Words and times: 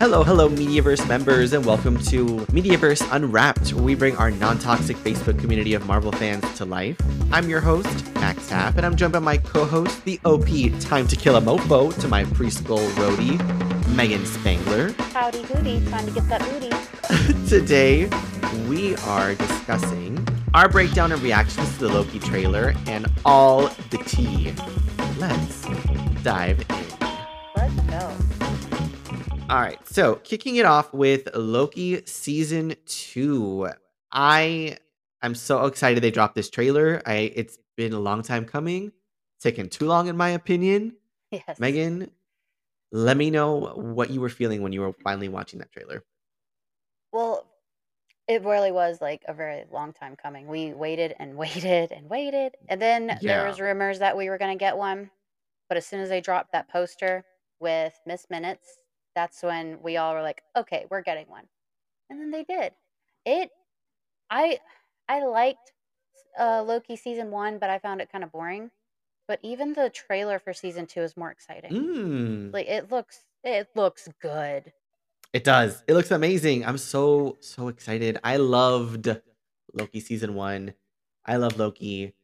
Hello, 0.00 0.24
hello, 0.24 0.48
Mediaverse 0.48 1.06
members, 1.06 1.52
and 1.52 1.62
welcome 1.66 1.98
to 2.04 2.24
Mediaverse 2.54 3.06
Unwrapped, 3.14 3.74
where 3.74 3.84
we 3.84 3.94
bring 3.94 4.16
our 4.16 4.30
non 4.30 4.58
toxic 4.58 4.96
Facebook 4.96 5.38
community 5.38 5.74
of 5.74 5.84
Marvel 5.86 6.10
fans 6.10 6.42
to 6.56 6.64
life. 6.64 6.96
I'm 7.30 7.50
your 7.50 7.60
host, 7.60 8.14
Max 8.14 8.48
Taff, 8.48 8.78
and 8.78 8.86
I'm 8.86 8.96
joined 8.96 9.12
by 9.12 9.18
my 9.18 9.36
co 9.36 9.66
host, 9.66 10.02
the 10.06 10.18
OP 10.24 10.48
Time 10.80 11.06
to 11.06 11.16
Kill 11.16 11.36
a 11.36 11.40
Mofo, 11.42 11.92
to 12.00 12.08
my 12.08 12.24
preschool 12.24 12.78
roadie, 12.92 13.36
Megan 13.94 14.24
Spangler. 14.24 14.92
Howdy 15.12 15.42
doody, 15.42 15.84
time 15.90 16.06
to 16.06 16.12
get 16.12 16.26
that 16.30 16.40
booty. 16.48 17.44
Today, 17.50 18.08
we 18.70 18.96
are 19.04 19.34
discussing 19.34 20.26
our 20.54 20.70
breakdown 20.70 21.12
and 21.12 21.20
reactions 21.20 21.74
to 21.74 21.88
the 21.88 21.92
Loki 21.92 22.20
trailer 22.20 22.72
and 22.86 23.06
all 23.26 23.68
the 23.90 23.98
tea. 24.06 24.54
Let's 25.18 25.66
dive 26.22 26.64
in. 26.70 26.86
Let's 27.54 27.74
go. 27.82 28.39
All 29.50 29.56
right, 29.60 29.84
so 29.88 30.14
kicking 30.22 30.56
it 30.56 30.64
off 30.64 30.94
with 30.94 31.28
Loki 31.34 32.06
season 32.06 32.76
two. 32.86 33.68
I 34.12 34.76
I'm 35.22 35.34
so 35.34 35.66
excited 35.66 36.04
they 36.04 36.12
dropped 36.12 36.36
this 36.36 36.48
trailer. 36.48 37.02
I 37.04 37.32
it's 37.34 37.58
been 37.76 37.92
a 37.92 37.98
long 37.98 38.22
time 38.22 38.44
coming, 38.44 38.92
taken 39.40 39.68
too 39.68 39.86
long 39.86 40.06
in 40.06 40.16
my 40.16 40.28
opinion. 40.28 40.94
Yes. 41.32 41.58
Megan, 41.58 42.12
let 42.92 43.16
me 43.16 43.30
know 43.32 43.72
what 43.74 44.10
you 44.10 44.20
were 44.20 44.28
feeling 44.28 44.62
when 44.62 44.72
you 44.72 44.82
were 44.82 44.92
finally 45.02 45.28
watching 45.28 45.58
that 45.58 45.72
trailer. 45.72 46.04
Well, 47.12 47.44
it 48.28 48.44
really 48.44 48.70
was 48.70 49.00
like 49.00 49.22
a 49.26 49.34
very 49.34 49.64
long 49.72 49.92
time 49.92 50.14
coming. 50.14 50.46
We 50.46 50.74
waited 50.74 51.16
and 51.18 51.34
waited 51.36 51.90
and 51.90 52.08
waited, 52.08 52.54
and 52.68 52.80
then 52.80 53.18
Yeah. 53.20 53.38
there 53.38 53.48
was 53.48 53.60
rumors 53.60 53.98
that 53.98 54.16
we 54.16 54.28
were 54.28 54.38
going 54.38 54.56
to 54.56 54.62
get 54.64 54.76
one. 54.76 55.10
But 55.68 55.76
as 55.76 55.86
soon 55.86 55.98
as 55.98 56.08
they 56.08 56.20
dropped 56.20 56.52
that 56.52 56.68
poster 56.68 57.24
with 57.58 57.98
Miss 58.06 58.30
Minutes, 58.30 58.76
that's 59.20 59.42
when 59.42 59.82
we 59.82 59.96
all 59.98 60.14
were 60.14 60.22
like, 60.22 60.42
"Okay, 60.56 60.86
we're 60.90 61.02
getting 61.02 61.28
one." 61.28 61.48
And 62.10 62.20
then 62.20 62.30
they 62.32 62.44
did. 62.44 62.74
It 63.26 63.50
I 64.30 64.60
I 65.08 65.24
liked 65.24 65.72
uh 66.38 66.62
Loki 66.64 66.96
season 66.96 67.30
1, 67.30 67.58
but 67.58 67.70
I 67.70 67.78
found 67.78 68.00
it 68.02 68.10
kind 68.12 68.24
of 68.24 68.32
boring. 68.32 68.70
But 69.28 69.40
even 69.42 69.74
the 69.74 69.90
trailer 69.90 70.38
for 70.40 70.52
season 70.54 70.86
2 70.86 71.02
is 71.02 71.16
more 71.16 71.30
exciting. 71.30 71.76
Mm, 71.76 72.52
Like 72.52 72.68
it 72.68 72.90
looks 72.90 73.24
it 73.44 73.68
looks 73.76 74.08
good. 74.20 74.72
it 75.32 75.44
does. 75.44 75.82
It 75.86 75.94
looks 75.94 76.10
amazing. 76.10 76.64
I'm 76.64 76.78
so 76.78 77.38
so 77.40 77.68
excited. 77.68 78.18
I 78.24 78.36
loved 78.36 79.08
Loki 79.72 80.00
season 80.00 80.34
one. 80.34 80.74
I 81.24 81.36
love 81.36 81.58
Loki. 81.58 82.14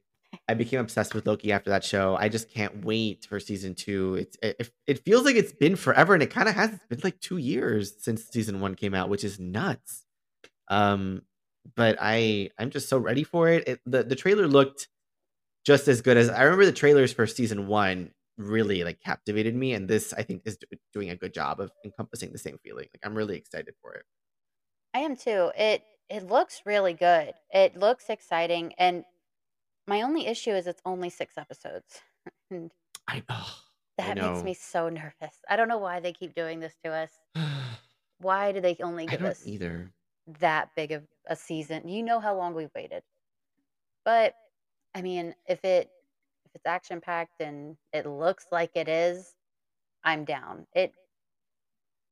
I 0.49 0.55
became 0.55 0.79
obsessed 0.81 1.15
with 1.15 1.27
Loki 1.27 1.51
after 1.51 1.71
that 1.71 1.83
show. 1.85 2.17
I 2.19 2.29
just 2.29 2.51
can't 2.51 2.85
wait 2.85 3.27
for 3.29 3.41
season 3.41 3.75
two. 3.75 4.15
It's 4.15 4.37
it, 4.43 4.71
it 4.87 5.05
feels 5.05 5.25
like 5.25 5.35
it's 5.35 5.53
been 5.53 5.75
forever, 5.75 6.15
and 6.15 6.23
it 6.23 6.31
kind 6.31 6.49
of 6.49 6.55
has. 6.55 6.71
It's 6.71 6.87
been 6.89 7.01
like 7.03 7.21
two 7.21 7.39
years 7.39 7.95
since 7.99 8.25
season 8.31 8.61
one 8.61 8.77
came 8.77 8.95
out, 8.95 9.09
which 9.09 9.25
is 9.25 9.41
nuts. 9.41 10.05
Um, 10.69 11.23
but 11.75 11.97
I 12.01 12.51
I'm 12.59 12.71
just 12.71 12.89
so 12.89 12.99
ready 12.99 13.25
for 13.25 13.49
it. 13.49 13.67
it 13.67 13.81
the 13.87 14.05
the 14.05 14.15
trailer 14.15 14.47
looked 14.47 14.89
just 15.65 15.89
as 15.89 16.01
good 16.01 16.17
as 16.17 16.29
I 16.29 16.43
remember 16.45 16.67
the 16.67 16.73
trailers 16.73 17.13
for 17.13 17.27
season 17.27 17.67
one. 17.67 18.13
Really 18.39 18.85
like 18.85 19.01
captivated 19.01 19.55
me, 19.57 19.73
and 19.73 19.89
this 19.89 20.13
I 20.13 20.23
think 20.23 20.43
is 20.45 20.59
doing 20.93 21.11
a 21.11 21.17
good 21.17 21.35
job 21.35 21.59
of 21.59 21.73
encompassing 21.85 22.33
the 22.33 22.39
same 22.39 22.59
feeling. 22.63 22.87
Like 22.93 23.01
I'm 23.03 23.15
really 23.17 23.37
excited 23.37 23.75
for 23.83 23.95
it. 23.95 24.05
I 24.95 25.01
am 25.01 25.17
too. 25.17 25.51
It 25.57 25.83
it 26.09 26.29
looks 26.29 26.63
really 26.65 26.95
good. 26.95 27.33
It 27.51 27.77
looks 27.77 28.11
exciting 28.11 28.75
and 28.79 29.05
my 29.87 30.03
only 30.03 30.27
issue 30.27 30.51
is 30.51 30.67
it's 30.67 30.83
only 30.85 31.11
6 31.11 31.35
episodes. 31.39 32.01
and 32.51 32.73
I 33.09 33.23
oh, 33.29 33.55
that 33.99 34.17
know. 34.17 34.33
makes 34.33 34.45
me 34.45 34.55
so 34.55 34.89
nervous. 34.89 35.37
I 35.49 35.57
don't 35.57 35.69
know 35.69 35.79
why 35.79 36.01
they 36.01 36.13
keep 36.13 36.35
doing 36.35 36.61
this 36.61 36.75
to 36.85 36.91
us. 36.91 37.11
Why 38.19 38.53
do 38.53 38.63
they 38.63 38.79
only 38.83 39.05
give 39.05 39.23
us 39.23 39.47
either. 39.47 39.91
that 40.41 40.71
big 40.75 40.93
of 40.93 41.03
a 41.27 41.37
season? 41.37 41.87
You 41.87 42.03
know 42.03 42.19
how 42.19 42.35
long 42.35 42.55
we've 42.55 42.71
waited. 42.75 43.03
But 44.07 44.33
I 44.95 45.03
mean, 45.03 45.35
if 45.47 45.63
it 45.67 45.91
if 46.47 46.53
it's 46.55 46.65
action 46.65 47.03
packed 47.03 47.41
and 47.41 47.77
it 47.93 48.07
looks 48.07 48.47
like 48.51 48.71
it 48.75 48.89
is, 48.89 49.35
I'm 50.03 50.25
down. 50.25 50.67
It 50.75 50.95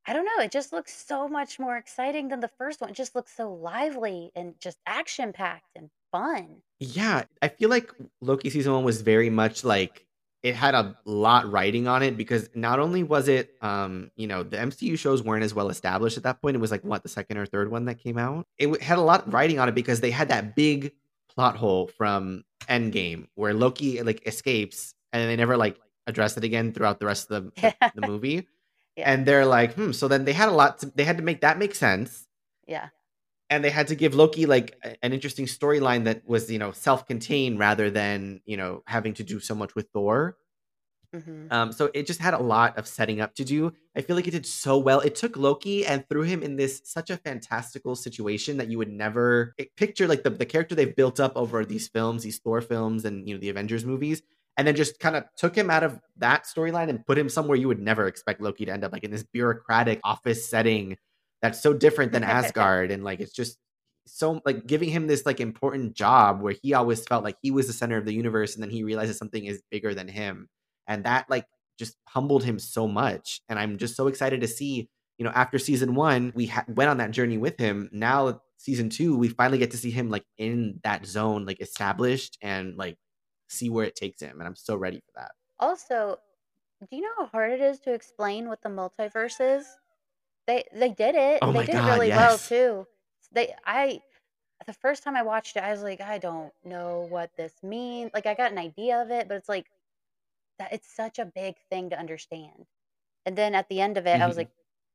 I 0.07 0.13
don't 0.13 0.27
know, 0.27 0.45
it 0.45 0.51
just 0.51 0.75
looks 0.75 0.93
so 0.93 1.27
much 1.27 1.59
more 1.59 1.79
exciting 1.79 2.29
than 2.29 2.41
the 2.41 2.51
first 2.59 2.83
one. 2.83 2.91
It 2.91 2.97
just 2.97 3.15
looks 3.15 3.35
so 3.35 3.51
lively 3.55 4.31
and 4.37 4.55
just 4.61 4.79
action 4.87 5.33
packed 5.33 5.71
and 5.75 5.89
fun. 6.15 6.63
Yeah, 6.79 7.25
I 7.43 7.49
feel 7.49 7.71
like 7.71 7.91
Loki 8.21 8.51
season 8.51 8.73
one 8.73 8.85
was 8.85 9.03
very 9.03 9.31
much 9.31 9.65
like 9.65 10.07
it 10.43 10.55
had 10.55 10.75
a 10.75 10.97
lot 11.05 11.51
writing 11.51 11.89
on 11.89 12.03
it 12.03 12.17
because 12.17 12.51
not 12.55 12.79
only 12.79 13.03
was 13.03 13.29
it, 13.29 13.55
um, 13.63 14.11
you 14.15 14.27
know, 14.27 14.43
the 14.43 14.59
MCU 14.59 14.99
shows 14.99 15.23
weren't 15.23 15.43
as 15.43 15.55
well 15.55 15.71
established 15.71 16.19
at 16.19 16.25
that 16.25 16.43
point. 16.43 16.55
It 16.55 16.61
was 16.61 16.71
like 16.71 16.85
what 16.85 17.03
the 17.03 17.09
second 17.09 17.39
or 17.39 17.47
third 17.47 17.71
one 17.71 17.87
that 17.87 17.95
came 17.95 18.19
out. 18.19 18.47
It 18.59 18.83
had 18.83 18.99
a 18.99 19.03
lot 19.03 19.33
writing 19.33 19.59
on 19.59 19.69
it 19.69 19.75
because 19.75 20.01
they 20.01 20.11
had 20.11 20.29
that 20.29 20.55
big 20.55 20.93
plot 21.35 21.57
hole 21.57 21.87
from 21.87 22.45
Endgame 22.69 23.27
where 23.35 23.55
Loki 23.55 24.03
like 24.03 24.27
escapes 24.27 24.95
and 25.13 25.29
they 25.29 25.37
never 25.37 25.57
like 25.57 25.81
address 26.07 26.37
it 26.37 26.45
again 26.45 26.73
throughout 26.73 27.01
the 27.01 27.07
rest 27.07 27.31
of 27.31 27.45
the, 27.55 27.75
the, 27.81 28.01
the 28.01 28.07
movie. 28.07 28.47
Yeah. 28.97 29.13
And 29.13 29.27
they're 29.27 29.47
like, 29.47 29.75
hmm. 29.75 29.93
So 29.93 30.07
then 30.09 30.25
they 30.25 30.35
had 30.35 30.49
a 30.49 30.53
lot. 30.53 30.79
To, 30.81 30.93
they 30.95 31.05
had 31.05 31.17
to 31.17 31.25
make 31.25 31.41
that 31.41 31.59
make 31.59 31.75
sense 31.75 32.29
Yeah. 32.67 32.89
And 33.55 33.65
they 33.65 33.71
had 33.71 33.87
to 33.89 33.95
give 33.95 34.15
Loki 34.15 34.47
like 34.47 34.77
an 35.03 35.13
interesting 35.13 35.47
storyline 35.47 36.05
that 36.05 36.27
was 36.27 36.51
you 36.51 36.59
know 36.59 36.73
self-contained 36.73 37.59
rather 37.59 37.91
than 37.91 38.41
you 38.47 38.57
know 38.57 38.83
having 38.87 39.15
to 39.15 39.25
do 39.25 39.41
so 39.41 39.55
much 39.55 39.75
with 39.75 39.89
Thor. 39.93 40.37
hmm 41.13 41.49
Um, 41.51 41.73
so 41.73 41.91
it 41.95 42.07
just 42.07 42.21
had 42.21 42.35
a 42.35 42.39
lot 42.39 42.77
of 42.79 42.89
setting 42.89 43.21
up 43.21 43.35
to 43.35 43.45
do. 43.45 43.73
I 43.95 44.01
feel 44.01 44.17
like 44.17 44.27
it 44.27 44.33
did 44.33 44.47
so 44.47 44.79
well. 44.79 45.01
It 45.01 45.15
took 45.15 45.37
Loki 45.37 45.87
and 45.87 46.09
threw 46.09 46.23
him 46.23 46.43
in 46.43 46.57
this 46.57 46.81
such 46.85 47.11
a 47.11 47.19
fantastical 47.19 47.95
situation 47.95 48.57
that 48.57 48.69
you 48.69 48.79
would 48.79 48.91
never 48.91 49.55
picture 49.77 50.09
like 50.09 50.23
the, 50.23 50.31
the 50.31 50.47
character 50.47 50.75
they've 50.75 50.97
built 50.97 51.21
up 51.21 51.33
over 51.37 51.65
these 51.65 51.87
films, 51.87 52.23
these 52.23 52.39
Thor 52.39 52.61
films, 52.63 53.05
and 53.05 53.29
you 53.29 53.35
know 53.35 53.41
the 53.41 53.51
Avengers 53.51 53.85
movies, 53.85 54.23
and 54.57 54.67
then 54.67 54.75
just 54.75 54.99
kind 54.99 55.17
of 55.17 55.25
took 55.37 55.55
him 55.57 55.69
out 55.71 55.83
of 55.85 56.01
that 56.17 56.45
storyline 56.45 56.89
and 56.89 57.05
put 57.07 57.19
him 57.19 57.29
somewhere 57.29 57.59
you 57.59 57.69
would 57.69 57.81
never 57.81 58.07
expect 58.07 58.41
Loki 58.41 58.65
to 58.65 58.73
end 58.73 58.83
up, 58.83 58.93
like 58.93 59.05
in 59.05 59.11
this 59.11 59.23
bureaucratic 59.25 60.01
office 60.03 60.49
setting 60.49 60.97
that's 61.45 61.61
so 61.61 61.75
different 61.75 62.13
than 62.13 62.25
Asgard, 62.39 62.91
and 62.91 63.05
like 63.05 63.21
it's 63.21 63.35
just 63.35 63.59
so 64.07 64.41
like 64.47 64.67
giving 64.67 64.89
him 64.89 65.07
this 65.07 65.27
like 65.27 65.41
important 65.41 65.95
job 65.95 66.41
where 66.41 66.55
he 66.63 66.73
always 66.73 67.05
felt 67.05 67.23
like 67.23 67.37
he 67.43 67.51
was 67.51 67.67
the 67.67 67.75
center 67.75 67.99
of 67.99 68.07
the 68.07 68.15
universe, 68.15 68.55
and 68.55 68.63
then 68.63 68.71
he 68.71 68.83
realizes 68.83 69.19
something 69.19 69.45
is 69.45 69.63
bigger 69.71 69.95
than 69.95 70.09
him, 70.09 70.49
and 70.89 71.05
that 71.05 71.29
like 71.29 71.45
just 71.79 71.97
humbled 72.09 72.45
him 72.45 72.59
so 72.59 72.89
much. 72.89 73.43
And 73.51 73.59
I'm 73.59 73.77
just 73.77 73.95
so 73.95 74.07
excited 74.07 74.41
to 74.41 74.49
see, 74.49 74.89
you 75.19 75.25
know, 75.25 75.33
after 75.35 75.59
season 75.59 75.95
one, 75.95 76.33
we 76.35 76.47
ha- 76.47 76.65
went 76.67 76.89
on 76.89 76.97
that 76.97 77.11
journey 77.11 77.37
with 77.37 77.59
him. 77.59 77.91
Now 77.93 78.41
season 78.57 78.89
two, 78.89 79.19
we 79.19 79.29
finally 79.29 79.59
get 79.59 79.73
to 79.73 79.77
see 79.77 79.91
him 79.91 80.09
like 80.09 80.25
in 80.39 80.81
that 80.83 81.05
zone, 81.05 81.45
like 81.45 81.61
established, 81.61 82.39
and 82.41 82.75
like 82.79 82.97
see 83.51 83.69
where 83.69 83.85
it 83.85 83.97
takes 83.97 84.23
him. 84.23 84.39
And 84.39 84.49
I'm 84.49 84.57
so 84.57 84.77
ready 84.77 84.97
for 84.97 85.21
that. 85.21 85.33
Also, 85.61 86.17
do 86.89 86.97
you 86.97 87.03
know 87.03 87.13
how 87.19 87.27
hard 87.27 87.53
it 87.53 87.61
is 87.61 87.81
to 87.81 87.93
explain 87.93 88.49
what 88.49 88.63
the 88.63 88.71
multiverse 88.71 89.59
is? 89.59 89.67
They 90.47 90.65
they 90.73 90.91
did 90.91 91.15
it. 91.15 91.43
Oh 91.43 91.53
they 91.53 91.65
did 91.65 91.77
God, 91.77 91.87
it 91.87 91.91
really 91.93 92.11
well 92.11 92.39
too. 92.39 92.87
They 93.33 93.55
I 93.65 94.03
the 94.67 94.73
first 94.75 95.03
time 95.03 95.17
I 95.17 95.23
watched 95.23 95.57
it, 95.57 95.63
I 95.65 95.73
was 95.73 95.83
like, 95.83 96.01
I 96.01 96.19
don't 96.19 96.53
know 96.65 97.03
what 97.11 97.37
this 97.37 97.63
means. 97.63 98.13
Like 98.15 98.27
I 98.27 98.35
got 98.35 98.53
an 98.53 98.59
idea 98.59 99.03
of 99.03 99.11
it, 99.11 99.29
but 99.29 99.37
it's 99.37 99.49
like 99.49 99.67
that 100.59 100.73
it's 100.73 100.89
such 100.95 101.19
a 101.19 101.25
big 101.27 101.57
thing 101.71 101.91
to 101.91 101.99
understand. 101.99 102.67
And 103.27 103.37
then 103.37 103.55
at 103.55 103.69
the 103.69 103.81
end 103.81 103.99
of 103.99 104.07
it, 104.07 104.21
I 104.21 104.27
was 104.27 104.37
Mhm. 104.37 104.39
like, 104.39 104.51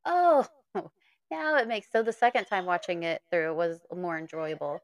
oh, 0.06 0.48
now 1.32 1.58
it 1.58 1.68
makes 1.68 1.92
so 1.92 2.04
the 2.04 2.14
second 2.14 2.46
time 2.46 2.66
watching 2.66 3.04
it 3.04 3.24
through 3.30 3.56
was 3.56 3.82
more 3.96 4.18
enjoyable. 4.18 4.82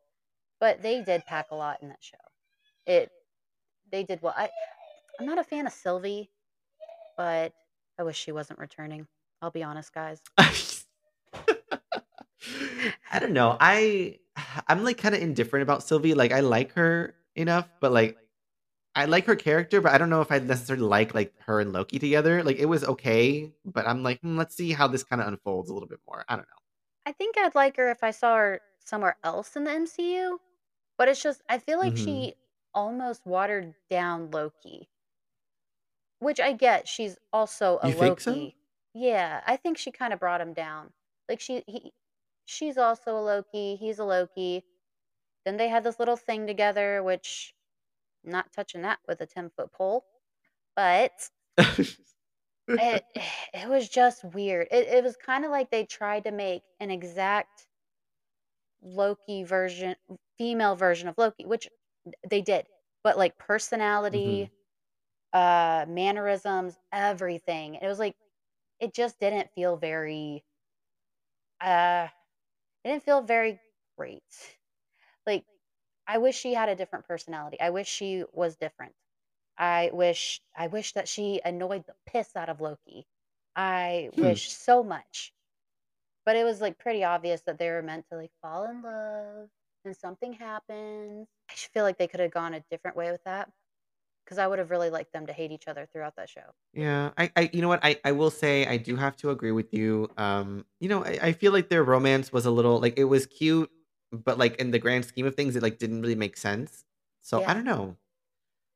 But 0.59 0.81
they 0.81 1.03
did 1.03 1.25
pack 1.25 1.51
a 1.51 1.55
lot 1.55 1.81
in 1.83 1.89
that 1.89 2.03
show. 2.03 2.17
It 2.85 3.11
they 3.91 4.03
did 4.03 4.21
well. 4.21 4.35
I 4.37 4.51
I'm 5.19 5.25
not 5.27 5.39
a 5.39 5.43
fan 5.43 5.67
of 5.67 5.73
Sylvie, 5.73 6.31
but 7.17 7.53
I 7.99 8.03
wish 8.03 8.17
she 8.17 8.31
wasn't 8.31 8.59
returning. 8.59 9.07
I'll 9.45 9.51
be 9.51 9.61
honest, 9.61 9.93
guys. 9.93 10.23
I 10.39 10.51
don't 13.19 13.33
know. 13.33 13.55
I 13.59 14.17
I'm 14.67 14.83
like 14.83 14.97
kind 14.97 15.13
of 15.13 15.21
indifferent 15.21 15.61
about 15.61 15.83
Sylvie. 15.83 16.15
Like 16.15 16.31
I 16.31 16.39
like 16.39 16.73
her 16.73 17.13
enough, 17.35 17.69
but 17.79 17.91
like 17.91 18.17
I 18.95 19.05
like 19.05 19.25
her 19.25 19.35
character, 19.35 19.81
but 19.81 19.91
I 19.91 19.99
don't 19.99 20.09
know 20.09 20.21
if 20.21 20.31
I 20.31 20.39
necessarily 20.39 20.87
like 20.87 21.13
like 21.13 21.31
her 21.45 21.59
and 21.59 21.73
Loki 21.73 21.99
together. 21.99 22.41
Like 22.43 22.57
it 22.57 22.65
was 22.65 22.83
okay, 22.85 23.51
but 23.63 23.87
I'm 23.87 24.01
like, 24.01 24.19
hmm, 24.21 24.35
let's 24.35 24.57
see 24.57 24.71
how 24.71 24.87
this 24.87 25.03
kind 25.03 25.21
of 25.21 25.27
unfolds 25.27 25.69
a 25.69 25.75
little 25.75 25.89
bit 25.89 25.99
more. 26.07 26.25
I 26.27 26.37
don't 26.37 26.47
know. 26.47 26.55
I 27.05 27.11
think 27.11 27.37
I'd 27.37 27.53
like 27.53 27.77
her 27.77 27.91
if 27.91 28.03
I 28.03 28.09
saw 28.09 28.35
her 28.37 28.61
somewhere 28.83 29.17
else 29.23 29.55
in 29.55 29.65
the 29.65 29.71
MCU, 29.71 30.39
but 30.97 31.07
it's 31.07 31.21
just 31.21 31.43
I 31.47 31.59
feel 31.59 31.77
like 31.77 31.93
Mhm. 31.93 32.03
she 32.03 32.33
almost 32.73 33.27
watered 33.27 33.75
down 33.91 34.31
Loki, 34.31 34.89
which 36.17 36.39
I 36.39 36.53
get. 36.53 36.87
She's 36.87 37.15
also 37.31 37.77
a 37.83 37.89
You? 37.89 37.95
Loki. 37.95 38.55
Yeah, 38.95 39.43
I 39.45 39.57
think 39.57 39.77
she 39.77 39.91
kind 39.91 40.13
of 40.13 40.19
brought 40.19 40.39
him 40.41 40.53
down. 40.53 40.93
Like 41.27 41.39
she 41.41 41.63
he 41.67 41.93
she's 42.45 42.77
also 42.77 43.17
a 43.17 43.21
Loki, 43.21 43.75
he's 43.75 43.99
a 43.99 44.05
Loki. 44.05 44.63
Then 45.45 45.57
they 45.57 45.69
had 45.69 45.83
this 45.83 45.99
little 45.99 46.17
thing 46.17 46.47
together, 46.47 47.03
which 47.03 47.53
not 48.23 48.53
touching 48.53 48.83
that 48.83 48.99
with 49.07 49.21
a 49.21 49.27
10 49.27 49.51
foot 49.51 49.71
pole. 49.73 50.05
But 50.75 51.31
It 52.77 53.03
it 53.53 53.67
was 53.67 53.89
just 53.89 54.23
weird. 54.23 54.67
It 54.71 54.87
it 54.87 55.03
was 55.03 55.17
kinda 55.17 55.49
like 55.49 55.71
they 55.71 55.85
tried 55.85 56.23
to 56.23 56.31
make 56.31 56.63
an 56.79 56.89
exact 56.89 57.67
Loki 58.81 59.43
version 59.43 59.95
female 60.37 60.75
version 60.75 61.07
of 61.07 61.17
Loki, 61.17 61.45
which 61.45 61.67
they 62.29 62.41
did, 62.41 62.67
but, 63.03 63.17
like, 63.17 63.37
personality, 63.37 64.51
uh, 65.33 65.85
mannerisms, 65.87 66.77
everything. 66.91 67.75
It 67.75 67.87
was 67.87 67.99
like 67.99 68.15
it 68.79 68.93
just 68.93 69.19
didn't 69.19 69.51
feel 69.53 69.77
very, 69.77 70.45
uh 71.61 72.07
it 72.83 72.89
didn't 72.89 73.03
feel 73.03 73.21
very 73.21 73.61
great. 73.97 74.59
Like, 75.25 75.45
I 76.07 76.19
wish 76.19 76.37
she 76.37 76.53
had 76.55 76.69
a 76.69 76.75
different 76.75 77.07
personality. 77.07 77.59
I 77.61 77.71
wish 77.71 77.87
she 77.89 78.25
was 78.33 78.57
different. 78.57 78.95
I 79.57 79.91
wish 79.93 80.41
I 80.55 80.67
wish 80.67 80.93
that 80.93 81.09
she 81.09 81.41
annoyed 81.45 81.85
the 81.87 81.95
piss 82.07 82.35
out 82.35 82.49
of 82.49 82.61
Loki. 82.61 83.07
I 83.55 84.11
Hmm. 84.15 84.35
wish 84.35 84.51
so 84.51 84.83
much. 84.83 85.33
But 86.25 86.35
it 86.37 86.43
was, 86.45 86.61
like, 86.61 86.79
pretty 86.79 87.03
obvious 87.03 87.43
that 87.43 87.57
they 87.59 87.69
were 87.71 87.81
meant 87.83 88.07
to, 88.09 88.17
like, 88.17 88.31
fall 88.41 88.65
in 88.65 88.81
love 88.83 89.49
and 89.85 89.95
something 89.97 90.33
happens. 90.33 91.29
I 91.49 91.53
feel 91.53 91.83
like 91.83 91.97
they 91.97 92.07
could 92.07 92.19
have 92.19 92.31
gone 92.31 92.53
a 92.53 92.61
different 92.71 92.97
way 92.97 93.11
with 93.11 93.23
that 93.23 93.51
because 94.25 94.37
I 94.39 94.47
would 94.47 94.59
have 94.59 94.71
really 94.71 94.89
liked 94.89 95.13
them 95.13 95.27
to 95.27 95.33
hate 95.33 95.51
each 95.51 95.67
other 95.67 95.85
throughout 95.87 96.15
that 96.17 96.29
show. 96.29 96.51
Yeah, 96.73 97.13
I 97.17 97.31
I 97.37 97.49
you 97.53 97.61
know 97.61 97.69
what? 97.69 97.79
I 97.83 97.99
I 98.03 98.11
will 98.11 98.29
say 98.31 98.65
I 98.67 98.77
do 98.77 98.95
have 98.97 99.15
to 99.17 99.29
agree 99.29 99.51
with 99.51 99.73
you. 99.73 100.09
Um, 100.17 100.65
you 100.79 100.89
know, 100.89 101.03
I 101.05 101.19
I 101.29 101.31
feel 101.33 101.53
like 101.53 101.69
their 101.69 101.83
romance 101.83 102.33
was 102.33 102.45
a 102.45 102.51
little 102.51 102.79
like, 102.81 102.97
it 102.97 103.05
was 103.05 103.25
cute, 103.27 103.71
but, 104.11 104.37
like, 104.37 104.55
in 104.57 104.71
the 104.71 104.79
grand 104.79 105.05
scheme 105.05 105.25
of 105.25 105.35
things, 105.35 105.55
it, 105.55 105.63
like, 105.63 105.77
didn't 105.79 106.01
really 106.01 106.15
make 106.15 106.37
sense. 106.37 106.83
So, 107.21 107.43
I 107.45 107.53
don't 107.53 107.63
know. 107.65 107.97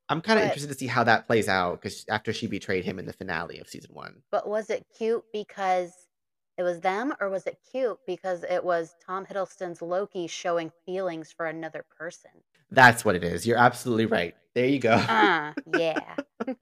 I'm 0.09 0.21
kinda 0.21 0.43
interested 0.43 0.69
to 0.69 0.75
see 0.75 0.87
how 0.87 1.03
that 1.05 1.27
plays 1.27 1.49
out 1.49 1.81
because 1.81 2.05
after 2.09 2.33
she 2.33 2.47
betrayed 2.47 2.85
him 2.85 2.99
in 2.99 3.05
the 3.07 3.13
finale 3.13 3.59
of 3.59 3.69
season 3.69 3.93
1. 3.95 4.23
but 4.31 4.47
was 4.47 4.69
it 4.71 4.87
cute 4.89 5.23
because 5.31 6.07
it 6.57 6.63
was 6.63 6.81
them, 6.81 7.13
or 7.19 7.29
was 7.29 7.45
it 7.45 7.61
cute 7.61 7.99
because 8.07 8.43
it 8.43 8.63
was 8.63 8.95
Tom 8.99 9.23
Hiddleston's 9.25 9.81
Loki 9.83 10.25
showing 10.25 10.71
feelings 10.83 11.31
for 11.31 11.45
another 11.45 11.83
person? 11.83 12.43
That's 12.71 13.03
what 13.03 13.15
it 13.15 13.23
is. 13.23 13.45
You're 13.47 13.57
absolutely 13.57 14.05
right. 14.05 14.35
There 14.55 14.67
you 14.67 14.79
go. 14.79 14.93
Uh, 14.93 15.53
yeah. 15.73 16.15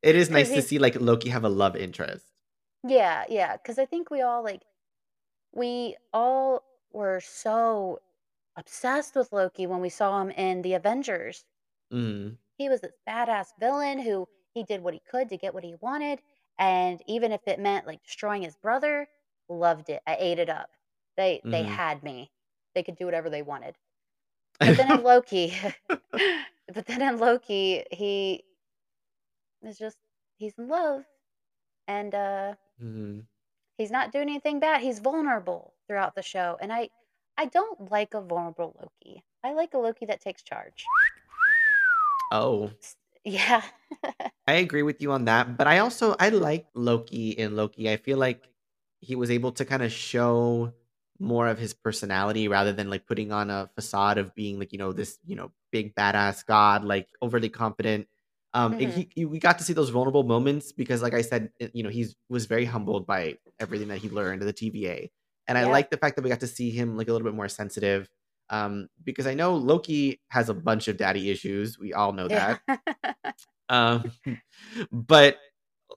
It 0.00 0.14
is 0.14 0.30
nice 0.30 0.48
to 0.50 0.62
see, 0.62 0.78
like, 0.78 0.94
Loki 1.00 1.28
have 1.28 1.42
a 1.44 1.48
love 1.48 1.74
interest. 1.74 2.24
Yeah, 2.86 3.24
yeah. 3.28 3.56
Because 3.56 3.80
I 3.80 3.84
think 3.84 4.10
we 4.10 4.20
all, 4.22 4.44
like 4.44 4.62
we 5.52 5.96
all 6.12 6.62
were 6.92 7.20
so 7.20 7.98
obsessed 8.56 9.16
with 9.16 9.32
Loki 9.32 9.66
when 9.66 9.80
we 9.80 9.88
saw 9.88 10.20
him 10.22 10.30
in 10.30 10.62
the 10.62 10.74
Avengers. 10.74 11.44
Mhm. 11.92 12.36
He 12.58 12.68
was 12.68 12.80
this 12.80 12.92
badass 13.08 13.48
villain 13.58 13.98
who 13.98 14.28
he 14.54 14.62
did 14.62 14.82
what 14.82 14.94
he 14.94 15.00
could 15.10 15.28
to 15.30 15.36
get 15.36 15.52
what 15.52 15.64
he 15.64 15.74
wanted, 15.80 16.20
and 16.60 17.02
even 17.08 17.32
if 17.32 17.40
it 17.48 17.58
meant, 17.58 17.86
like, 17.86 18.02
destroying 18.04 18.42
his 18.42 18.56
brother, 18.56 19.08
loved 19.48 19.88
it. 19.90 20.00
I 20.06 20.16
ate 20.20 20.38
it 20.38 20.48
up. 20.48 20.70
They 21.16 21.40
they 21.44 21.64
Mhm. 21.64 21.68
had 21.74 22.02
me. 22.04 22.30
They 22.74 22.84
could 22.84 22.96
do 22.96 23.04
whatever 23.06 23.30
they 23.30 23.42
wanted. 23.42 23.76
But 24.60 24.76
then 24.76 24.90
in 24.98 25.02
Loki 25.04 25.54
but 25.88 26.86
then 26.86 27.02
in 27.02 27.18
Loki, 27.18 27.84
he 27.90 28.44
is 29.62 29.78
just 29.78 29.96
he's 30.38 30.54
in 30.58 30.68
love, 30.68 31.04
and, 31.86 32.14
uh 32.14 32.54
Mhm. 32.82 33.24
He's 33.76 33.90
not 33.92 34.10
doing 34.12 34.28
anything 34.28 34.58
bad. 34.60 34.80
He's 34.82 34.98
vulnerable 34.98 35.74
throughout 35.86 36.14
the 36.16 36.22
show, 36.22 36.56
and 36.60 36.72
I 36.72 36.90
I 37.36 37.46
don't 37.46 37.90
like 37.90 38.14
a 38.14 38.20
vulnerable 38.20 38.74
Loki. 38.80 39.22
I 39.44 39.52
like 39.52 39.74
a 39.74 39.78
Loki 39.78 40.06
that 40.06 40.20
takes 40.20 40.42
charge. 40.42 40.84
Oh. 42.32 42.70
Yeah. 43.24 43.62
I 44.48 44.54
agree 44.54 44.82
with 44.82 45.00
you 45.02 45.12
on 45.12 45.26
that, 45.26 45.56
but 45.56 45.66
I 45.66 45.78
also 45.78 46.16
I 46.18 46.30
like 46.30 46.66
Loki 46.74 47.30
in 47.30 47.54
Loki. 47.56 47.90
I 47.90 47.96
feel 47.96 48.18
like 48.18 48.48
he 49.00 49.14
was 49.14 49.30
able 49.30 49.52
to 49.52 49.64
kind 49.64 49.82
of 49.82 49.92
show 49.92 50.72
more 51.20 51.48
of 51.48 51.58
his 51.58 51.74
personality 51.74 52.48
rather 52.48 52.72
than 52.72 52.90
like 52.90 53.06
putting 53.06 53.32
on 53.32 53.50
a 53.50 53.68
facade 53.74 54.18
of 54.18 54.34
being 54.34 54.58
like, 54.58 54.72
you 54.72 54.78
know, 54.78 54.92
this, 54.92 55.18
you 55.26 55.36
know, 55.36 55.50
big 55.72 55.94
badass 55.94 56.44
god, 56.46 56.84
like 56.84 57.08
overly 57.22 57.48
confident. 57.48 58.06
Um 58.54 58.74
Mhm. 58.74 58.90
he, 58.92 59.10
he 59.14 59.24
we 59.24 59.38
got 59.38 59.58
to 59.58 59.64
see 59.64 59.72
those 59.74 59.90
vulnerable 59.90 60.22
moments 60.22 60.72
because 60.72 61.02
like 61.02 61.14
I 61.14 61.22
said, 61.22 61.50
it- 61.60 61.72
you 61.74 61.82
know, 61.82 61.90
he's 61.90 62.16
was 62.28 62.46
very 62.46 62.64
humbled 62.64 63.06
by 63.06 63.36
everything 63.60 63.88
that 63.88 63.98
he 63.98 64.08
learned 64.08 64.42
at 64.42 64.46
the 64.46 64.52
TVA. 64.52 65.10
And 65.48 65.58
I 65.58 65.64
like 65.64 65.90
the 65.90 65.96
fact 65.96 66.16
that 66.16 66.22
we 66.22 66.30
got 66.30 66.40
to 66.40 66.46
see 66.46 66.70
him 66.70 66.96
like 66.96 67.08
a 67.08 67.12
little 67.12 67.26
bit 67.26 67.34
more 67.34 67.48
sensitive 67.48 68.08
um 68.50 68.88
because 69.04 69.26
I 69.26 69.34
know 69.34 69.56
Loki 69.56 70.20
has 70.30 70.48
a 70.48 70.54
bunch 70.54 70.88
of 70.88 70.96
daddy 70.96 71.30
issues. 71.30 71.78
We 71.78 71.92
all 71.92 72.12
know 72.12 72.28
Yeah. 72.28 72.56
that. 72.68 73.34
Um 73.68 74.12
but 74.92 75.38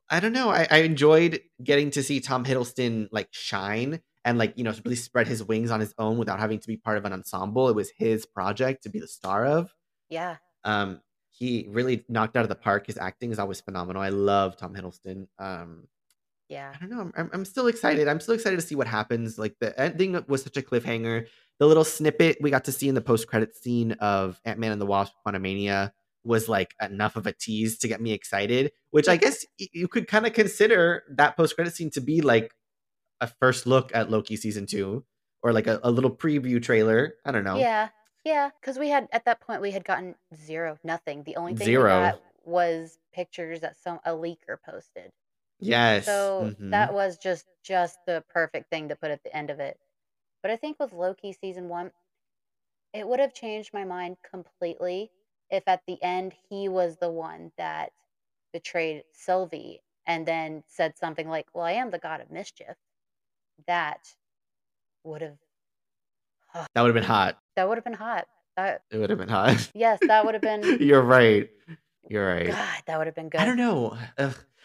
I 0.10 0.20
don't 0.20 0.34
know. 0.34 0.50
I, 0.50 0.68
I 0.72 0.78
enjoyed 0.80 1.42
getting 1.64 1.92
to 1.92 2.04
see 2.04 2.20
Tom 2.20 2.46
Hiddleston 2.46 3.10
like 3.12 3.30
shine 3.32 4.02
and 4.26 4.38
like 4.38 4.54
you 4.56 4.64
know 4.64 4.74
really 4.86 4.96
spread 4.96 5.28
his 5.28 5.44
wings 5.44 5.72
on 5.72 5.80
his 5.80 5.94
own 5.98 6.18
without 6.18 6.40
having 6.40 6.60
to 6.60 6.68
be 6.68 6.78
part 6.78 6.98
of 6.98 7.06
an 7.06 7.14
ensemble. 7.14 7.70
It 7.70 7.76
was 7.76 7.92
his 7.98 8.26
project 8.26 8.84
to 8.84 8.90
be 8.90 9.00
the 9.00 9.08
star 9.08 9.46
of. 9.46 9.74
Yeah. 10.10 10.38
Um, 10.64 11.02
he 11.30 11.68
really 11.70 12.06
knocked 12.10 12.36
out 12.36 12.44
of 12.44 12.50
the 12.50 12.56
park. 12.56 12.88
His 12.88 12.98
acting 12.98 13.32
is 13.32 13.40
always 13.40 13.62
phenomenal. 13.62 14.02
I 14.02 14.10
love 14.10 14.58
Tom 14.58 14.76
Hiddleston. 14.76 15.28
Um, 15.40 15.88
Yeah. 16.50 16.74
I 16.76 16.80
don't 16.80 16.90
know. 16.90 17.12
I'm, 17.16 17.30
I'm 17.34 17.46
still 17.46 17.68
excited. 17.68 18.08
I'm 18.08 18.20
still 18.20 18.36
excited 18.36 18.60
to 18.60 18.66
see 18.66 18.76
what 18.76 18.88
happens. 18.88 19.40
Like 19.40 19.56
the 19.60 19.80
ending 19.80 20.24
was 20.28 20.44
such 20.44 20.58
a 20.58 20.62
cliffhanger. 20.62 21.28
The 21.60 21.68
little 21.68 21.86
snippet 21.86 22.38
we 22.42 22.52
got 22.52 22.66
to 22.66 22.72
see 22.72 22.90
in 22.90 22.96
the 22.96 23.02
post 23.02 23.28
credit 23.28 23.56
scene 23.56 23.94
of 23.94 24.40
Ant 24.46 24.60
Man 24.60 24.72
and 24.72 24.82
the 24.82 24.86
Wasp: 24.86 25.14
Quantumania 25.26 25.92
was 26.24 26.50
like 26.50 26.76
enough 26.82 27.16
of 27.16 27.26
a 27.26 27.32
tease 27.32 27.78
to 27.80 27.88
get 27.88 28.02
me 28.02 28.12
excited. 28.12 28.72
Which 28.92 29.08
I 29.08 29.16
guess 29.16 29.46
you 29.58 29.88
could 29.88 30.08
kind 30.08 30.28
of 30.28 30.34
consider 30.34 31.04
that 31.16 31.38
post 31.38 31.56
credit 31.56 31.74
scene 31.74 31.90
to 31.92 32.02
be 32.02 32.22
like 32.22 32.52
a 33.22 33.28
first 33.28 33.68
look 33.68 33.94
at 33.96 34.10
Loki 34.12 34.36
season 34.38 34.66
two, 34.68 35.06
or 35.44 35.54
like 35.54 35.68
a, 35.68 35.80
a 35.84 35.92
little 35.92 36.16
preview 36.16 36.62
trailer. 36.62 37.18
I 37.26 37.32
don't 37.32 37.46
know. 37.46 37.70
Yeah. 37.70 37.90
Yeah. 38.24 38.50
Because 38.60 38.78
we 38.80 38.90
had 38.90 39.08
at 39.12 39.26
that 39.26 39.40
point, 39.42 39.62
we 39.62 39.72
had 39.72 39.84
gotten 39.86 40.16
0, 40.36 40.78
nothing. 40.84 41.24
The 41.24 41.36
only 41.38 41.54
thing 41.54 41.72
we 41.74 41.84
Zero. 41.84 42.20
was 42.44 43.00
pictures 43.12 43.62
that 43.62 43.76
some 43.78 44.00
a 44.06 44.12
leaker 44.12 44.60
posted. 44.62 45.12
Yes. 45.60 46.32
So, 46.38 46.54
hmm 46.58 46.62
that 46.72 46.94
was 46.94 47.18
just 47.18 47.48
just 47.64 48.00
the 48.06 48.26
perfect 48.30 48.70
thing 48.72 48.90
to 48.90 48.96
put 48.98 49.12
at 49.12 49.24
the 49.24 49.36
end 49.36 49.50
of 49.52 49.60
it. 49.60 49.80
But 50.44 50.52
I 50.52 50.58
think 50.58 50.80
with 50.80 50.94
Loki 50.94 51.34
season 51.34 51.70
1 51.70 51.92
It 52.94 53.08
would 53.08 53.20
have 53.22 53.34
changed 53.34 53.74
my 53.74 53.86
mind 53.86 54.22
completely 54.24 55.12
if 55.50 55.68
at 55.68 55.86
the 55.88 56.02
end 56.04 56.34
he 56.50 56.70
was 56.70 56.98
the 56.98 57.12
one 57.12 57.54
that 57.58 57.94
betrayed 58.54 59.06
Sylvie 59.14 59.84
and 60.08 60.28
then 60.28 60.64
said 60.68 60.98
something 60.98 61.30
like, 61.30 61.50
"Well, 61.56 61.66
I 61.66 61.74
am 61.74 61.92
the 61.92 62.00
god 62.00 62.22
of 62.22 62.32
mischief." 62.32 62.78
That 63.68 64.08
would 65.04 65.22
have 65.22 65.38
That 66.74 66.82
would 66.82 66.88
have 66.88 66.96
been 66.96 67.04
hot. 67.04 67.38
that 67.56 67.68
would 67.68 67.78
have 67.78 67.84
been 67.84 67.94
hot. 67.94 68.28
That 68.58 68.82
It 68.92 68.98
would 68.98 69.10
have 69.10 69.20
been 69.20 69.30
hot. 69.30 69.72
yes, 69.76 70.00
that 70.08 70.26
would 70.26 70.34
have 70.34 70.44
been 70.44 70.78
You're 70.80 71.02
right. 71.02 71.50
You're 72.10 72.28
right. 72.28 72.48
God, 72.48 72.84
that 72.88 72.98
would 72.98 73.08
have 73.08 73.16
been 73.16 73.30
good. 73.30 73.40
I 73.40 73.46
don't 73.46 73.58
know. 73.58 73.98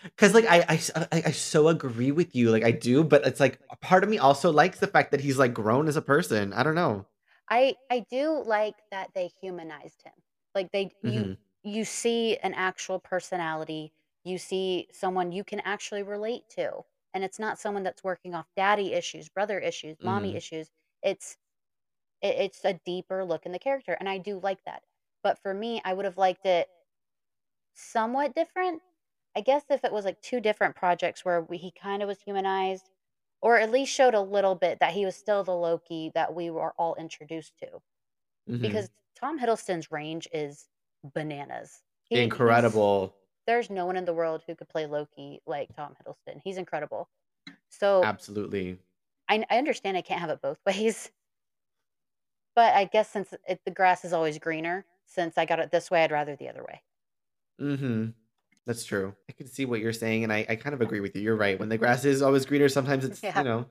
Because 0.05 0.35
like 0.35 0.47
I, 0.49 0.65
I 0.69 1.23
i 1.27 1.31
so 1.31 1.69
agree 1.69 2.11
with 2.11 2.35
you. 2.35 2.51
Like 2.51 2.65
I 2.65 2.71
do, 2.71 3.05
but 3.05 3.27
it's 3.27 3.41
like 3.41 3.61
a 3.71 3.77
part 3.77 4.05
of 4.05 4.11
me 4.11 4.19
also 4.19 4.51
likes 4.51 4.79
the 4.81 4.87
fact 4.87 5.11
that 5.13 5.21
he's 5.21 5.39
like 5.39 5.55
grown 5.55 5.89
as 5.89 5.97
a 5.97 6.03
person. 6.03 6.53
I 6.53 6.63
don't 6.63 6.75
know. 6.75 7.07
I 7.49 7.77
I 7.91 8.05
do 8.11 8.43
like 8.45 8.75
that 8.91 9.11
they 9.15 9.31
humanized 9.41 10.03
him. 10.03 10.13
Like 10.55 10.73
they 10.73 10.91
you 11.03 11.23
hmm 11.23 11.33
you 11.63 11.85
see 11.85 12.37
an 12.45 12.55
actual 12.55 13.01
personality, 13.01 13.93
you 14.25 14.39
see 14.39 14.87
someone 14.93 15.33
you 15.33 15.43
can 15.43 15.61
actually 15.61 16.05
relate 16.05 16.43
to. 16.51 16.85
And 17.17 17.25
it's 17.25 17.41
not 17.41 17.59
someone 17.61 17.85
that's 17.85 18.05
working 18.05 18.37
off 18.37 18.49
daddy 18.57 18.95
issues, 18.95 19.31
brother 19.31 19.59
issues, 19.61 19.99
mommy 20.03 20.35
hmm 20.35 20.37
issues. 20.37 20.71
It's 21.03 21.39
it, 22.23 22.37
it's 22.37 22.65
a 22.65 22.75
deeper 22.75 23.25
look 23.25 23.47
in 23.47 23.53
the 23.53 23.59
character 23.61 23.95
and 23.95 24.09
I 24.09 24.19
do 24.19 24.39
like 24.41 24.65
that. 24.65 24.85
But 25.23 25.39
for 25.39 25.55
me, 25.55 25.83
I 25.85 25.95
would 25.95 26.05
have 26.07 26.19
liked 26.19 26.47
it 26.47 26.69
somewhat 27.75 28.35
different. 28.35 28.83
I 29.35 29.41
guess 29.41 29.65
if 29.71 29.85
it 29.85 29.93
was 29.93 30.05
like 30.05 30.21
two 30.23 30.41
different 30.41 30.77
projects 30.77 31.25
where 31.25 31.43
we, 31.43 31.59
he 31.59 31.71
kind 31.71 32.03
of 32.03 32.07
was 32.09 32.21
humanized 32.23 32.91
or 33.43 33.59
at 33.59 33.71
least 33.71 33.93
showed 33.93 34.15
a 34.15 34.21
little 34.21 34.55
bit 34.55 34.81
that 34.81 34.95
he 34.95 35.05
was 35.05 35.15
still 35.17 35.45
the 35.45 35.55
Loki 35.55 36.11
that 36.15 36.35
we 36.35 36.51
were 36.51 36.73
all 36.79 36.95
introduced 36.95 37.57
to 37.59 37.81
hmm 38.49 38.57
because 38.63 38.91
Tom 39.17 39.39
Hiddleston's 39.41 39.91
range 39.93 40.29
is 40.33 40.69
bananas. 41.05 41.83
He 42.05 42.23
Incredible. 42.23 43.15
There's 43.47 43.71
no 43.71 43.87
one 43.87 43.97
in 43.97 44.05
the 44.05 44.15
world 44.15 44.43
who 44.47 44.55
could 44.55 44.69
play 44.69 44.87
Loki 44.87 45.41
like 45.47 45.75
Tom 45.75 45.97
Hiddleston. 45.97 46.41
He's 46.43 46.59
incredible. 46.59 47.09
So 47.71 48.03
Absolutely. 48.03 48.79
I, 49.29 49.45
I 49.51 49.59
understand 49.59 49.97
I 49.97 50.03
can't 50.03 50.21
have 50.21 50.31
it 50.31 50.41
both 50.41 50.59
ways, 50.67 51.13
but 52.55 52.75
I 52.75 52.85
guess 52.85 53.09
since 53.11 53.35
it, 53.47 53.61
the 53.65 53.71
grass 53.71 54.05
is 54.05 54.13
always 54.13 54.39
greener, 54.39 54.85
since 55.05 55.39
I 55.39 55.45
got 55.45 55.61
it 55.61 55.71
this 55.71 55.91
way, 55.91 56.03
I'd 56.05 56.13
rather 56.13 56.37
the 56.37 56.49
other 56.49 56.65
way. 56.65 56.83
hmm 57.59 58.09
That's 58.67 58.85
true. 58.85 59.17
I 59.29 59.33
can 59.33 59.47
see 59.49 59.65
what 59.65 59.81
you're 59.81 59.93
saying, 59.93 60.25
and 60.25 60.33
I, 60.33 60.47
I 60.49 60.57
kind 60.57 60.75
of 60.75 60.81
agree 60.81 61.01
with 61.01 61.17
you. 61.17 61.23
You're 61.23 61.37
right. 61.37 61.59
When 61.59 61.69
the 61.71 61.79
grass 61.79 62.05
is 62.05 62.23
always 62.23 62.47
greener, 62.47 62.69
sometimes 62.69 63.05
it's 63.05 63.23
you 63.35 63.45
know 63.45 63.67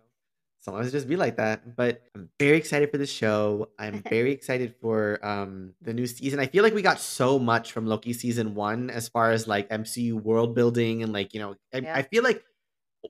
Sometimes 0.66 0.88
it 0.88 0.92
just 0.92 1.08
be 1.08 1.16
like 1.16 1.38
that. 1.38 1.76
But 1.76 2.02
I'm 2.16 2.28
very 2.40 2.58
excited 2.58 2.90
for 2.90 2.98
the 2.98 3.06
show. 3.06 3.70
I'm 3.78 4.02
very 4.10 4.32
excited 4.32 4.74
for 4.82 5.24
um 5.24 5.74
the 5.82 5.94
new 5.94 6.08
season. 6.08 6.40
I 6.40 6.48
feel 6.48 6.64
like 6.64 6.74
we 6.74 6.82
got 6.82 7.00
so 7.00 7.38
much 7.38 7.72
from 7.72 7.86
Loki 7.86 8.14
season 8.14 8.56
one 8.56 8.90
as 8.90 9.08
far 9.08 9.32
as 9.32 9.48
like 9.48 9.70
MCU 9.70 10.14
world 10.14 10.56
building 10.56 11.04
and 11.04 11.14
like, 11.14 11.36
you 11.36 11.40
know, 11.40 11.56
I, 11.72 11.78
Yeah. 11.78 11.96
I 11.96 12.02
feel 12.02 12.24
like 12.24 12.44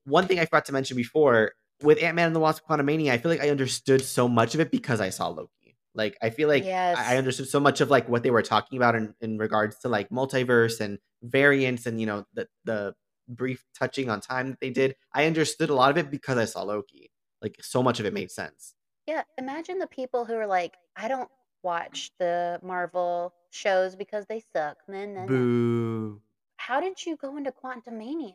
one 0.04 0.28
thing 0.28 0.38
I 0.38 0.46
forgot 0.46 0.66
to 0.66 0.74
mention 0.74 0.98
before 0.98 1.54
with 1.82 2.04
Ant 2.04 2.16
Man 2.18 2.28
and 2.28 2.36
the 2.36 2.42
Wasp 2.42 2.64
Quantumania, 2.70 3.12
I 3.12 3.18
feel 3.20 3.32
like 3.32 3.42
I 3.42 3.50
understood 3.50 4.04
so 4.04 4.28
much 4.28 4.54
of 4.54 4.60
it 4.60 4.70
because 4.70 5.00
I 5.00 5.10
saw 5.10 5.30
Loki. 5.30 5.78
Like 5.94 6.18
I 6.22 6.32
feel 6.32 6.50
like 6.50 6.66
I 6.66 7.14
I 7.14 7.18
understood 7.18 7.48
so 7.48 7.62
much 7.62 7.80
of 7.80 7.90
like 7.90 8.10
what 8.10 8.24
they 8.24 8.32
were 8.32 8.42
talking 8.42 8.78
about 8.78 8.96
in, 8.96 9.16
in 9.22 9.38
regards 9.38 9.80
to 9.80 9.88
like 9.88 10.10
multiverse 10.10 10.82
and 10.82 11.00
variants 11.24 11.86
and 11.86 12.02
you 12.02 12.06
know 12.06 12.26
the 12.34 12.50
the 12.66 12.96
brief 13.30 13.64
touching 13.80 14.10
on 14.10 14.20
time 14.20 14.50
that 14.50 14.60
they 14.60 14.72
did. 14.72 14.98
I 15.14 15.26
understood 15.26 15.70
a 15.70 15.74
lot 15.74 15.92
of 15.92 15.98
it 15.98 16.12
because 16.12 16.38
I 16.38 16.44
saw 16.44 16.64
Loki. 16.64 17.12
Like 17.46 17.64
so 17.64 17.84
much 17.84 18.00
of 18.00 18.08
it 18.08 18.14
made 18.14 18.32
sense. 18.32 18.74
Yeah, 19.06 19.22
imagine 19.38 19.78
the 19.78 19.86
people 19.86 20.25
who 20.25 20.34
are 20.34 20.48
like, 20.48 20.74
I 20.96 21.08
don't 21.08 21.30
watch 21.62 22.10
the 22.18 22.60
Marvel 22.64 23.36
shows 23.52 23.96
because 23.96 24.25
they 24.25 24.40
suck. 24.40 24.78
Nah, 24.88 25.06
nah, 25.06 25.22
nah. 25.22 25.28
Boo. 25.28 26.22
How 26.58 26.82
did 26.82 27.06
you 27.06 27.16
go 27.16 27.38
into 27.38 27.52
Quantumania? 27.52 28.34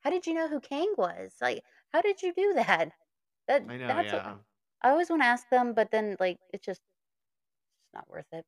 How 0.00 0.10
did 0.10 0.26
you 0.26 0.34
know 0.34 0.48
who 0.48 0.60
Kang 0.60 0.92
was? 0.98 1.32
Like, 1.40 1.64
how 1.94 2.02
did 2.02 2.20
you 2.20 2.34
do 2.34 2.52
that? 2.56 2.92
That 3.48 3.62
I 3.66 3.76
know, 3.78 3.86
that's 3.86 4.12
what. 4.12 4.26
I 4.82 4.90
always 4.90 5.08
want 5.08 5.22
to 5.22 5.26
ask 5.26 5.48
them, 5.48 5.72
but 5.72 5.90
then 5.90 6.16
like 6.20 6.38
it's 6.52 6.66
just 6.66 6.82
it's 7.82 7.94
not 7.94 8.08
worth 8.10 8.26
it. 8.32 8.44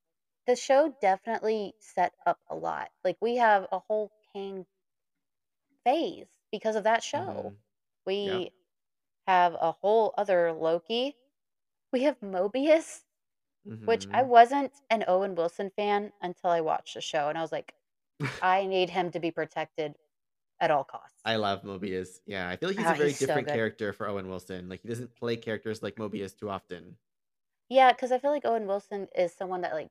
The 0.46 0.56
show 0.56 0.94
definitely 1.00 1.74
set 1.80 2.12
up 2.26 2.38
a 2.50 2.54
lot. 2.56 2.90
Like 3.04 3.16
we 3.22 3.36
have 3.36 3.66
a 3.72 3.78
whole 3.78 4.10
Kang 4.34 4.66
phase 5.84 6.28
because 6.50 6.76
of 6.76 6.84
that 6.84 7.02
show. 7.02 7.52
Mhm. 7.52 7.56
We 8.06 8.50
have 9.26 9.54
a 9.54 9.72
whole 9.72 10.14
other 10.18 10.52
Loki. 10.52 11.16
We 11.92 12.02
have 12.04 12.20
Mobius, 12.20 13.04
which 13.84 14.06
I 14.12 14.22
Mhm. 14.22 14.24
wasn't 14.24 14.74
an 14.90 15.04
Owen 15.08 15.34
Wilson 15.36 15.70
fan 15.70 16.12
until 16.22 16.50
I 16.50 16.60
watched 16.62 16.94
the 16.94 17.02
show, 17.02 17.28
and 17.28 17.38
I 17.38 17.42
was 17.42 17.52
like, 17.52 17.76
I 18.42 18.66
need 18.66 18.90
him 18.90 19.10
to 19.12 19.20
be 19.20 19.30
protected 19.32 19.98
at 20.60 20.70
all 20.72 20.84
costs. 20.84 21.24
I 21.24 21.36
love 21.36 21.62
Mobius. 21.62 22.20
Yeah, 22.26 22.48
I 22.48 22.56
feel 22.56 22.68
like 22.68 22.76
he's 22.76 22.88
Oh, 22.88 22.92
a 22.92 22.94
very 22.94 23.12
he's 23.12 23.14
different 23.14 23.48
good. 23.48 23.48
character 23.48 23.92
for 23.92 24.06
Owen 24.08 24.28
Wilson. 24.28 24.68
Like 24.68 24.82
he 24.82 24.88
doesn't 24.88 25.14
play 25.14 25.36
characters 25.36 25.82
like 25.82 25.96
Mobius 25.96 26.36
too 26.36 26.48
often. 26.50 26.98
Yeah, 27.68 27.92
because 27.92 28.12
I 28.12 28.18
feel 28.18 28.30
like 28.30 28.44
Owen 28.44 28.66
Wilson 28.66 29.08
is 29.14 29.32
someone 29.32 29.62
that 29.62 29.72
like 29.74 29.90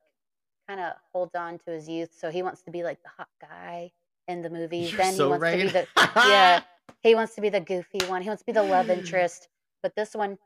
kind 0.68 0.80
of 0.80 0.98
holds 1.14 1.36
on 1.36 1.60
to 1.60 1.72
his 1.72 1.90
youth, 1.90 2.14
so 2.14 2.32
he 2.32 2.44
wants 2.44 2.64
to 2.64 2.72
be 2.72 2.84
like 2.84 3.02
the 3.04 3.10
hot 3.10 3.30
guy 3.40 3.94
in 4.28 4.42
the 4.42 4.50
movies. 4.50 4.92
You're 4.92 4.98
then 5.00 5.14
so 5.16 5.26
he 5.26 5.30
wants 5.30 5.52
to 5.52 5.58
be 5.58 5.70
the 5.70 5.88
yeah, 6.30 6.62
he 7.02 7.16
wants 7.16 7.36
to 7.36 7.42
be 7.42 7.50
the 7.50 7.60
goofy 7.62 8.00
one. 8.08 8.22
He 8.22 8.28
wants 8.30 8.42
to 8.44 8.46
be 8.46 8.52
the 8.52 8.64
love 8.64 8.90
interest. 8.90 9.48
But 9.84 9.96
this 9.96 10.14
one, 10.14 10.38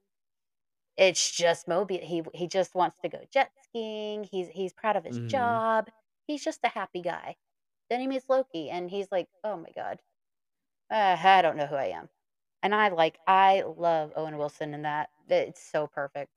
it's 0.97 1.31
just 1.31 1.67
Moby. 1.67 1.97
He 1.97 2.23
he 2.33 2.47
just 2.47 2.75
wants 2.75 2.97
to 3.01 3.09
go 3.09 3.19
jet 3.31 3.51
skiing. 3.63 4.23
He's 4.23 4.47
he's 4.49 4.73
proud 4.73 4.95
of 4.95 5.03
his 5.03 5.19
Mhm. 5.19 5.29
job. 5.29 5.89
He's 6.27 6.43
just 6.43 6.61
a 6.63 6.69
happy 6.69 7.01
guy. 7.01 7.35
Then 7.89 7.99
he 7.99 8.07
meets 8.07 8.29
Loki, 8.29 8.69
and 8.69 8.89
he's 8.89 9.11
like, 9.11 9.27
"Oh 9.43 9.57
my 9.57 9.69
god, 9.75 10.01
uh, 10.89 11.17
I 11.23 11.41
don't 11.41 11.57
know 11.57 11.67
who 11.67 11.75
I 11.75 11.87
am." 11.87 12.09
And 12.63 12.73
I 12.73 12.87
like, 12.89 13.19
I 13.27 13.61
love 13.61 14.11
Owen 14.15 14.37
Wilson 14.39 14.73
in 14.73 14.81
that. 14.83 15.11
It's 15.29 15.61
so 15.61 15.85
perfect. 15.87 16.31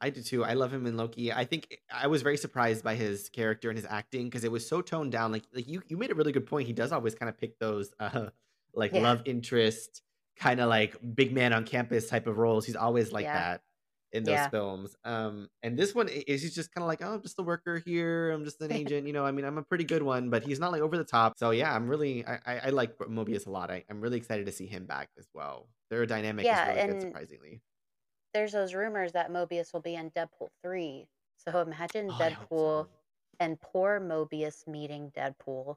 I 0.00 0.10
do 0.10 0.22
too. 0.22 0.44
I 0.44 0.54
love 0.54 0.72
him 0.72 0.86
in 0.86 0.96
Loki. 0.96 1.32
I 1.32 1.44
think 1.44 1.76
I 1.92 2.06
was 2.06 2.22
very 2.22 2.38
surprised 2.38 2.82
by 2.82 2.94
his 2.94 3.28
character 3.28 3.68
and 3.68 3.76
his 3.76 3.84
acting 3.86 4.24
because 4.24 4.44
it 4.44 4.50
was 4.52 4.66
so 4.66 4.80
toned 4.80 5.12
down. 5.12 5.30
Like, 5.32 5.44
like 5.52 5.68
you, 5.68 5.82
you 5.88 5.96
made 5.98 6.10
a 6.10 6.14
really 6.14 6.32
good 6.32 6.46
point. 6.46 6.66
He 6.66 6.72
does 6.72 6.90
always 6.92 7.14
kind 7.14 7.28
of 7.28 7.36
pick 7.36 7.58
those, 7.58 7.92
uh, 8.00 8.30
like 8.72 8.92
Yeah. 8.92 8.94
love 8.94 9.22
interest, 9.26 10.02
kind 10.36 10.58
of 10.60 10.68
like 10.70 10.96
big 11.14 11.32
man 11.34 11.52
on 11.52 11.64
campus 11.64 12.08
type 12.08 12.26
of 12.26 12.38
roles. 12.38 12.64
He's 12.64 12.76
always 12.76 13.12
like 13.12 13.32
Yeah. 13.32 13.32
that 13.32 13.62
in 14.12 14.24
those 14.24 14.46
Yeah. 14.46 14.50
films. 14.50 14.96
Um, 15.04 15.48
and 15.62 15.78
this 15.78 15.94
one 15.94 16.08
is 16.08 16.42
he's 16.42 16.54
just 16.54 16.72
kind 16.72 16.82
of 16.82 16.88
like, 16.88 17.02
oh, 17.02 17.14
I'm 17.14 17.22
just 17.22 17.38
a 17.38 17.42
worker 17.42 17.78
here. 17.78 18.30
I'm 18.30 18.44
just 18.44 18.60
an 18.62 18.72
agent. 18.72 19.06
You 19.06 19.12
know, 19.12 19.26
I 19.26 19.32
mean, 19.32 19.44
I'm 19.44 19.58
a 19.58 19.62
pretty 19.64 19.84
good 19.84 20.02
one, 20.02 20.30
but 20.30 20.42
he's 20.44 20.58
not 20.58 20.72
like 20.72 20.80
over 20.82 20.96
the 20.96 21.04
top. 21.04 21.38
So 21.38 21.50
yeah, 21.50 21.74
I'm 21.74 21.88
really, 21.88 22.24
I, 22.26 22.40
I, 22.46 22.58
I 22.66 22.68
like 22.70 22.96
Mobius 22.98 23.46
a 23.46 23.50
lot. 23.50 23.70
I, 23.70 23.84
I'm 23.90 24.00
really 24.00 24.16
excited 24.16 24.46
to 24.46 24.52
see 24.52 24.66
him 24.66 24.86
back 24.86 25.10
as 25.18 25.28
well. 25.34 25.68
Their 25.90 26.06
dynamic 26.06 26.48
Yeah, 26.48 26.52
is 26.52 26.64
really 26.64 26.82
good, 26.82 27.00
surprisingly. 27.00 27.62
There's 28.34 28.52
those 28.52 28.74
rumors 28.74 29.12
that 29.12 29.30
Mobius 29.30 29.72
will 29.72 29.80
be 29.80 29.94
in 29.96 30.10
Deadpool 30.10 30.48
three. 30.62 31.06
So 31.36 31.60
imagine 31.60 32.10
Oh, 32.10 32.14
Deadpool 32.18 32.84
so. 32.84 32.88
and 33.40 33.60
poor 33.60 34.00
Mobius 34.00 34.66
meeting 34.68 35.12
Deadpool. 35.16 35.76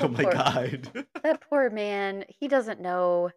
Oh 0.00 0.08
my 0.08 0.22
poor- 0.24 0.32
god. 0.32 1.06
That 1.22 1.40
poor 1.40 1.68
man, 1.68 2.24
he 2.28 2.46
doesn't 2.46 2.80
know 2.80 3.30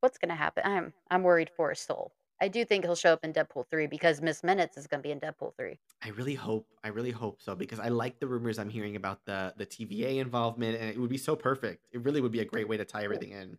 what's 0.00 0.18
going 0.18 0.28
to 0.30 0.34
happen. 0.34 0.62
I'm 0.66 0.92
I'm 1.10 1.22
worried 1.22 1.48
for 1.56 1.70
his 1.70 1.78
soul. 1.80 2.12
I 2.40 2.48
do 2.48 2.64
think 2.64 2.84
he'll 2.84 2.96
show 2.96 3.12
up 3.12 3.24
in 3.24 3.32
Deadpool 3.32 3.64
3 3.70 3.86
because 3.86 4.20
Miss 4.20 4.42
Minutes 4.42 4.76
is 4.76 4.86
going 4.88 5.00
to 5.00 5.06
be 5.06 5.12
in 5.12 5.20
Deadpool 5.20 5.54
3. 5.56 5.78
I 6.02 6.08
really 6.10 6.34
hope. 6.34 6.66
I 6.82 6.88
really 6.88 7.12
hope 7.12 7.40
so 7.40 7.54
because 7.54 7.78
I 7.78 7.88
like 7.88 8.18
the 8.18 8.26
rumors 8.26 8.58
I'm 8.58 8.68
hearing 8.68 8.96
about 8.96 9.24
the 9.24 9.54
the 9.56 9.64
TVA 9.64 10.18
involvement, 10.18 10.76
and 10.80 10.90
it 10.90 10.98
would 10.98 11.08
be 11.10 11.16
so 11.18 11.34
perfect. 11.36 11.86
It 11.92 12.02
really 12.04 12.20
would 12.20 12.32
be 12.32 12.40
a 12.40 12.44
great 12.44 12.68
way 12.68 12.76
to 12.76 12.84
tie 12.84 13.04
everything 13.04 13.30
in. 13.30 13.56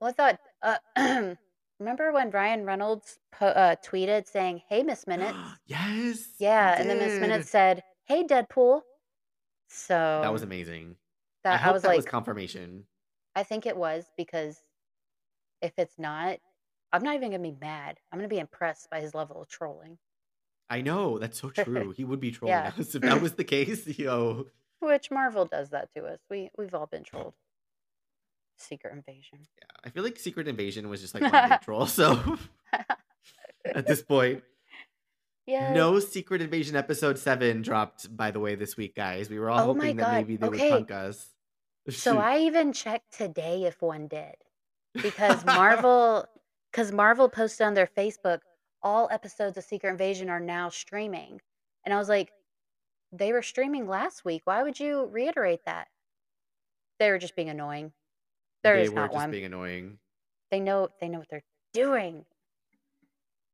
Well, 0.00 0.10
I 0.10 0.12
thought 0.12 0.40
uh, 0.62 1.34
remember 1.78 2.12
when 2.12 2.30
Ryan 2.30 2.64
Reynolds 2.64 3.18
po- 3.32 3.46
uh, 3.46 3.76
tweeted 3.84 4.26
saying, 4.26 4.62
"Hey 4.68 4.82
Miss 4.82 5.06
Minutes." 5.06 5.36
yes. 5.66 6.28
yeah, 6.38 6.76
and 6.80 6.88
then 6.88 6.98
Miss. 6.98 7.20
Minutes 7.20 7.50
said, 7.50 7.82
"Hey 8.04 8.24
Deadpool." 8.24 8.82
So 9.68 10.20
That 10.22 10.32
was 10.32 10.42
amazing. 10.42 10.96
that, 11.44 11.54
I 11.54 11.56
hope 11.56 11.74
was 11.74 11.82
that 11.82 11.88
like 11.88 11.96
was 11.96 12.06
confirmation. 12.06 12.84
I 13.34 13.42
think 13.42 13.66
it 13.66 13.76
was 13.76 14.06
because 14.16 14.62
if 15.60 15.72
it's 15.76 15.98
not, 15.98 16.38
I'm 16.92 17.02
not 17.02 17.14
even 17.16 17.30
going 17.30 17.42
to 17.42 17.50
be 17.50 17.56
mad. 17.60 17.98
I'm 18.12 18.18
going 18.18 18.28
to 18.28 18.34
be 18.34 18.38
impressed 18.40 18.88
by 18.90 19.00
his 19.00 19.14
level 19.14 19.42
of 19.42 19.48
trolling. 19.48 19.98
I 20.70 20.80
know 20.82 21.18
that's 21.18 21.40
so 21.40 21.50
true. 21.50 21.90
He 21.90 22.04
would 22.04 22.20
be 22.20 22.30
trolling 22.32 22.52
Yeah. 22.56 22.72
us 22.78 22.94
if 22.94 23.02
that 23.02 23.20
was 23.20 23.34
the 23.34 23.44
case. 23.44 23.86
Yo, 23.98 24.46
Which 24.80 25.10
Marvel 25.10 25.44
does 25.44 25.70
that 25.70 25.88
to 25.96 26.04
us. 26.06 26.20
We 26.30 26.50
we've 26.56 26.74
all 26.74 26.86
been 26.86 27.02
trolled. 27.04 27.34
Secret 28.58 28.92
Invasion. 28.92 29.38
yeah. 29.58 29.68
I 29.84 29.90
feel 29.90 30.02
like 30.02 30.18
Secret 30.18 30.48
Invasion 30.48 30.88
was 30.88 31.00
just 31.00 31.14
like 31.14 31.30
big 31.50 31.60
troll. 31.62 31.86
So 31.86 32.38
at 33.64 33.86
this 33.86 34.02
point, 34.02 34.42
Yeah. 35.46 35.72
no 35.72 35.98
Secret 36.00 36.42
Invasion 36.42 36.76
episode 36.76 37.18
seven 37.18 37.62
dropped. 37.62 38.14
By 38.16 38.30
the 38.30 38.40
way, 38.40 38.54
this 38.54 38.76
week, 38.76 38.94
guys, 38.94 39.28
we 39.30 39.38
were 39.38 39.50
all 39.50 39.60
Oh 39.60 39.74
hoping 39.74 39.96
that 39.96 40.12
maybe 40.12 40.36
they 40.36 40.46
Okay. 40.46 40.70
would 40.70 40.86
punk 40.88 40.90
us. 40.90 41.28
So 41.90 42.18
I 42.30 42.38
even 42.40 42.72
checked 42.72 43.16
today 43.16 43.64
if 43.64 43.80
one 43.82 44.08
did 44.08 44.34
because 44.94 45.44
Marvel 45.44 46.26
because 46.72 46.92
Marvel 46.92 47.28
posted 47.28 47.66
on 47.66 47.74
their 47.74 47.86
Facebook 47.86 48.40
all 48.82 49.08
episodes 49.10 49.56
of 49.56 49.64
Secret 49.64 49.90
Invasion 49.90 50.28
are 50.28 50.40
now 50.40 50.68
streaming. 50.68 51.40
And 51.84 51.94
I 51.94 51.98
was 51.98 52.08
like, 52.08 52.30
they 53.12 53.32
were 53.32 53.42
streaming 53.42 53.86
last 53.88 54.24
week. 54.24 54.42
Why 54.44 54.62
would 54.62 54.78
you 54.78 55.06
reiterate 55.10 55.64
that? 55.66 55.88
They 56.98 57.10
were 57.10 57.18
just 57.18 57.36
being 57.36 57.48
annoying. 57.48 57.92
There 58.66 58.76
they 58.76 58.82
is 58.84 58.90
were 58.90 58.96
not 58.96 59.06
just 59.10 59.14
one. 59.14 59.30
being 59.30 59.44
annoying. 59.44 59.98
They 60.50 60.60
know 60.60 60.88
they 61.00 61.08
know 61.08 61.18
what 61.18 61.28
they're 61.30 61.42
doing. 61.72 62.24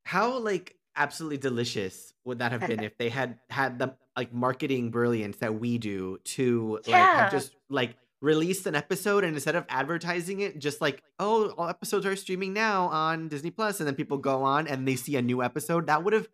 How 0.04 0.38
like 0.38 0.76
absolutely 0.97 1.38
delicious 1.38 2.12
would 2.25 2.40
that 2.40 2.52
have 2.52 2.66
been 2.66 2.81
if 2.85 2.97
they 2.99 3.09
had 3.09 3.38
had 3.50 3.78
the 3.78 3.95
like 4.16 4.33
marketing 4.33 4.90
brilliance 4.90 5.38
that 5.38 5.54
we 5.59 5.78
do 5.78 6.19
to 6.25 6.76
like 6.87 6.88
Yeah. 6.88 7.23
have 7.23 7.33
just 7.33 7.54
like 7.71 7.97
released 8.21 8.66
an 8.66 8.75
episode 8.75 9.25
and 9.25 9.35
instead 9.35 9.57
of 9.57 9.64
advertising 9.69 10.40
it, 10.40 10.59
just 10.59 10.81
like 10.81 11.02
oh 11.19 11.50
all 11.57 11.69
episodes 11.69 12.04
are 12.07 12.14
streaming 12.16 12.52
now 12.52 12.87
on 12.88 13.28
Disney 13.28 13.50
Plus, 13.50 13.81
and 13.81 13.87
then 13.87 13.95
people 13.95 14.19
go 14.19 14.42
on 14.42 14.66
and 14.69 14.87
they 14.87 14.97
see 14.97 15.16
a 15.16 15.23
new 15.23 15.42
episode 15.42 15.87
that 15.87 16.04
would 16.04 16.12
have 16.12 16.28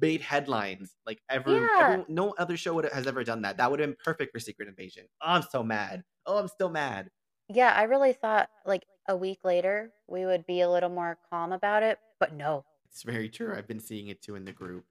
made 0.00 0.20
headlines 0.20 0.94
like 1.06 1.20
ever, 1.28 1.58
Yeah. 1.60 1.68
ever 1.80 2.04
no 2.08 2.34
other 2.38 2.56
show 2.56 2.74
would 2.74 2.84
has 2.92 3.06
ever 3.06 3.24
done 3.24 3.42
that. 3.42 3.56
That 3.56 3.70
would 3.70 3.80
have 3.80 3.88
been 3.88 3.96
perfect 4.04 4.32
for 4.32 4.38
Secret 4.38 4.68
Invasion. 4.68 5.06
Oh, 5.22 5.26
I'm 5.32 5.42
so 5.42 5.62
mad. 5.62 6.04
Oh, 6.26 6.38
I'm 6.38 6.48
still 6.48 6.68
mad. 6.68 7.08
Yeah, 7.48 7.72
I 7.74 7.84
really 7.84 8.12
thought 8.12 8.50
like 8.64 8.84
a 9.08 9.16
week 9.16 9.38
later 9.44 9.90
we 10.08 10.24
would 10.26 10.46
be 10.46 10.60
a 10.62 10.70
little 10.70 10.88
more 10.90 11.16
calm 11.30 11.52
about 11.52 11.82
it, 11.82 11.98
but 12.18 12.32
no. 12.34 12.64
It's 12.90 13.02
very 13.02 13.28
true. 13.28 13.54
I've 13.54 13.68
been 13.68 13.80
seeing 13.80 14.08
it 14.08 14.22
too 14.22 14.34
in 14.36 14.44
the 14.44 14.52
group. 14.52 14.84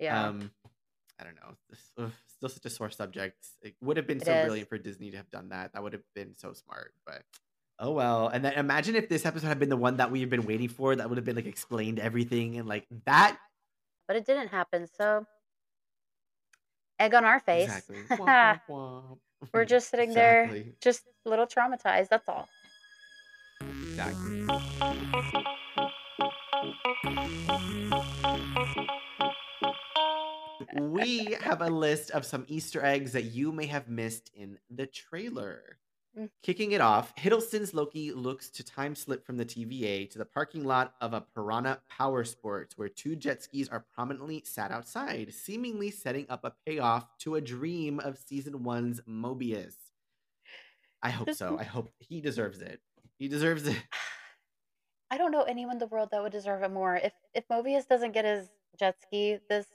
Yeah. 0.00 0.26
Um, 0.28 0.50
I 1.20 1.24
don't 1.24 1.36
know. 1.36 1.54
This, 1.70 1.92
ugh, 1.96 2.10
still 2.26 2.48
such 2.48 2.64
a 2.64 2.70
sore 2.70 2.90
subject. 2.90 3.46
It 3.62 3.74
would 3.80 3.96
have 3.96 4.06
been 4.06 4.18
It 4.18 4.26
so 4.26 4.32
is. 4.32 4.44
brilliant 4.44 4.68
for 4.68 4.76
Disney 4.78 5.10
to 5.12 5.16
have 5.16 5.30
done 5.30 5.50
that. 5.50 5.72
That 5.72 5.82
would 5.82 5.92
have 5.92 6.02
been 6.14 6.34
so 6.36 6.52
smart. 6.52 6.92
But 7.06 7.22
oh 7.78 7.92
well. 7.92 8.28
And 8.28 8.44
then 8.44 8.54
imagine 8.54 8.96
if 8.96 9.08
this 9.08 9.24
episode 9.24 9.46
had 9.46 9.58
been 9.60 9.68
the 9.68 9.76
one 9.76 9.96
that 9.98 10.10
we've 10.10 10.28
been 10.28 10.44
waiting 10.46 10.68
for. 10.68 10.96
That 10.96 11.08
would 11.08 11.16
have 11.16 11.24
been 11.24 11.36
like 11.36 11.46
explained 11.46 12.00
everything 12.00 12.58
and 12.58 12.68
like 12.68 12.86
that. 13.06 13.38
but 14.08 14.16
it 14.16 14.26
didn't 14.26 14.48
happen, 14.48 14.86
so 14.98 15.24
egg 16.98 17.14
on 17.14 17.24
our 17.24 17.40
face. 17.40 17.64
Exactly. 17.68 17.96
Womp, 18.10 18.18
womp, 18.26 18.60
womp. 18.68 19.18
We're 19.52 19.64
just 19.76 19.90
sitting 19.90 20.14
there, 20.14 20.50
just 20.80 21.02
a 21.26 21.28
little 21.28 21.46
traumatized. 21.46 22.08
That's 22.08 22.28
all. 22.28 22.48
Exactly. 23.60 24.46
we 30.80 31.36
have 31.40 31.60
a 31.60 31.68
list 31.68 32.10
of 32.10 32.24
some 32.24 32.44
Easter 32.48 32.84
eggs 32.84 33.12
that 33.12 33.24
you 33.24 33.52
may 33.52 33.66
have 33.66 33.88
missed 33.88 34.30
in 34.34 34.58
the 34.70 34.86
trailer. 34.86 35.78
Mm. 36.18 36.28
Kicking 36.42 36.72
it 36.72 36.80
off, 36.80 37.14
Hiddleston's 37.16 37.74
Loki 37.74 38.12
looks 38.12 38.48
to 38.50 38.62
time 38.64 38.94
slip 38.94 39.26
from 39.26 39.36
the 39.36 39.44
TVA 39.44 40.08
to 40.10 40.18
the 40.18 40.24
parking 40.24 40.64
lot 40.64 40.94
of 41.00 41.12
a 41.12 41.20
Piranha 41.20 41.80
Power 41.88 42.24
Sports, 42.24 42.78
where 42.78 42.88
two 42.88 43.16
jet 43.16 43.42
skis 43.42 43.68
are 43.68 43.84
prominently 43.94 44.42
sat 44.44 44.70
outside, 44.70 45.32
seemingly 45.34 45.90
setting 45.90 46.26
up 46.28 46.44
a 46.44 46.52
payoff 46.66 47.18
to 47.18 47.34
a 47.34 47.40
dream 47.40 47.98
of 48.00 48.16
season 48.16 48.62
one's 48.62 49.00
Mobius. 49.08 49.74
I 51.02 51.10
hope 51.10 51.32
so. 51.32 51.56
I 51.60 51.64
hope 51.64 51.90
he 51.98 52.20
deserves 52.20 52.60
it. 52.60 52.80
He 53.18 53.26
deserves 53.28 53.66
it. 53.66 53.76
I 55.10 55.18
don't 55.18 55.32
know 55.32 55.42
anyone 55.42 55.74
in 55.76 55.78
the 55.78 55.86
world 55.86 56.08
that 56.12 56.22
would 56.22 56.32
deserve 56.32 56.62
it 56.62 56.70
more. 56.70 56.96
If 56.96 57.12
if 57.34 57.46
Mobius 57.48 57.86
doesn't 57.86 58.12
get 58.12 58.24
his 58.24 58.48
jet 58.78 58.96
ski 59.02 59.38
this 59.48 59.66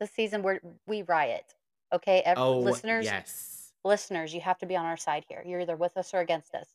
this 0.00 0.10
season, 0.10 0.42
we 0.42 0.58
we 0.86 1.02
riot. 1.02 1.54
Okay, 1.92 2.22
Ev- 2.24 2.38
Oh, 2.38 2.58
listeners, 2.58 3.04
yes. 3.04 3.55
Listeners, 3.86 4.34
you 4.34 4.40
have 4.42 4.58
to 4.58 4.66
be 4.66 4.76
on 4.76 4.84
our 4.84 4.96
side 4.96 5.24
here. 5.28 5.42
You're 5.46 5.60
either 5.60 5.76
with 5.76 5.96
us 5.96 6.12
or 6.12 6.20
against 6.20 6.54
us. 6.54 6.66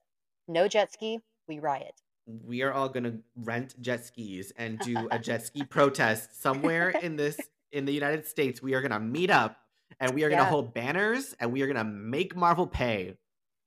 No 0.48 0.68
jet 0.68 0.92
ski, 0.92 1.20
we 1.48 1.60
riot. 1.60 2.02
We 2.26 2.62
are 2.62 2.72
all 2.74 2.90
going 2.90 3.04
to 3.04 3.18
rent 3.36 3.80
jet 3.82 4.06
skis 4.06 4.52
and 4.58 4.80
do 4.80 5.08
a 5.12 5.20
jet 5.28 5.46
ski 5.46 5.64
protest 5.64 6.42
somewhere 6.42 6.90
in 7.02 7.16
this 7.16 7.40
in 7.72 7.86
the 7.86 7.94
United 7.94 8.26
States. 8.26 8.62
We 8.62 8.74
are 8.74 8.82
going 8.82 8.92
to 8.92 9.00
meet 9.00 9.30
up 9.30 9.58
and 10.00 10.14
we 10.14 10.24
are 10.24 10.30
going 10.30 10.40
to 10.40 10.46
hold 10.46 10.74
banners 10.74 11.36
and 11.40 11.52
we 11.52 11.62
are 11.62 11.68
going 11.68 11.78
to 11.78 11.84
make 11.84 12.36
Marvel 12.36 12.68
pay. 12.68 13.18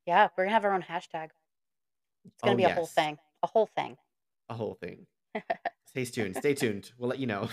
Yeah, 0.06 0.28
we're 0.36 0.44
gonna 0.44 0.52
have 0.54 0.66
our 0.66 0.74
own 0.74 0.82
hashtag. 0.82 1.30
It's 2.26 2.42
gonna 2.42 2.52
Oh, 2.52 2.56
be 2.56 2.64
a 2.64 2.74
whole 2.74 2.86
thing. 2.86 3.16
A 3.42 3.46
whole 3.46 3.66
thing. 3.74 3.96
A 4.50 4.54
whole 4.54 4.74
thing. 4.74 5.06
Stay 5.86 6.04
tuned. 6.04 6.36
Stay 6.36 6.52
tuned. 6.52 6.92
We'll 6.98 7.08
let 7.08 7.18
you 7.18 7.26
know. 7.26 7.48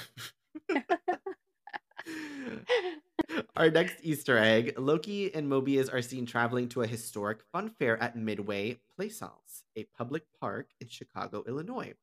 Our 3.55 3.69
next 3.69 3.97
Easter 4.01 4.37
egg 4.37 4.77
Loki 4.77 5.33
and 5.33 5.49
Mobius 5.49 5.93
are 5.93 6.01
seen 6.01 6.25
traveling 6.25 6.67
to 6.69 6.81
a 6.81 6.87
historic 6.87 7.41
fun 7.51 7.69
fair 7.69 8.01
at 8.01 8.15
Midway 8.15 8.79
Plaisance, 8.95 9.63
a 9.75 9.85
public 9.97 10.23
park 10.39 10.69
in 10.79 10.87
Chicago, 10.87 11.43
Illinois. 11.47 11.93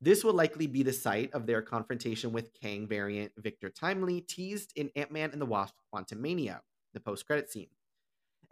This 0.00 0.24
will 0.24 0.34
likely 0.34 0.66
be 0.66 0.82
the 0.82 0.92
site 0.92 1.32
of 1.32 1.46
their 1.46 1.62
confrontation 1.62 2.32
with 2.32 2.54
Kang 2.54 2.88
variant 2.88 3.32
Victor 3.36 3.70
Timely, 3.70 4.20
teased 4.20 4.72
in 4.74 4.90
Ant 4.96 5.12
Man 5.12 5.30
and 5.30 5.40
the 5.40 5.46
Wasp 5.46 5.74
Quantumania, 5.92 6.60
the 6.92 7.00
post 7.00 7.26
credit 7.26 7.50
scene. 7.50 7.68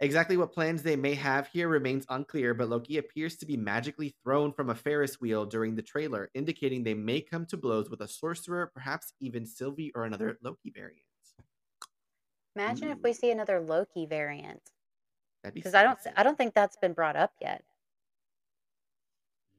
Exactly 0.01 0.35
what 0.35 0.51
plans 0.51 0.81
they 0.81 0.95
may 0.95 1.13
have 1.13 1.47
here 1.53 1.67
remains 1.67 2.07
unclear, 2.09 2.55
but 2.55 2.67
Loki 2.69 2.97
appears 2.97 3.37
to 3.37 3.45
be 3.45 3.55
magically 3.55 4.15
thrown 4.23 4.51
from 4.51 4.71
a 4.71 4.75
Ferris 4.75 5.21
wheel 5.21 5.45
during 5.45 5.75
the 5.75 5.83
trailer, 5.83 6.31
indicating 6.33 6.83
they 6.83 6.95
may 6.95 7.21
come 7.21 7.45
to 7.45 7.55
blows 7.55 7.87
with 7.87 8.01
a 8.01 8.07
sorcerer, 8.07 8.71
perhaps 8.73 9.13
even 9.19 9.45
Sylvie 9.45 9.91
or 9.93 10.05
another 10.05 10.39
Loki 10.41 10.71
variant. 10.71 11.05
Imagine 12.55 12.89
if 12.89 12.97
we 13.03 13.13
see 13.13 13.29
another 13.29 13.59
Loki 13.59 14.07
variant. 14.07 14.61
Be 15.43 15.51
Because 15.51 15.75
I 15.75 15.83
don't. 15.83 15.99
I 16.17 16.23
don't 16.23 16.37
think 16.37 16.55
that's 16.55 16.77
been 16.77 16.93
brought 16.93 17.15
up 17.15 17.33
yet. 17.39 17.63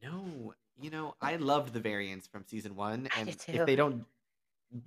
No, 0.02 0.54
you 0.80 0.90
know, 0.90 1.14
I 1.20 1.36
loved 1.36 1.72
the 1.72 1.80
variants 1.80 2.26
from 2.26 2.44
season 2.46 2.74
one, 2.74 3.08
and 3.16 3.28
if 3.28 3.66
they 3.66 3.76
don't 3.76 4.04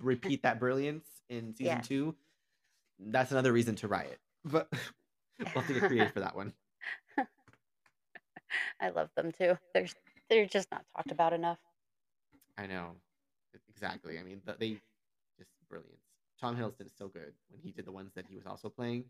repeat 0.00 0.42
that 0.42 0.60
brilliance 0.60 1.06
in 1.30 1.54
season 1.54 1.76
Yeah. 1.76 1.80
two, 1.80 2.16
that's 2.98 3.32
another 3.32 3.52
reason 3.52 3.74
to 3.76 3.88
riot. 3.88 4.20
But 4.44 4.70
we'll 5.54 5.62
have 5.62 5.66
to 5.66 5.74
get 5.74 5.84
creative 5.84 6.12
for 6.12 6.20
that 6.20 6.36
one. 6.36 6.52
I 8.80 8.90
love 8.90 9.10
them 9.16 9.32
too. 9.32 9.58
They're 9.74 9.86
they're 10.28 10.46
just 10.46 10.70
not 10.70 10.84
talked 10.94 11.10
about 11.10 11.32
enough. 11.32 11.58
I 12.58 12.66
know, 12.66 12.92
exactly. 13.68 14.18
I 14.18 14.22
mean, 14.22 14.40
they 14.58 14.78
just 15.38 15.50
brilliant. 15.68 15.98
Tom 16.40 16.56
Hiddleston 16.56 16.86
is 16.86 16.92
so 16.96 17.08
good 17.08 17.32
when 17.50 17.60
he 17.60 17.70
did 17.70 17.84
the 17.84 17.92
ones 17.92 18.12
that 18.14 18.26
he 18.28 18.36
was 18.36 18.46
also 18.46 18.68
playing. 18.68 19.04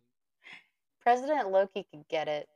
President 1.00 1.50
Loki 1.50 1.86
could 1.90 2.06
get 2.08 2.28
it. 2.28 2.48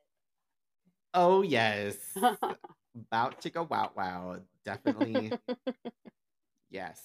Oh 1.14 1.42
yes, 1.42 1.96
about 2.94 3.40
to 3.42 3.50
go 3.50 3.64
wow 3.68 3.90
wow. 3.96 4.36
Definitely 4.64 5.32
yes. 6.70 7.00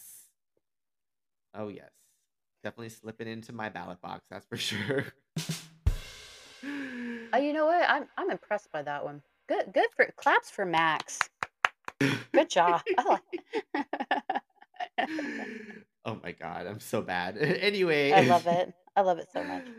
Oh 1.53 1.69
yes, 1.69 1.91
definitely 2.63 2.89
slipping 2.89 3.27
into 3.27 3.53
my 3.53 3.69
ballot 3.69 4.01
box. 4.01 4.25
That's 4.29 4.45
for 4.45 4.57
sure. 4.57 5.05
Oh, 7.33 7.37
you 7.37 7.53
know 7.53 7.65
what? 7.65 7.87
I'm 7.87 8.07
I'm 8.17 8.31
impressed 8.31 8.71
by 8.71 8.81
that 8.83 9.03
one. 9.03 9.21
Good 9.47 9.73
good 9.73 9.87
for 9.95 10.11
claps 10.17 10.49
for 10.49 10.65
Max. 10.65 11.19
Good 11.99 12.49
job. 12.49 12.81
I 12.97 13.19
oh 16.05 16.19
my 16.23 16.31
god, 16.31 16.67
I'm 16.67 16.79
so 16.79 17.01
bad. 17.01 17.37
anyway, 17.39 18.11
I 18.11 18.21
love 18.21 18.47
it. 18.47 18.73
I 18.95 19.01
love 19.01 19.19
it 19.19 19.27
so 19.31 19.43
much. 19.43 19.65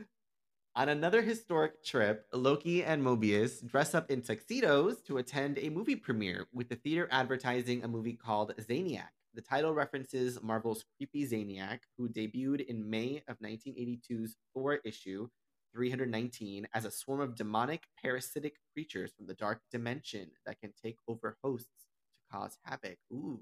On 0.76 0.90
another 0.90 1.22
historic 1.22 1.82
trip, 1.82 2.26
Loki 2.34 2.84
and 2.84 3.02
Mobius 3.02 3.66
dress 3.66 3.94
up 3.94 4.10
in 4.10 4.20
tuxedos 4.20 5.00
to 5.02 5.16
attend 5.16 5.58
a 5.58 5.70
movie 5.70 5.96
premiere, 5.96 6.48
with 6.52 6.68
the 6.68 6.76
theater 6.76 7.08
advertising 7.10 7.82
a 7.82 7.88
movie 7.88 8.12
called 8.12 8.52
Zaniac. 8.60 9.08
The 9.32 9.40
title 9.40 9.72
references 9.72 10.38
Marvel's 10.42 10.84
creepy 10.98 11.26
Zaniac, 11.26 11.78
who 11.96 12.10
debuted 12.10 12.66
in 12.66 12.90
May 12.90 13.22
of 13.26 13.38
1982's 13.38 14.36
Thor 14.52 14.80
issue 14.84 15.28
319 15.76 16.66
as 16.72 16.86
a 16.86 16.90
swarm 16.90 17.20
of 17.20 17.34
demonic, 17.36 17.84
parasitic 18.02 18.56
creatures 18.72 19.12
from 19.12 19.26
the 19.26 19.34
dark 19.34 19.60
dimension 19.70 20.30
that 20.46 20.58
can 20.58 20.72
take 20.72 20.96
over 21.06 21.36
hosts 21.42 21.68
to 21.84 22.36
cause 22.38 22.56
havoc. 22.64 22.98
Ooh. 23.12 23.40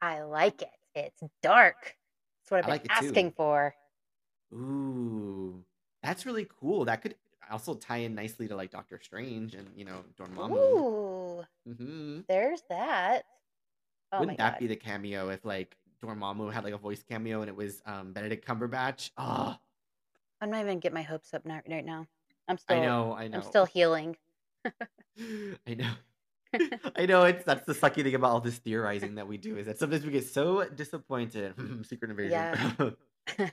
I 0.00 0.22
like 0.22 0.62
it. 0.62 0.68
It's 0.94 1.22
dark. 1.42 1.96
That's 2.42 2.50
what 2.50 2.58
I've 2.64 2.82
been 2.82 2.90
it 2.90 2.94
too. 2.94 3.08
asking 3.08 3.32
for. 3.32 3.74
Ooh, 4.52 5.64
that's 6.02 6.26
really 6.26 6.46
cool. 6.48 6.84
That 6.84 7.02
could 7.02 7.16
also 7.50 7.74
tie 7.74 7.98
in 7.98 8.14
nicely 8.14 8.48
to 8.48 8.56
like 8.56 8.70
Doctor 8.70 9.00
Strange 9.02 9.54
and 9.54 9.76
you 9.76 9.84
know 9.84 10.04
Dormammu. 10.16 10.52
Ooh, 10.54 11.44
hmm 11.66 12.20
there's 12.28 12.62
that. 12.70 13.24
Oh 14.12 14.20
Wouldn't 14.20 14.38
that 14.38 14.52
god. 14.52 14.58
be 14.58 14.66
the 14.66 14.76
cameo 14.76 15.28
if 15.30 15.44
like 15.44 15.76
Dormammu 16.02 16.52
had 16.52 16.64
like 16.64 16.74
a 16.74 16.78
voice 16.78 17.02
cameo 17.02 17.40
and 17.40 17.48
it 17.48 17.56
was 17.56 17.82
um 17.86 18.12
Benedict 18.12 18.46
Cumberbatch? 18.46 19.10
Oh, 19.16 19.56
I'm 20.44 20.50
not 20.50 20.60
even 20.60 20.78
getting 20.78 20.94
my 20.94 21.02
hopes 21.02 21.32
up 21.32 21.42
right 21.46 21.84
now. 21.86 22.06
I'm 22.48 22.58
still. 22.58 22.76
I 22.82 22.84
know, 22.84 23.14
I 23.14 23.28
know, 23.28 23.38
I'm 23.38 23.42
still 23.42 23.64
healing. 23.64 24.14
I 25.66 25.74
know. 25.74 25.90
I 26.94 27.06
know 27.06 27.24
it's 27.24 27.44
that's 27.44 27.64
the 27.64 27.72
sucky 27.72 28.02
thing 28.02 28.14
about 28.14 28.30
all 28.30 28.40
this 28.40 28.58
theorizing 28.58 29.14
that 29.14 29.26
we 29.26 29.38
do 29.38 29.56
is 29.56 29.64
that 29.66 29.78
sometimes 29.78 30.04
we 30.04 30.12
get 30.12 30.26
so 30.26 30.62
disappointed. 30.68 31.54
Secret 31.88 32.10
invasion. 32.10 32.32
Yeah. 32.32 32.90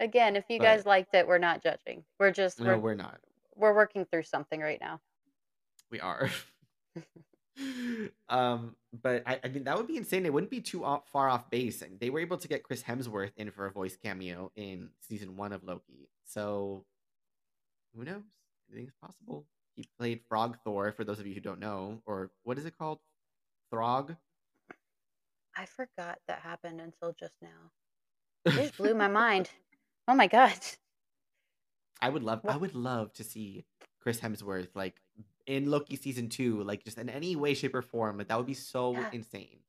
Again, 0.00 0.36
if 0.36 0.44
you 0.50 0.58
But- 0.58 0.64
guys 0.64 0.86
liked 0.86 1.14
it, 1.14 1.26
we're 1.26 1.38
not 1.38 1.62
judging. 1.62 2.04
We're 2.20 2.30
just 2.30 2.60
no, 2.60 2.66
we're 2.66 2.78
we're 2.78 2.94
not. 2.94 3.18
we're 3.56 3.74
working 3.74 4.04
through 4.04 4.24
something 4.24 4.60
right 4.60 4.80
now. 4.80 5.00
We 5.90 6.00
are. 6.00 6.30
Um, 8.28 8.76
but 9.02 9.22
I, 9.26 9.40
I 9.44 9.48
mean 9.48 9.64
that 9.64 9.76
would 9.76 9.86
be 9.86 9.96
insane. 9.96 10.26
It 10.26 10.32
wouldn't 10.32 10.50
be 10.50 10.60
too 10.60 10.84
off, 10.84 11.02
far 11.12 11.28
off 11.28 11.50
base. 11.50 11.82
And 11.82 11.98
they 12.00 12.10
were 12.10 12.20
able 12.20 12.36
to 12.38 12.48
get 12.48 12.62
Chris 12.62 12.82
Hemsworth 12.82 13.32
in 13.36 13.50
for 13.50 13.66
a 13.66 13.70
voice 13.70 13.96
cameo 13.96 14.50
in 14.56 14.90
season 15.00 15.36
one 15.36 15.52
of 15.52 15.64
Loki. 15.64 16.08
So 16.24 16.84
who 17.96 18.04
knows? 18.04 18.22
Anything's 18.70 18.92
possible. 19.02 19.46
He 19.74 19.88
played 19.98 20.20
Frog 20.28 20.58
Thor 20.64 20.92
for 20.92 21.04
those 21.04 21.20
of 21.20 21.26
you 21.26 21.34
who 21.34 21.40
don't 21.40 21.60
know, 21.60 22.02
or 22.04 22.30
what 22.42 22.58
is 22.58 22.66
it 22.66 22.76
called? 22.76 22.98
Throg. 23.72 24.16
I 25.56 25.66
forgot 25.66 26.18
that 26.26 26.40
happened 26.40 26.80
until 26.80 27.14
just 27.18 27.34
now. 27.42 27.70
It 28.44 28.52
just 28.52 28.76
blew 28.76 28.94
my 28.94 29.08
mind. 29.24 29.50
Oh 30.06 30.14
my 30.14 30.26
god. 30.26 30.58
I 32.00 32.08
would 32.08 32.22
love. 32.22 32.40
I 32.46 32.56
would 32.56 32.74
love 32.74 33.12
to 33.14 33.24
see 33.24 33.64
Chris 34.00 34.20
Hemsworth 34.20 34.68
like 34.74 34.94
in 35.48 35.70
Loki 35.70 35.96
season 35.96 36.28
two, 36.28 36.62
like 36.62 36.84
just 36.84 36.98
in 36.98 37.08
any 37.10 37.36
way, 37.36 37.54
shape, 37.54 37.74
or 37.74 37.82
form. 37.82 38.18
Like 38.18 38.28
that 38.28 38.38
would 38.38 38.46
be 38.46 38.54
so 38.54 38.92
Yeah. 38.92 39.10
insane. 39.10 39.64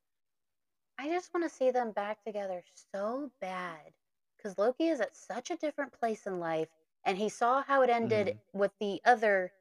I 0.99 1.09
just 1.09 1.33
want 1.33 1.49
to 1.49 1.55
see 1.55 1.71
them 1.71 1.91
back 1.91 2.23
together 2.23 2.63
so 2.93 3.31
bad. 3.41 3.93
Because 4.37 4.57
Loki 4.57 4.87
is 4.89 5.01
at 5.01 5.15
such 5.15 5.49
a 5.49 5.57
different 5.57 5.93
place 5.93 6.27
in 6.27 6.39
life. 6.39 6.69
And 7.03 7.17
he 7.17 7.29
saw 7.29 7.63
how 7.63 7.81
it 7.81 7.89
ended 7.89 8.27
Mm-hmm. 8.27 8.37
with 8.53 8.71
the 8.79 9.01
other 9.05 9.51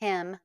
him 0.00 0.38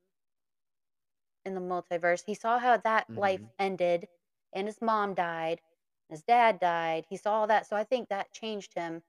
in 1.46 1.54
the 1.56 1.62
multiverse. 1.62 2.24
He 2.26 2.34
saw 2.34 2.60
how 2.60 2.78
that 2.78 3.08
life 3.18 3.42
Mhm. 3.42 3.50
ended, 3.60 4.08
and 4.54 4.68
his 4.68 4.82
mom 4.82 5.14
died, 5.16 5.62
and 6.10 6.16
his 6.16 6.24
dad 6.24 6.60
died. 6.60 7.06
He 7.10 7.18
saw 7.18 7.34
all 7.42 7.48
that. 7.48 7.68
So 7.68 7.76
I 7.76 7.84
think 7.84 8.10
that 8.10 8.32
changed 8.32 8.74
him. 8.74 9.04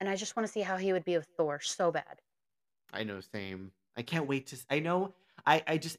And 0.00 0.08
I 0.10 0.16
just 0.16 0.36
want 0.36 0.46
to 0.46 0.52
see 0.52 0.60
how 0.60 0.76
he 0.76 0.92
would 0.92 1.04
be 1.04 1.16
with 1.16 1.28
Thor 1.38 1.58
so 1.60 1.90
bad. 1.90 2.20
I 2.92 3.02
know, 3.04 3.20
same. 3.20 3.72
I 3.96 4.02
can't 4.02 4.26
wait 4.28 4.48
to. 4.48 4.58
I 4.70 4.80
know. 4.80 5.14
I 5.46 5.62
I 5.66 5.78
just 5.78 5.98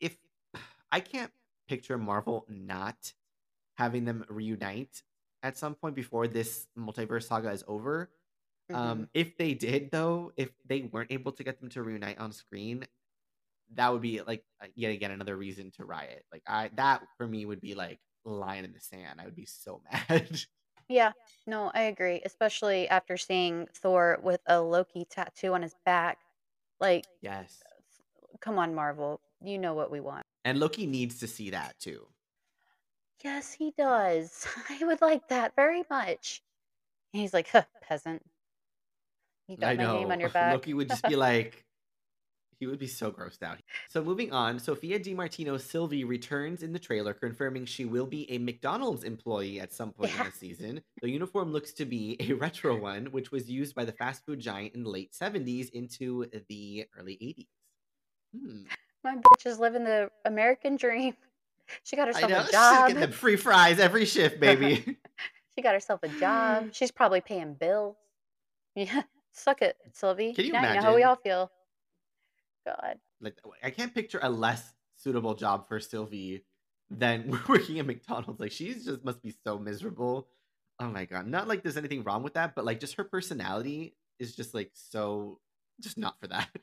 if 0.00 0.18
I 0.92 1.00
can't 1.00 1.32
picture 1.68 1.98
Marvel 1.98 2.46
not 2.48 3.12
having 3.76 4.04
them 4.04 4.24
reunite 4.28 5.02
at 5.42 5.56
some 5.58 5.74
point 5.74 5.94
before 5.96 6.28
this 6.28 6.68
multiverse 6.78 7.24
saga 7.24 7.50
is 7.52 7.64
over. 7.68 8.10
Mhm. 8.70 8.76
Um, 8.76 9.08
if 9.14 9.36
they 9.36 9.54
did 9.54 9.90
though, 9.90 10.32
if 10.36 10.50
they 10.66 10.82
weren't 10.82 11.12
able 11.12 11.32
to 11.32 11.44
get 11.44 11.60
them 11.60 11.70
to 11.70 11.82
reunite 11.82 12.18
on 12.18 12.32
screen, 12.32 12.86
that 13.74 13.88
would 13.92 14.02
be 14.02 14.20
like 14.22 14.44
uh, 14.62 14.66
yet 14.74 14.92
again 14.92 15.10
another 15.12 15.36
reason 15.36 15.70
to 15.72 15.84
riot. 15.84 16.24
Like 16.32 16.42
I 16.46 16.70
that 16.74 17.02
for 17.16 17.26
me 17.26 17.44
would 17.46 17.60
be 17.60 17.74
like 17.74 18.00
line 18.24 18.64
in 18.64 18.72
the 18.72 18.80
sand. 18.80 19.20
I 19.20 19.24
would 19.24 19.36
be 19.36 19.46
so 19.46 19.82
mad. 19.92 20.40
Yeah, 20.88 21.12
no, 21.46 21.70
I 21.72 21.82
agree, 21.82 22.20
especially 22.24 22.88
after 22.88 23.16
seeing 23.16 23.66
Thor 23.74 24.18
with 24.22 24.40
a 24.46 24.60
Loki 24.60 25.04
tattoo 25.04 25.54
on 25.54 25.62
his 25.62 25.74
back. 25.84 26.18
Like, 26.80 27.04
Yes. 27.20 27.62
come 28.40 28.58
on, 28.58 28.74
Marvel. 28.74 29.20
You 29.42 29.58
know 29.58 29.74
what 29.74 29.90
we 29.90 30.00
want. 30.00 30.24
And 30.44 30.58
Loki 30.58 30.86
needs 30.86 31.18
to 31.20 31.26
see 31.26 31.50
that 31.50 31.78
too. 31.78 32.06
Yes, 33.22 33.52
he 33.52 33.72
does. 33.76 34.46
I 34.70 34.84
would 34.84 35.00
like 35.02 35.28
that 35.28 35.54
very 35.54 35.84
much. 35.90 36.42
And 37.12 37.20
he's 37.20 37.34
like, 37.34 37.48
huh, 37.50 37.64
peasant. 37.82 38.22
You 39.46 39.56
I 39.62 39.74
got 39.74 39.76
my 39.76 39.84
name 39.84 40.08
know. 40.08 40.12
on 40.12 40.20
your 40.20 40.30
back. 40.34 40.52
Loki 40.54 40.74
would 40.74 40.88
just 40.88 41.04
be 41.04 41.16
like, 41.16 41.64
he 42.60 42.66
would 42.66 42.78
be 42.78 42.86
so 42.86 43.10
grossed 43.10 43.42
out. 43.42 43.58
So 43.88 44.04
moving 44.04 44.32
on, 44.32 44.58
Sophia 44.60 44.98
Di 44.98 45.14
Martino 45.14 45.56
Sylvie 45.56 46.04
returns 46.04 46.62
in 46.62 46.72
the 46.72 46.78
trailer, 46.78 47.14
confirming 47.14 47.64
she 47.64 47.86
will 47.86 48.06
be 48.06 48.30
a 48.30 48.38
McDonald's 48.38 49.02
employee 49.02 49.58
at 49.58 49.72
some 49.72 49.92
point 49.92 50.12
Yeah. 50.14 50.20
in 50.26 50.30
the 50.30 50.36
season. 50.36 50.82
The 51.00 51.08
uniform 51.10 51.50
looks 51.52 51.72
to 51.74 51.86
be 51.86 52.16
a 52.20 52.34
retro 52.34 52.78
one, 52.78 53.06
which 53.06 53.32
was 53.32 53.50
used 53.50 53.74
by 53.74 53.84
the 53.86 53.92
fast 53.92 54.24
food 54.26 54.38
giant 54.40 54.74
in 54.74 54.84
the 54.84 54.90
late 54.90 55.12
70s 55.12 55.70
into 55.70 56.26
the 56.48 56.84
early 56.98 57.14
80s. 57.14 57.48
Hmm. 58.38 58.62
My 59.02 59.16
bitch 59.16 59.46
is 59.46 59.58
living 59.58 59.84
the 59.84 60.10
American 60.26 60.76
dream. 60.76 61.16
She 61.84 61.96
got 61.96 62.08
herself 62.08 62.30
a 62.30 62.42
She's 62.42 62.50
job. 62.52 62.88
getting 62.88 63.00
the 63.00 63.12
free 63.16 63.36
fries 63.36 63.78
every 63.80 64.04
shift, 64.04 64.38
baby. 64.38 64.98
She 65.56 65.62
got 65.62 65.74
herself 65.74 66.00
a 66.04 66.08
job. 66.08 66.68
She's 66.72 66.92
probably 66.92 67.20
paying 67.20 67.54
bills. 67.54 67.96
Yeah, 68.76 69.02
suck 69.32 69.62
it, 69.62 69.76
Sylvie. 69.92 70.32
Can 70.32 70.44
you 70.44 70.52
now 70.52 70.68
you 70.70 70.76
know 70.76 70.82
how 70.82 70.94
we 70.94 71.02
all 71.02 71.16
feel. 71.16 71.50
God. 72.76 72.98
like 73.20 73.36
I 73.62 73.70
can't 73.70 73.94
picture 73.94 74.20
a 74.22 74.30
less 74.30 74.72
suitable 74.96 75.34
job 75.34 75.68
for 75.68 75.80
Sylvie 75.80 76.44
than 76.90 77.38
working 77.48 77.78
at 77.78 77.86
McDonald's. 77.86 78.40
Like 78.40 78.52
she's 78.52 78.84
just 78.84 79.04
must 79.04 79.22
be 79.22 79.34
so 79.44 79.58
miserable. 79.58 80.28
Oh 80.78 80.88
my 80.88 81.04
god. 81.04 81.26
Not 81.26 81.48
like 81.48 81.62
there's 81.62 81.76
anything 81.76 82.02
wrong 82.02 82.22
with 82.22 82.34
that, 82.34 82.54
but 82.54 82.64
like 82.64 82.80
just 82.80 82.94
her 82.94 83.04
personality 83.04 83.94
is 84.18 84.34
just 84.34 84.54
like 84.54 84.70
so 84.74 85.40
just 85.80 85.98
not 85.98 86.18
for 86.20 86.28
that. 86.28 86.48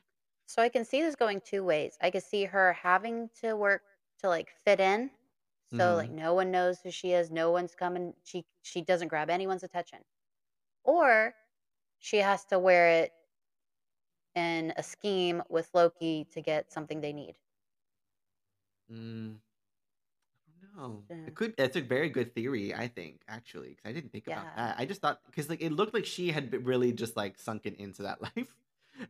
So 0.50 0.62
I 0.62 0.70
can 0.70 0.86
see 0.86 1.02
this 1.02 1.14
going 1.14 1.42
two 1.44 1.62
ways. 1.62 1.98
I 2.00 2.10
could 2.10 2.22
see 2.22 2.46
her 2.46 2.72
having 2.72 3.28
to 3.42 3.54
work 3.54 3.82
to 4.20 4.30
like 4.30 4.48
fit 4.64 4.80
in. 4.80 5.10
So 5.70 5.76
mm-hmm. 5.76 5.96
like 5.98 6.10
no 6.10 6.32
one 6.32 6.50
knows 6.50 6.78
who 6.82 6.90
she 6.90 7.12
is, 7.12 7.30
no 7.30 7.50
one's 7.50 7.74
coming. 7.74 8.14
She 8.24 8.46
she 8.62 8.80
doesn't 8.80 9.08
grab 9.08 9.28
anyone's 9.28 9.62
attention. 9.62 9.98
Or 10.84 11.34
she 11.98 12.16
has 12.16 12.46
to 12.46 12.58
wear 12.58 12.88
it 12.88 13.12
in 14.38 14.72
a 14.76 14.82
scheme 14.84 15.42
with 15.50 15.70
Loki 15.74 16.24
to 16.32 16.40
get 16.42 16.72
something 16.72 17.00
they 17.02 17.12
need. 17.12 17.36
Mm, 18.90 19.38
no, 20.76 21.04
Yeah. 21.10 21.16
it 21.26 21.34
could. 21.34 21.54
That's 21.56 21.76
a 21.76 21.80
very 21.80 22.08
good 22.08 22.34
theory, 22.34 22.74
I 22.74 22.88
think, 22.88 23.22
actually, 23.28 23.70
because 23.70 23.88
I 23.90 23.92
didn't 23.92 24.10
think 24.12 24.26
about 24.26 24.48
that. 24.54 24.78
I 24.78 24.86
just 24.86 25.00
thought 25.00 25.20
because 25.26 25.48
like 25.48 25.62
it 25.62 25.72
looked 25.72 25.94
like 25.94 26.06
she 26.06 26.30
had 26.30 26.52
really 26.66 26.92
just 26.92 27.16
like 27.16 27.38
sunken 27.38 27.74
into 27.76 28.02
that 28.02 28.20
life, 28.36 28.56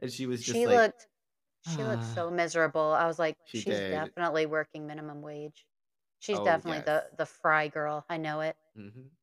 and 0.01 0.13
she 0.13 0.27
was 0.27 0.43
just 0.45 0.65
She 0.65 0.67
like 0.67 0.85
looked 0.85 1.07
she 1.63 1.85
looked 1.85 2.05
so 2.05 2.31
miserable. 2.31 2.93
I 2.93 3.07
was 3.07 3.19
like, 3.19 3.39
She 3.45 3.63
she's 3.63 3.63
did. 3.63 3.83
definitely 3.83 4.47
working 4.47 4.87
minimum 4.87 5.23
wage. 5.23 5.67
She's 6.21 6.41
Oh, 6.41 6.41
definitely 6.41 6.81
the 6.81 7.11
yes. 7.11 7.17
the 7.17 7.27
fry 7.27 7.69
girl. 7.69 8.07
I 8.09 8.19
know 8.19 8.41
it. 8.43 8.57
hmm 8.75 9.18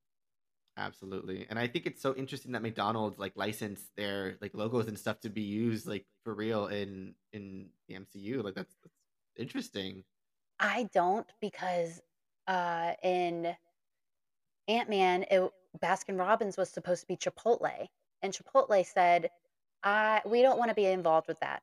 Absolutely. 0.77 1.47
And 1.49 1.57
I 1.57 1.67
think 1.67 1.85
it's 1.85 2.01
so 2.01 2.13
interesting 2.15 2.51
that 2.51 2.61
McDonald's 2.61 3.17
like 3.17 3.33
licensed 3.35 3.95
their 3.95 4.35
like 4.41 4.53
logos 4.53 4.87
and 4.87 4.99
stuff 4.99 5.21
to 5.21 5.29
be 5.29 5.41
used 5.41 5.87
like 5.87 6.05
for 6.23 6.33
real 6.33 6.67
in 6.67 7.15
in 7.31 7.67
the 7.87 7.95
MCU. 7.95 8.43
Like 8.43 8.55
that's, 8.55 8.75
that's 8.83 8.95
interesting. 9.37 10.03
I 10.59 10.89
don't 10.93 11.27
because 11.39 12.01
uh 12.47 12.91
in 13.03 13.55
Ant-Man, 14.67 15.25
it, 15.31 15.51
Baskin 15.81 16.19
Robbins 16.19 16.57
was 16.57 16.69
supposed 16.69 17.01
to 17.01 17.07
be 17.07 17.17
Chipotle, 17.17 17.87
and 18.21 18.33
Chipotle 18.33 18.85
said, 18.85 19.29
"I 19.83 20.21
we 20.25 20.41
don't 20.41 20.57
want 20.57 20.69
to 20.69 20.75
be 20.75 20.85
involved 20.85 21.27
with 21.27 21.39
that." 21.39 21.61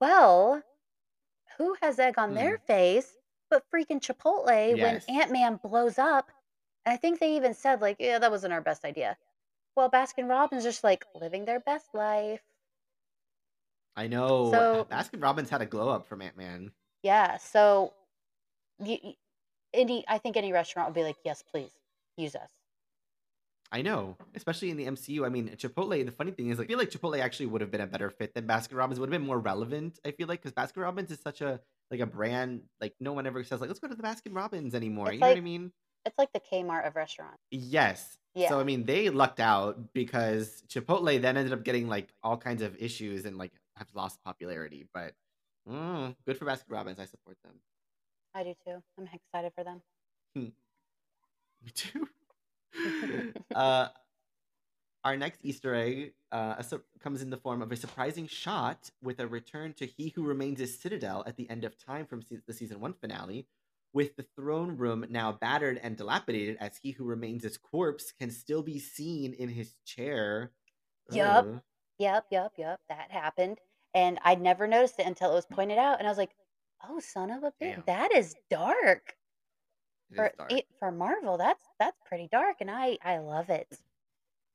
Well, 0.00 0.62
who 1.58 1.76
has 1.82 1.98
egg 1.98 2.18
on 2.18 2.34
their 2.34 2.58
face 2.58 3.16
but 3.50 3.64
freaking 3.70 4.00
Chipotle 4.00 4.80
when 4.80 5.02
Ant-Man 5.08 5.60
blows 5.62 5.98
up? 5.98 6.30
And 6.84 6.92
I 6.92 6.96
think 6.96 7.20
they 7.20 7.36
even 7.36 7.54
said 7.54 7.80
like, 7.80 7.96
"Yeah, 8.00 8.18
that 8.18 8.30
wasn't 8.30 8.52
our 8.52 8.60
best 8.60 8.84
idea." 8.84 9.16
Well, 9.76 9.90
Baskin 9.90 10.28
Robbins 10.28 10.64
just 10.64 10.84
like 10.84 11.04
living 11.14 11.44
their 11.44 11.60
best 11.60 11.94
life. 11.94 12.42
I 13.96 14.06
know 14.06 14.50
So- 14.50 14.84
Baskin 14.90 15.22
Robbins 15.22 15.50
had 15.50 15.62
a 15.62 15.66
glow 15.66 15.88
up 15.88 16.06
from 16.06 16.22
Ant 16.22 16.36
Man. 16.36 16.72
Yeah, 17.02 17.36
so 17.38 17.94
y 18.78 19.00
y- 19.02 19.16
any 19.74 20.04
I 20.08 20.18
think 20.18 20.36
any 20.36 20.52
restaurant 20.52 20.88
would 20.88 20.94
be 20.94 21.02
like, 21.04 21.16
"Yes, 21.24 21.42
please 21.42 21.72
use 22.16 22.34
us." 22.34 22.50
I 23.70 23.80
know, 23.80 24.18
especially 24.34 24.70
in 24.70 24.76
the 24.76 24.84
MCU. 24.86 25.24
I 25.24 25.30
mean, 25.30 25.48
Chipotle. 25.56 26.04
The 26.04 26.12
funny 26.12 26.30
thing 26.32 26.50
is, 26.50 26.58
like, 26.58 26.66
I 26.66 26.68
feel 26.68 26.78
like 26.78 26.90
Chipotle 26.90 27.18
actually 27.20 27.46
would 27.46 27.62
have 27.62 27.70
been 27.70 27.80
a 27.80 27.86
better 27.86 28.10
fit 28.10 28.34
than 28.34 28.46
Baskin 28.46 28.76
Robbins. 28.76 29.00
Would 29.00 29.06
have 29.10 29.18
been 29.18 29.26
more 29.26 29.38
relevant. 29.40 29.98
I 30.04 30.10
feel 30.10 30.26
like 30.28 30.42
because 30.42 30.52
Baskin 30.52 30.82
Robbins 30.82 31.10
is 31.10 31.20
such 31.20 31.40
a 31.40 31.60
like 31.90 32.00
a 32.00 32.06
brand. 32.06 32.68
Like 32.80 32.94
no 33.00 33.12
one 33.14 33.26
ever 33.26 33.42
says 33.44 33.60
like, 33.60 33.68
let's 33.68 33.80
go 33.80 33.88
to 33.88 33.94
the 33.94 34.02
Baskin 34.02 34.34
Robbins 34.36 34.74
anymore. 34.74 35.06
It's 35.08 35.14
you 35.14 35.20
know 35.20 35.28
what 35.28 35.36
I 35.38 35.40
mean? 35.40 35.72
It's 36.04 36.18
like 36.18 36.32
the 36.32 36.40
Kmart 36.40 36.86
of 36.86 36.96
restaurants. 36.96 37.42
Yes. 37.50 38.18
Yeah. 38.34 38.48
So 38.48 38.60
I 38.60 38.64
mean, 38.64 38.84
they 38.84 39.10
lucked 39.10 39.40
out 39.40 39.92
because 39.92 40.62
Chipotle 40.68 41.20
then 41.20 41.36
ended 41.36 41.52
up 41.52 41.64
getting 41.64 41.88
like 41.88 42.08
all 42.22 42.36
kinds 42.36 42.62
of 42.62 42.76
issues 42.80 43.24
and 43.24 43.36
like 43.36 43.52
have 43.76 43.88
lost 43.94 44.22
popularity. 44.24 44.86
But 44.92 45.14
mm, 45.68 46.14
good 46.26 46.38
for 46.38 46.44
Baskin 46.44 46.70
Robbins. 46.70 46.98
I 46.98 47.04
support 47.04 47.36
them. 47.44 47.54
I 48.34 48.44
do 48.44 48.54
too. 48.64 48.82
I'm 48.98 49.08
excited 49.12 49.52
for 49.54 49.64
them. 49.64 49.82
Me 50.34 51.70
too. 51.74 52.08
uh, 53.54 53.88
our 55.04 55.16
next 55.16 55.40
Easter 55.42 55.74
egg 55.74 56.14
uh, 56.30 56.54
a 56.58 56.64
sur- 56.64 56.82
comes 57.00 57.22
in 57.22 57.30
the 57.30 57.36
form 57.36 57.60
of 57.60 57.70
a 57.70 57.76
surprising 57.76 58.26
shot 58.26 58.90
with 59.02 59.20
a 59.20 59.26
return 59.26 59.72
to 59.74 59.86
He 59.86 60.10
Who 60.10 60.24
Remains' 60.24 60.60
a 60.60 60.66
citadel 60.66 61.22
at 61.26 61.36
the 61.36 61.48
end 61.50 61.64
of 61.64 61.76
time 61.76 62.06
from 62.06 62.22
se- 62.22 62.40
the 62.46 62.52
season 62.54 62.80
one 62.80 62.94
finale, 62.94 63.46
with 63.92 64.16
the 64.16 64.26
throne 64.36 64.76
room 64.76 65.04
now 65.10 65.32
battered 65.32 65.78
and 65.82 65.96
dilapidated, 65.96 66.56
as 66.60 66.76
He 66.78 66.92
Who 66.92 67.04
Remains' 67.04 67.44
as 67.44 67.56
corpse 67.58 68.12
can 68.12 68.30
still 68.30 68.62
be 68.62 68.78
seen 68.78 69.32
in 69.34 69.48
his 69.50 69.74
chair. 69.84 70.52
Yup. 71.10 71.46
Oh. 71.46 71.54
Ugh. 71.56 71.62
Yep, 71.98 72.26
yep, 72.30 72.52
yep. 72.58 72.80
That 72.88 73.10
happened, 73.10 73.60
and 73.94 74.18
I'd 74.24 74.40
never 74.40 74.66
noticed 74.66 74.98
it 74.98 75.06
until 75.06 75.30
it 75.32 75.34
was 75.34 75.46
pointed 75.46 75.78
out, 75.78 75.98
and 75.98 76.06
I 76.06 76.10
was 76.10 76.18
like, 76.18 76.34
"Oh, 76.88 77.00
son 77.00 77.30
of 77.30 77.44
a 77.44 77.52
bitch, 77.62 77.84
that 77.86 78.12
is 78.12 78.34
dark 78.50 79.16
It 80.10 80.16
is 80.16 80.16
for 80.16 80.32
dark. 80.38 80.52
it, 80.52 80.66
for 80.78 80.92
Marvel. 80.92 81.38
That's 81.38 81.64
that's 81.78 81.98
pretty 82.06 82.28
dark, 82.28 82.56
and 82.60 82.70
I 82.70 82.98
I 83.02 83.18
love 83.18 83.50
it. 83.50 83.68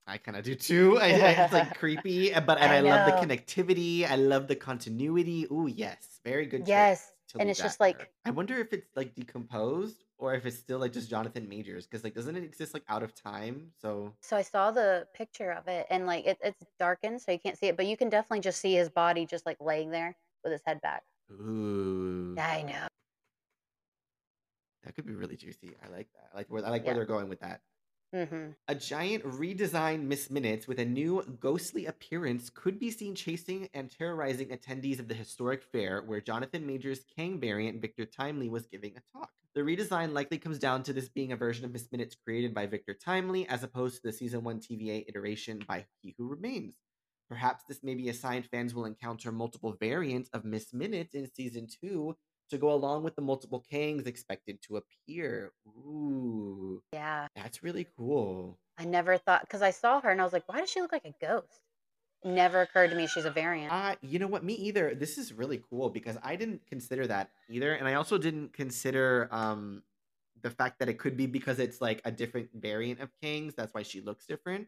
I 0.08 0.18
kind 0.18 0.38
of 0.38 0.44
do 0.46 0.56
too. 0.56 0.98
I, 1.00 1.08
I- 1.08 1.32
it's 1.32 1.52
like 1.52 1.74
creepy, 1.78 2.32
but 2.34 2.58
and 2.60 2.74
I 2.74 2.78
I, 2.78 2.80
love 2.80 3.06
the 3.06 3.12
connectivity. 3.12 4.10
I 4.10 4.16
love 4.16 4.48
the 4.48 4.56
continuity. 4.56 5.46
Ooh, 5.52 5.68
yes, 5.68 6.20
very 6.24 6.46
good. 6.46 6.66
choice 6.66 6.68
Yes, 6.68 7.12
to 7.30 7.40
and 7.40 7.50
it's 7.50 7.60
just 7.60 7.80
like- 7.80 7.98
there. 7.98 8.08
I 8.26 8.32
wonder 8.32 8.58
if 8.60 8.74
it's 8.74 8.88
like 8.96 9.16
decomposed 9.16 10.04
or 10.18 10.34
if 10.34 10.46
it's 10.46 10.58
still 10.58 10.80
like 10.80 10.94
just 10.94 11.10
Jonathan 11.10 11.48
Majors 11.48 11.86
because 11.86 12.04
like 12.04 12.14
doesn't 12.16 12.36
it 12.36 12.44
exist 12.44 12.74
like 12.74 12.84
out 12.90 13.04
of 13.04 13.14
time? 13.16 13.72
So 13.82 14.14
So 14.22 14.36
I 14.38 14.42
saw 14.42 14.72
the 14.72 15.08
picture 15.14 15.52
of 15.52 15.68
it, 15.68 15.86
and 15.90 16.06
like 16.08 16.26
it, 16.26 16.38
it's 16.44 16.64
darkened, 16.80 17.22
so 17.22 17.32
you 17.32 17.40
can't 17.40 17.58
see 17.58 17.68
it, 17.68 17.78
but 17.78 17.86
you 17.86 17.98
can 17.98 18.10
definitely 18.10 18.40
just 18.42 18.60
see 18.62 18.74
his 18.76 18.90
body 18.90 19.26
just 19.26 19.46
like 19.46 19.58
laying 19.60 19.92
there 19.92 20.16
with 20.44 20.52
his 20.54 20.62
head 20.66 20.82
back. 20.82 21.04
ooh, 21.32 22.36
I 22.40 22.62
know. 22.64 22.88
that 24.84 24.96
could 24.96 25.06
be 25.06 25.14
really 25.14 25.36
juicy. 25.36 25.76
I 25.86 25.90
like 25.90 26.08
that. 26.14 26.30
I 26.34 26.38
like 26.38 26.48
where 26.50 26.66
I 26.66 26.70
like 26.70 26.86
where 26.86 26.96
they're 26.96 27.06
going 27.06 27.30
with 27.30 27.42
that. 27.42 27.62
Hmm 28.14 28.52
A 28.68 28.76
giant 28.76 29.24
redesigned 29.24 30.04
Miss 30.04 30.30
Minutes 30.30 30.68
with 30.68 30.80
a 30.80 30.86
new 30.86 31.24
ghostly 31.40 31.86
appearance 31.86 32.50
could 32.50 32.80
be 32.80 32.90
seen 32.90 33.16
chasing 33.16 33.70
and 33.74 33.92
terrorizing 33.92 34.50
attendees 34.50 35.00
of 35.00 35.08
the 35.08 35.14
historic 35.14 35.64
fair 35.64 36.02
where 36.02 36.22
Jonathan 36.22 36.66
Majors' 36.66 37.06
Kang 37.16 37.40
variant 37.40 37.82
Victor 37.82 38.06
Timely 38.06 38.50
was 38.50 38.66
giving 38.68 38.96
a 38.96 39.18
talk. 39.18 39.32
The 39.54 39.62
redesign 39.62 40.14
likely 40.14 40.38
comes 40.38 40.60
down 40.60 40.84
to 40.84 40.94
this 40.94 41.10
being 41.10 41.32
a 41.32 41.38
version 41.38 41.66
of 41.66 41.72
Miss 41.72 41.92
Minutes 41.92 42.16
created 42.16 42.54
by 42.54 42.68
Victor 42.68 42.94
Timely 42.94 43.48
as 43.48 43.64
opposed 43.64 43.96
to 43.96 44.02
the 44.04 44.14
season 44.14 44.44
1 44.44 44.60
TVA 44.62 45.06
iteration 45.10 45.60
by 45.68 45.86
He 46.02 46.16
Who 46.18 46.28
Remains. 46.28 46.76
Perhaps 47.28 47.66
this 47.68 47.84
may 47.84 47.96
be 47.96 48.08
a 48.08 48.14
sign 48.14 48.44
fans 48.44 48.74
will 48.74 48.86
encounter 48.86 49.32
multiple 49.32 49.76
variants 49.80 50.30
of 50.30 50.46
Miss 50.46 50.74
Minutes 50.74 51.14
in 51.14 51.30
season 51.34 51.68
2 51.82 52.16
to 52.50 52.58
go 52.58 52.72
along 52.72 53.04
with 53.04 53.16
the 53.16 53.22
multiple 53.22 53.64
Kangs 53.72 54.08
expected 54.08 54.62
to 54.64 54.78
appear. 54.78 55.52
Ooh, 55.68 56.82
Yeah, 56.94 57.28
that's 57.36 57.64
really 57.64 57.88
cool. 57.98 58.58
I 58.78 58.86
never 58.86 59.18
thought 59.18 59.42
because 59.42 59.62
I 59.62 59.72
saw 59.72 60.02
her 60.02 60.10
and 60.10 60.22
I 60.22 60.24
was 60.24 60.34
like, 60.34 60.48
why 60.48 60.60
does 60.60 60.70
she 60.70 60.82
look 60.82 60.92
like 60.92 61.06
a 61.06 61.14
ghost? 61.20 61.62
Never 62.24 62.62
occurred 62.62 62.90
to 62.90 62.96
me 62.96 63.08
she's 63.08 63.26
a 63.26 63.32
variant. 63.32 63.72
Uh, 63.72 63.96
you 64.02 64.20
know 64.20 64.28
what? 64.28 64.44
Me 64.44 64.54
either. 64.56 64.96
This 64.96 65.18
is 65.18 65.34
really 65.34 65.62
cool 65.70 65.90
because 65.90 66.18
I 66.24 66.36
didn't 66.36 66.62
consider 66.68 67.06
that 67.08 67.30
either, 67.50 67.74
and 67.74 67.88
I 67.88 67.94
also 67.94 68.18
didn't 68.18 68.54
consider 68.54 69.28
um 69.32 69.84
the 70.42 70.50
fact 70.50 70.80
that 70.80 70.90
it 70.90 70.98
could 71.00 71.16
be 71.16 71.26
because 71.28 71.60
it's 71.60 71.80
like 71.80 72.02
a 72.06 72.12
different 72.12 72.50
variant 72.54 73.02
of 73.02 73.10
Kangs. 73.24 73.56
That's 73.56 73.74
why 73.74 73.84
she 73.84 74.02
looks 74.02 74.26
different. 74.26 74.68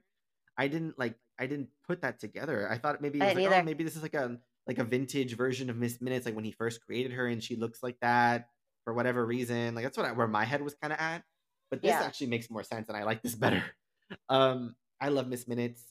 I 0.57 0.67
didn't 0.67 0.97
like. 0.99 1.15
I 1.39 1.47
didn't 1.47 1.69
put 1.87 2.01
that 2.01 2.19
together. 2.19 2.69
I 2.69 2.77
thought 2.77 3.01
maybe 3.01 3.19
it 3.19 3.23
I 3.23 3.33
was 3.33 3.43
like, 3.43 3.61
oh, 3.61 3.63
maybe 3.63 3.83
this 3.83 3.95
is 3.95 4.03
like 4.03 4.13
a 4.13 4.37
like 4.69 4.77
a 4.77 4.83
vintage 4.83 5.35
version 5.35 5.69
of 5.71 5.75
Miss 5.77 5.99
Minutes, 5.99 6.27
like 6.27 6.35
when 6.35 6.45
he 6.45 6.51
first 6.51 6.85
created 6.85 7.11
her, 7.13 7.25
and 7.27 7.43
she 7.43 7.55
looks 7.55 7.81
like 7.81 7.97
that 8.01 8.49
for 8.85 8.93
whatever 8.93 9.25
reason. 9.25 9.73
Like 9.73 9.83
that's 9.83 9.97
what 9.97 10.05
I, 10.05 10.11
where 10.11 10.27
my 10.27 10.45
head 10.45 10.61
was 10.61 10.75
kind 10.75 10.93
of 10.93 10.99
at. 10.99 11.23
But 11.71 11.81
this 11.81 11.89
Yeah. 11.89 12.03
actually 12.03 12.27
makes 12.27 12.51
more 12.51 12.61
sense, 12.63 12.87
and 12.87 12.95
I 12.95 13.03
like 13.03 13.23
this 13.23 13.33
better. 13.43 13.63
um, 14.29 14.75
I 15.01 15.09
love 15.09 15.27
Miss 15.27 15.47
Minutes. 15.47 15.83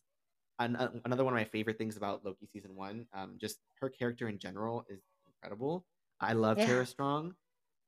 An- 0.61 0.77
uh, 0.77 0.93
another 1.05 1.25
one 1.25 1.33
of 1.35 1.39
my 1.39 1.45
favorite 1.45 1.77
things 1.77 1.97
about 1.97 2.25
Loki 2.25 2.47
season 2.53 2.77
one, 2.77 3.07
um, 3.13 3.35
just 3.41 3.59
her 3.81 3.89
character 3.91 4.29
in 4.29 4.39
general 4.39 4.85
is 4.89 5.01
incredible. 5.27 5.85
I 6.21 6.35
love 6.35 6.59
Yeah. 6.59 6.67
Tara 6.67 6.87
Strong, 6.87 7.35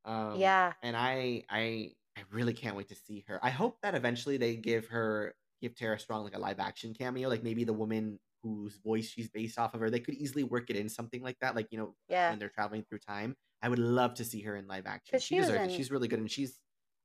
um, 0.05 0.39
Yeah. 0.41 0.73
and 0.83 0.97
I 0.97 1.45
I 1.49 1.95
I 2.17 2.23
really 2.33 2.53
can't 2.53 2.77
wait 2.77 2.89
to 2.89 2.97
see 2.97 3.25
her. 3.29 3.39
I 3.45 3.51
hope 3.51 3.79
that 3.83 3.95
eventually 3.95 4.37
they 4.39 4.57
give 4.57 4.89
her 4.89 5.35
give 5.63 5.77
Tara 5.77 5.99
Strong 6.01 6.25
like 6.25 6.35
a 6.37 6.39
live 6.39 6.59
action 6.59 6.95
cameo, 6.95 7.29
like 7.29 7.43
maybe 7.45 7.63
the 7.65 7.73
woman 7.73 8.19
whose 8.43 8.77
voice 8.77 9.09
she's 9.09 9.29
based 9.29 9.59
off 9.59 9.75
of 9.75 9.81
her. 9.81 9.91
They 9.91 10.01
could 10.01 10.15
easily 10.15 10.45
work 10.45 10.71
it 10.71 10.77
in 10.77 10.89
something 10.89 11.23
like 11.23 11.39
that, 11.41 11.55
like 11.55 11.69
you 11.71 11.79
know 11.79 11.95
Yeah. 12.09 12.31
when 12.31 12.39
they're 12.39 12.49
traveling 12.49 12.85
through 12.85 12.99
time. 13.01 13.37
I 13.63 13.69
would 13.69 13.79
love 13.79 14.15
to 14.15 14.25
see 14.25 14.41
her 14.43 14.57
in 14.57 14.67
live 14.67 14.87
action. 14.87 15.19
She 15.19 15.35
she 15.35 15.41
deserves 15.41 15.73
it. 15.73 15.77
She's 15.77 15.91
really 15.91 16.09
good 16.09 16.19
and 16.21 16.31
she's 16.31 16.59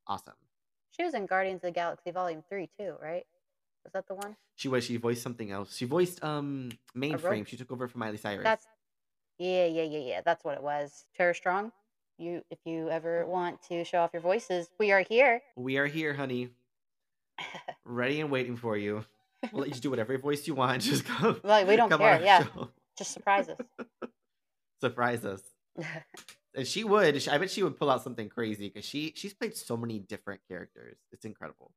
awesome. 0.07 0.35
She 0.91 1.03
was 1.03 1.13
in 1.13 1.25
Guardians 1.25 1.57
of 1.57 1.61
the 1.63 1.71
Galaxy 1.71 2.11
Volume 2.11 2.41
3 2.47 2.69
too, 2.79 2.95
right? 3.01 3.25
Was 3.83 3.91
that 3.93 4.07
the 4.07 4.15
one? 4.15 4.37
She 4.55 4.69
was. 4.69 4.85
She 4.85 4.95
voiced 4.97 5.21
something 5.21 5.51
else. 5.51 5.75
She 5.75 5.85
voiced 5.85 6.23
um 6.23 6.69
mainframe. 6.95 7.45
She 7.45 7.57
took 7.57 7.71
over 7.71 7.87
from 7.87 7.99
Miley 7.99 8.17
Cyrus. 8.17 8.43
That's 8.43 8.65
yeah, 9.37 9.65
yeah, 9.65 9.83
yeah, 9.83 9.99
yeah. 9.99 10.21
That's 10.23 10.43
what 10.45 10.55
it 10.55 10.63
was. 10.63 11.05
Tara 11.15 11.35
Strong. 11.35 11.71
You, 12.17 12.41
if 12.49 12.59
you 12.63 12.89
ever 12.89 13.25
want 13.25 13.61
to 13.63 13.83
show 13.83 13.99
off 13.99 14.11
your 14.13 14.21
voices, 14.21 14.69
we 14.79 14.93
are 14.93 15.01
here. 15.01 15.41
we 15.57 15.77
are 15.77 15.85
here, 15.85 16.13
honey, 16.13 16.51
ready 17.83 18.21
and 18.21 18.31
waiting 18.31 18.55
for 18.55 18.77
you. 18.77 19.03
We'll 19.51 19.63
let 19.63 19.75
you 19.75 19.81
do 19.81 19.89
whatever 19.89 20.17
voice 20.17 20.47
you 20.47 20.55
want. 20.55 20.81
Just 20.83 21.05
come. 21.05 21.39
Like, 21.43 21.67
we 21.67 21.75
don't 21.75 21.89
care, 21.91 22.21
yeah. 22.21 22.43
show. 22.43 22.69
Just 22.97 23.11
surprise 23.13 23.49
us. 23.49 23.57
Surprise 24.81 25.25
us. 25.25 25.41
And 26.57 26.65
she 26.65 26.85
would. 26.85 27.21
She- 27.21 27.29
I 27.29 27.37
bet 27.37 27.51
she 27.51 27.63
would 27.63 27.77
pull 27.77 27.89
out 27.91 28.01
something 28.01 28.29
crazy 28.29 28.69
because 28.69 28.85
she 28.85 29.11
she's 29.17 29.33
played 29.33 29.57
so 29.57 29.75
many 29.75 29.99
different 29.99 30.39
characters. 30.47 30.95
It's 31.11 31.25
incredible. 31.25 31.71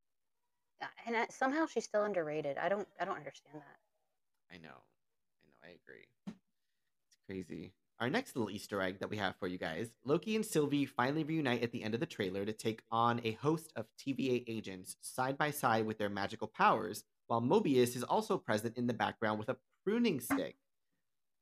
and 1.05 1.17
uh, 1.17 1.25
somehow 1.29 1.65
she's 1.65 1.83
still 1.83 2.03
underrated. 2.03 2.57
I 2.57 2.69
don't, 2.69 2.87
I 2.97 3.03
don't 3.03 3.17
understand 3.17 3.55
that. 3.55 4.55
I 4.55 4.57
know. 4.57 4.69
I 4.69 5.47
know. 5.47 5.53
I 5.61 5.67
agree. 5.83 6.05
It's 6.27 7.17
crazy. 7.27 7.73
Our 7.99 8.09
next 8.09 8.37
little 8.37 8.49
Easter 8.49 8.81
egg 8.81 8.99
that 8.99 9.09
we 9.09 9.17
have 9.17 9.35
for 9.35 9.47
you 9.47 9.57
guys 9.57 9.89
Loki 10.05 10.37
and 10.37 10.45
Sylvie 10.45 10.85
finally 10.85 11.25
reunite 11.25 11.61
at 11.63 11.73
the 11.73 11.83
end 11.83 11.93
of 11.93 11.99
the 11.99 12.05
trailer 12.05 12.45
to 12.45 12.53
take 12.53 12.81
on 12.89 13.19
a 13.25 13.33
host 13.33 13.73
of 13.75 13.85
TVA 13.99 14.45
agents 14.47 14.95
side 15.01 15.37
by 15.37 15.51
side 15.51 15.85
with 15.85 15.97
their 15.97 16.09
magical 16.09 16.47
powers, 16.47 17.03
while 17.29 17.41
Mobius 17.41 17.95
is 17.95 18.03
also 18.03 18.37
present 18.37 18.75
in 18.75 18.87
the 18.87 18.93
background 18.93 19.37
with 19.39 19.49
a 19.49 19.57
pruning 19.85 20.19
stick. 20.19 20.57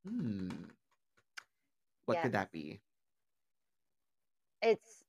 Hmm. 0.06 0.50
What 2.04 2.20
could 2.22 2.32
that 2.32 2.52
be? 2.52 2.80
It's 4.62 5.04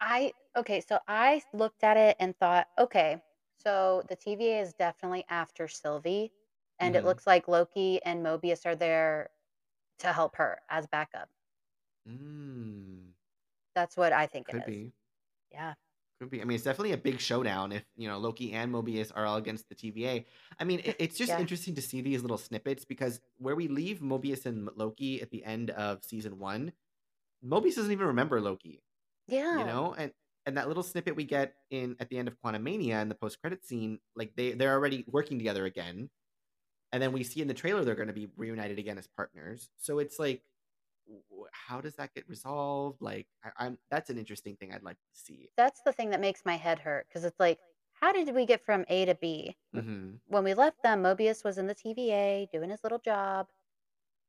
I 0.00 0.32
okay, 0.56 0.80
so 0.80 0.98
I 1.08 1.42
looked 1.52 1.84
at 1.84 1.96
it 1.96 2.16
and 2.18 2.36
thought, 2.36 2.68
okay, 2.78 3.22
so 3.56 4.02
the 4.08 4.16
TVA 4.16 4.60
is 4.60 4.74
definitely 4.74 5.24
after 5.28 5.68
Sylvie, 5.68 6.32
and 6.80 6.94
Mhm. 6.94 6.98
it 6.98 7.04
looks 7.04 7.26
like 7.26 7.48
Loki 7.48 8.02
and 8.04 8.24
Mobius 8.24 8.66
are 8.66 8.76
there 8.76 9.30
to 9.98 10.12
help 10.12 10.36
her 10.36 10.60
as 10.68 10.86
backup. 10.88 11.30
Hmm. 12.04 13.10
That's 13.74 13.96
what 13.96 14.12
I 14.12 14.26
think 14.26 14.48
Could 14.48 14.62
it 14.62 14.68
is. 14.68 14.74
be. 14.74 14.92
Yeah. 15.52 15.74
Could 16.20 16.30
be. 16.30 16.40
I 16.40 16.44
mean, 16.44 16.54
it's 16.54 16.64
definitely 16.64 16.92
a 16.92 16.96
big 16.96 17.20
showdown 17.20 17.72
if 17.72 17.84
you 17.96 18.08
know 18.08 18.16
Loki 18.18 18.52
and 18.52 18.72
Mobius 18.72 19.12
are 19.14 19.26
all 19.26 19.36
against 19.36 19.68
the 19.68 19.74
TVA. 19.74 20.24
I 20.58 20.64
mean, 20.64 20.80
it, 20.82 20.96
it's 20.98 21.18
just 21.18 21.30
Yeah. 21.30 21.40
interesting 21.40 21.74
to 21.74 21.82
see 21.82 22.00
these 22.00 22.22
little 22.22 22.38
snippets 22.38 22.84
because 22.86 23.20
where 23.38 23.54
we 23.54 23.68
leave 23.68 24.00
Mobius 24.00 24.46
and 24.46 24.68
Loki 24.76 25.20
at 25.20 25.30
the 25.30 25.44
end 25.44 25.70
of 25.70 26.02
season 26.04 26.38
one, 26.38 26.72
Mobius 27.44 27.74
doesn't 27.76 27.92
even 27.92 28.06
remember 28.06 28.40
Loki. 28.40 28.82
Yeah. 29.28 29.58
You 29.58 29.64
know, 29.66 29.94
and 29.98 30.12
and 30.46 30.56
that 30.56 30.68
little 30.68 30.82
snippet 30.82 31.16
we 31.16 31.24
get 31.24 31.54
in 31.70 31.96
at 32.00 32.08
the 32.08 32.16
end 32.18 32.28
of 32.28 32.36
Quantumania 32.40 33.02
in 33.02 33.08
the 33.10 33.14
post 33.14 33.40
credit 33.40 33.64
scene, 33.66 33.98
like 34.14 34.34
they 34.36 34.52
they're 34.52 34.72
already 34.72 35.04
working 35.08 35.36
together 35.38 35.66
again, 35.66 36.08
and 36.92 37.02
then 37.02 37.12
we 37.12 37.24
see 37.24 37.42
in 37.42 37.48
the 37.48 37.52
trailer 37.54 37.84
they're 37.84 37.94
going 37.94 38.08
to 38.08 38.14
be 38.14 38.28
reunited 38.38 38.78
again 38.78 38.96
as 38.96 39.06
partners. 39.06 39.68
So 39.76 39.98
it's 39.98 40.18
like, 40.18 40.42
how 41.56 41.80
does 41.80 41.96
that 41.96 42.14
get 42.14 42.28
resolved? 42.28 43.00
Like, 43.02 43.28
I, 43.44 43.52
I'm 43.58 43.78
that's 43.90 44.10
an 44.10 44.18
interesting 44.18 44.56
thing 44.56 44.72
I'd 44.72 44.82
like 44.82 44.98
to 44.98 45.20
see. 45.20 45.50
That's 45.56 45.80
the 45.82 45.92
thing 45.92 46.10
that 46.10 46.20
makes 46.20 46.44
my 46.44 46.56
head 46.56 46.78
hurt 46.80 47.08
because 47.08 47.24
it's 47.24 47.40
like, 47.40 47.60
how 47.94 48.12
did 48.12 48.34
we 48.34 48.46
get 48.46 48.64
from 48.64 48.84
A 48.88 49.04
to 49.06 49.14
B? 49.14 49.56
hmm 49.72 50.20
When 50.26 50.44
we 50.44 50.54
left 50.54 50.82
them, 50.82 51.02
Mobius 51.02 51.44
was 51.44 51.58
in 51.58 51.66
the 51.68 51.74
TVA 51.74 52.46
doing 52.52 52.70
his 52.70 52.82
little 52.84 52.98
job. 53.00 53.50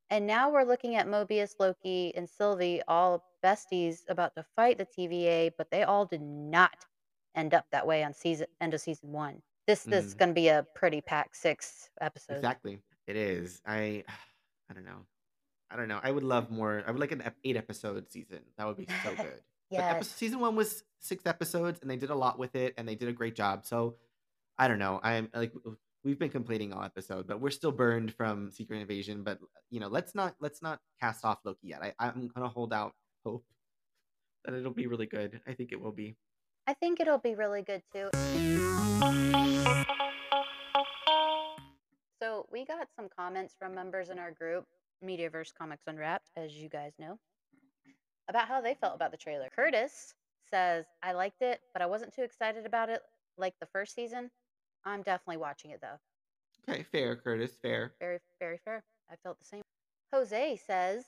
And 0.09 0.27
now 0.27 0.51
we're 0.51 0.63
looking 0.65 0.95
at 0.95 1.07
Mobius, 1.07 1.55
Loki, 1.59 2.15
and 2.15 2.29
Sylvie, 2.29 2.81
all 2.87 3.25
besties 3.43 4.03
about 4.09 4.35
to 4.35 4.43
fight 4.43 4.77
the 4.79 4.85
TVA, 4.85 5.49
but 5.49 5.71
they 5.71 5.83
all 5.83 6.05
did 6.05 6.21
not 6.21 6.85
end 7.35 7.53
up 7.53 7.67
that 7.71 7.87
way 7.87 8.03
on 8.03 8.13
season 8.13 8.47
end 8.61 8.73
of 8.75 8.81
season 8.81 9.11
one. 9.11 9.43
This 9.67 9.87
this 9.87 10.07
is 10.09 10.13
Mhm. 10.13 10.15
gonna 10.15 10.33
be 10.33 10.49
a 10.49 10.67
pretty 10.75 11.01
packed 11.01 11.37
six 11.37 11.91
episode. 12.01 12.47
Exactly. 12.47 12.81
It 13.05 13.15
is. 13.15 13.61
I 13.65 14.03
I 14.69 14.73
don't 14.73 14.85
know. 14.85 15.07
I 15.69 15.75
don't 15.75 15.87
know. 15.87 15.99
I 16.01 16.11
would 16.11 16.23
love 16.23 16.49
more. 16.49 16.83
I 16.87 16.91
would 16.91 16.99
like 16.99 17.11
an 17.11 17.21
ep- 17.21 17.37
eight 17.43 17.57
episode 17.57 18.09
season. 18.11 18.39
That 18.57 18.67
would 18.67 18.77
be 18.77 18.87
so 19.03 19.15
good. 19.17 19.41
Epi- 19.71 20.05
season 20.05 20.39
one 20.39 20.55
was 20.55 20.83
six 20.99 21.25
episodes, 21.25 21.79
and 21.81 21.91
they 21.91 21.97
did 21.97 22.09
a 22.09 22.15
lot 22.15 22.39
with 22.39 22.55
it, 22.55 22.73
and 22.77 22.87
they 22.87 22.95
did 22.95 23.09
a 23.09 23.13
great 23.13 23.35
job. 23.35 23.65
So 23.65 23.95
I 24.57 24.67
don't 24.67 24.79
know. 24.79 24.99
I'm 25.03 25.29
like 25.33 25.51
we've 26.03 26.17
been 26.17 26.29
complaining 26.29 26.71
all 26.71 26.83
episode, 26.83 27.27
but 27.27 27.41
we're 27.41 27.49
still 27.49 27.71
burned 27.73 28.13
from 28.13 28.49
Secret 28.49 28.79
Invasion. 28.79 29.23
But 29.23 29.39
you 29.69 29.79
know, 29.79 29.89
let's 29.89 30.15
not 30.15 30.35
let's 30.39 30.61
not 30.61 30.79
cast 31.01 31.25
off 31.25 31.39
Loki 31.43 31.67
yet. 31.67 31.81
I, 31.83 31.93
I'm 31.99 32.29
gonna 32.33 32.47
hold 32.47 32.73
out 32.73 32.93
hope 33.25 33.43
that 34.45 34.53
it'll 34.53 34.71
be 34.71 34.87
really 34.87 35.05
good. 35.05 35.41
I 35.45 35.53
think 35.53 35.73
it 35.73 35.81
will 35.81 35.91
be. 35.91 36.15
I 36.65 36.73
think 36.73 36.99
it'll 37.01 37.17
be 37.17 37.35
really 37.35 37.61
good 37.61 37.83
too. 37.93 38.09
So 42.21 42.47
we 42.51 42.65
got 42.65 42.87
some 42.95 43.09
comments 43.15 43.55
from 43.59 43.75
members 43.75 44.09
in 44.09 44.17
our 44.17 44.31
group, 44.31 44.65
Mediaverse 45.03 45.53
Comics 45.57 45.87
Unwrapped, 45.87 46.29
as 46.35 46.53
you 46.53 46.69
guys 46.69 46.93
know, 46.99 47.19
about 48.27 48.47
how 48.47 48.61
they 48.61 48.73
felt 48.73 48.95
about 48.95 49.11
the 49.11 49.17
trailer. 49.17 49.49
Curtis 49.55 50.13
says, 50.49 50.85
I 51.03 51.13
liked 51.13 51.41
it, 51.41 51.61
but 51.73 51.81
I 51.81 51.85
wasn't 51.85 52.13
too 52.13 52.23
excited 52.23 52.65
about 52.65 52.89
it 52.89 53.01
like 53.37 53.53
the 53.59 53.65
first 53.67 53.95
season. 53.95 54.29
I'm 54.85 55.01
definitely 55.01 55.37
watching 55.37 55.71
it 55.71 55.81
though. 55.81 55.99
Okay, 56.69 56.83
fair, 56.83 57.15
Curtis. 57.15 57.57
Fair. 57.61 57.93
Very, 57.99 58.19
very 58.39 58.59
fair. 58.63 58.83
I 59.09 59.15
felt 59.23 59.39
the 59.39 59.45
same. 59.45 59.61
Jose 60.13 60.59
says, 60.65 61.05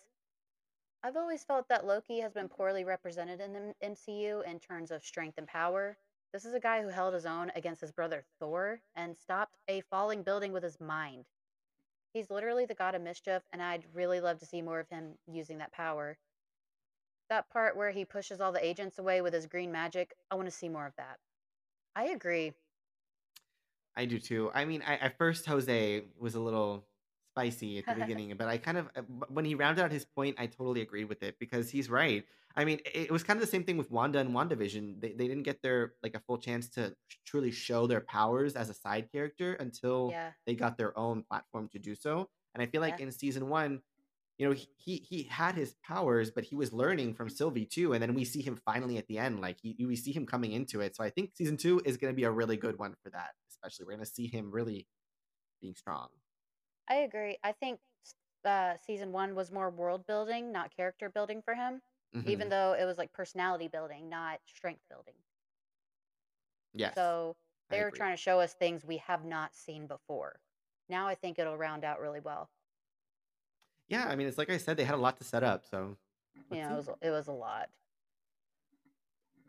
I've 1.04 1.18
always 1.18 1.44
felt 1.44 1.70
that 1.70 1.86
Loki 1.86 2.20
has 2.20 2.34
been 2.34 2.50
poorly 2.50 2.84
represented 2.84 3.40
in 3.40 3.54
the 3.54 3.74
MCU 3.84 4.46
in 4.46 4.60
terms 4.60 4.92
of 4.92 5.04
strength 5.04 5.38
and 5.38 5.48
power. 5.48 5.98
This 6.34 6.46
is 6.46 6.54
a 6.54 6.60
guy 6.60 6.82
who 6.82 6.90
held 6.90 7.14
his 7.14 7.26
own 7.26 7.52
against 7.56 7.82
his 7.82 7.92
brother 7.92 8.24
Thor 8.40 8.82
and 8.96 9.18
stopped 9.18 9.58
a 9.70 9.82
falling 9.90 10.24
building 10.24 10.52
with 10.52 10.64
his 10.64 10.80
mind. 10.80 11.26
He's 12.14 12.30
literally 12.30 12.66
the 12.66 12.74
god 12.76 12.96
of 12.96 13.02
mischief, 13.02 13.44
and 13.54 13.62
I'd 13.62 13.86
really 13.94 14.20
love 14.20 14.40
to 14.40 14.46
see 14.46 14.62
more 14.62 14.80
of 14.80 14.90
him 14.90 15.14
using 15.28 15.60
that 15.60 15.72
power. 15.72 16.18
That 17.30 17.50
part 17.50 17.78
where 17.78 17.92
he 17.92 18.06
pushes 18.06 18.42
all 18.42 18.52
the 18.52 18.66
agents 18.66 18.98
away 18.98 19.22
with 19.22 19.34
his 19.34 19.46
green 19.46 19.72
magic, 19.72 20.16
I 20.32 20.36
want 20.36 20.48
to 20.48 20.52
see 20.52 20.70
more 20.70 20.88
of 20.88 20.96
that. 20.98 21.18
I 21.96 22.06
agree. 22.06 22.54
I 23.96 24.06
do 24.06 24.18
too. 24.18 24.50
I 24.54 24.66
mean, 24.66 24.82
I, 24.86 24.96
at 24.96 25.18
first 25.18 25.46
Jose 25.46 26.04
was 26.18 26.36
a 26.36 26.40
little 26.40 26.86
spicy 27.40 27.78
at 27.80 27.86
the 27.86 27.96
beginning, 28.02 28.36
but 28.38 28.48
I 28.48 28.58
kind 28.58 28.78
of 28.78 28.88
uh, 28.96 29.02
when 29.30 29.46
he 29.46 29.56
rounded 29.56 29.84
out 29.84 29.92
his 29.92 30.06
point, 30.06 30.36
I 30.40 30.46
totally 30.48 30.82
agreed 30.82 31.06
with 31.06 31.24
it 31.24 31.36
because 31.40 31.70
he's 31.70 31.90
right. 31.90 32.24
I 32.56 32.66
mean, 32.66 32.80
it, 32.94 33.12
was 33.12 33.24
kind 33.24 33.38
of 33.38 33.42
the 33.46 33.52
same 33.52 33.64
thing 33.64 33.78
with 33.78 33.92
Wanda 33.92 34.20
and 34.20 34.32
WandaVision. 34.32 35.00
They 35.02 35.14
they 35.14 35.28
didn't 35.28 35.44
get 35.44 35.62
their 35.62 35.94
like 36.04 36.16
a 36.16 36.20
full 36.20 36.38
chance 36.38 36.70
to 36.72 36.94
truly 37.26 37.52
show 37.52 37.88
their 37.88 38.02
powers 38.02 38.56
as 38.56 38.70
a 38.70 38.74
side 38.74 39.10
character 39.12 39.54
until 39.54 40.10
Yeah. 40.12 40.32
they 40.46 40.56
got 40.56 40.78
their 40.78 40.98
own 40.98 41.24
platform 41.30 41.70
to 41.74 41.80
do 41.80 41.96
so. 41.96 42.30
And 42.54 42.62
I 42.64 42.66
feel 42.66 42.82
like 42.82 42.98
Yeah. 42.98 43.06
in 43.06 43.12
season 43.12 43.50
one, 43.50 43.82
you 44.40 44.48
know, 44.48 44.54
he, 44.54 44.68
he 44.78 44.96
he 45.10 45.24
had 45.24 45.56
his 45.56 45.76
powers, 45.86 46.32
but 46.32 46.44
he 46.44 46.56
was 46.56 46.74
learning 46.74 47.14
from 47.14 47.30
Sylvie 47.30 47.66
too. 47.66 47.94
And 47.94 48.02
then 48.02 48.14
we 48.16 48.26
see 48.26 48.42
him 48.42 48.58
finally 48.66 48.98
at 48.98 49.08
the 49.08 49.18
end, 49.20 49.42
like 49.42 49.58
he, 49.62 49.76
we 49.86 49.96
see 49.96 50.12
him 50.12 50.26
coming 50.26 50.52
into 50.54 50.82
it. 50.82 50.96
So 50.96 51.04
I 51.04 51.12
think 51.12 51.32
season 51.36 51.56
two 51.58 51.82
is 51.86 51.98
going 51.98 52.12
to 52.14 52.16
be 52.16 52.24
a 52.24 52.32
really 52.32 52.58
good 52.58 52.78
one 52.80 52.96
for 53.04 53.10
that. 53.12 53.32
Especially, 53.50 53.86
we're 53.86 53.94
going 53.98 54.06
to 54.06 54.12
see 54.12 54.28
him 54.28 54.50
really 54.52 54.88
being 55.62 55.76
strong. 55.76 56.08
I 56.90 56.96
agree. 56.96 57.38
I 57.42 57.54
think 57.54 57.80
uh, 58.44 58.78
season 58.78 59.12
one 59.14 59.36
was 59.36 59.52
more 59.52 59.70
world 59.70 60.06
building, 60.06 60.52
not 60.52 60.72
character 60.76 61.10
building 61.10 61.42
for 61.42 61.56
him, 61.56 61.82
even 62.24 62.50
Mhm. 62.50 62.50
though 62.50 62.74
it 62.74 62.86
was 62.86 62.98
like 62.98 63.14
personality 63.14 63.70
building, 63.70 64.10
not 64.10 64.42
strength 64.46 64.84
building. 64.90 65.16
yes, 66.74 66.98
So 66.98 67.38
they 67.70 67.82
were 67.82 67.92
trying 67.92 68.12
to 68.14 68.22
show 68.22 68.42
us 68.42 68.54
things 68.54 68.84
we 68.84 68.98
have 68.98 69.24
not 69.24 69.56
seen 69.56 69.88
before. 69.88 70.42
Now 70.90 71.08
I 71.08 71.16
think 71.16 71.40
it'll 71.40 71.58
round 71.58 71.86
out 71.86 72.02
really 72.02 72.20
well. 72.20 72.52
Yeah, 73.88 74.06
I 74.08 74.16
mean, 74.16 74.28
it's 74.28 74.38
like 74.38 74.50
I 74.50 74.58
said, 74.58 74.78
they 74.78 74.86
had 74.86 74.96
a 74.96 74.98
lot 74.98 75.18
to 75.18 75.24
set 75.24 75.44
up. 75.44 75.66
So 75.66 75.98
Yeah, 76.50 76.74
it 76.74 76.78
was, 76.78 76.90
it 77.02 77.10
was 77.12 77.28
a 77.28 77.32
lot. 77.34 77.70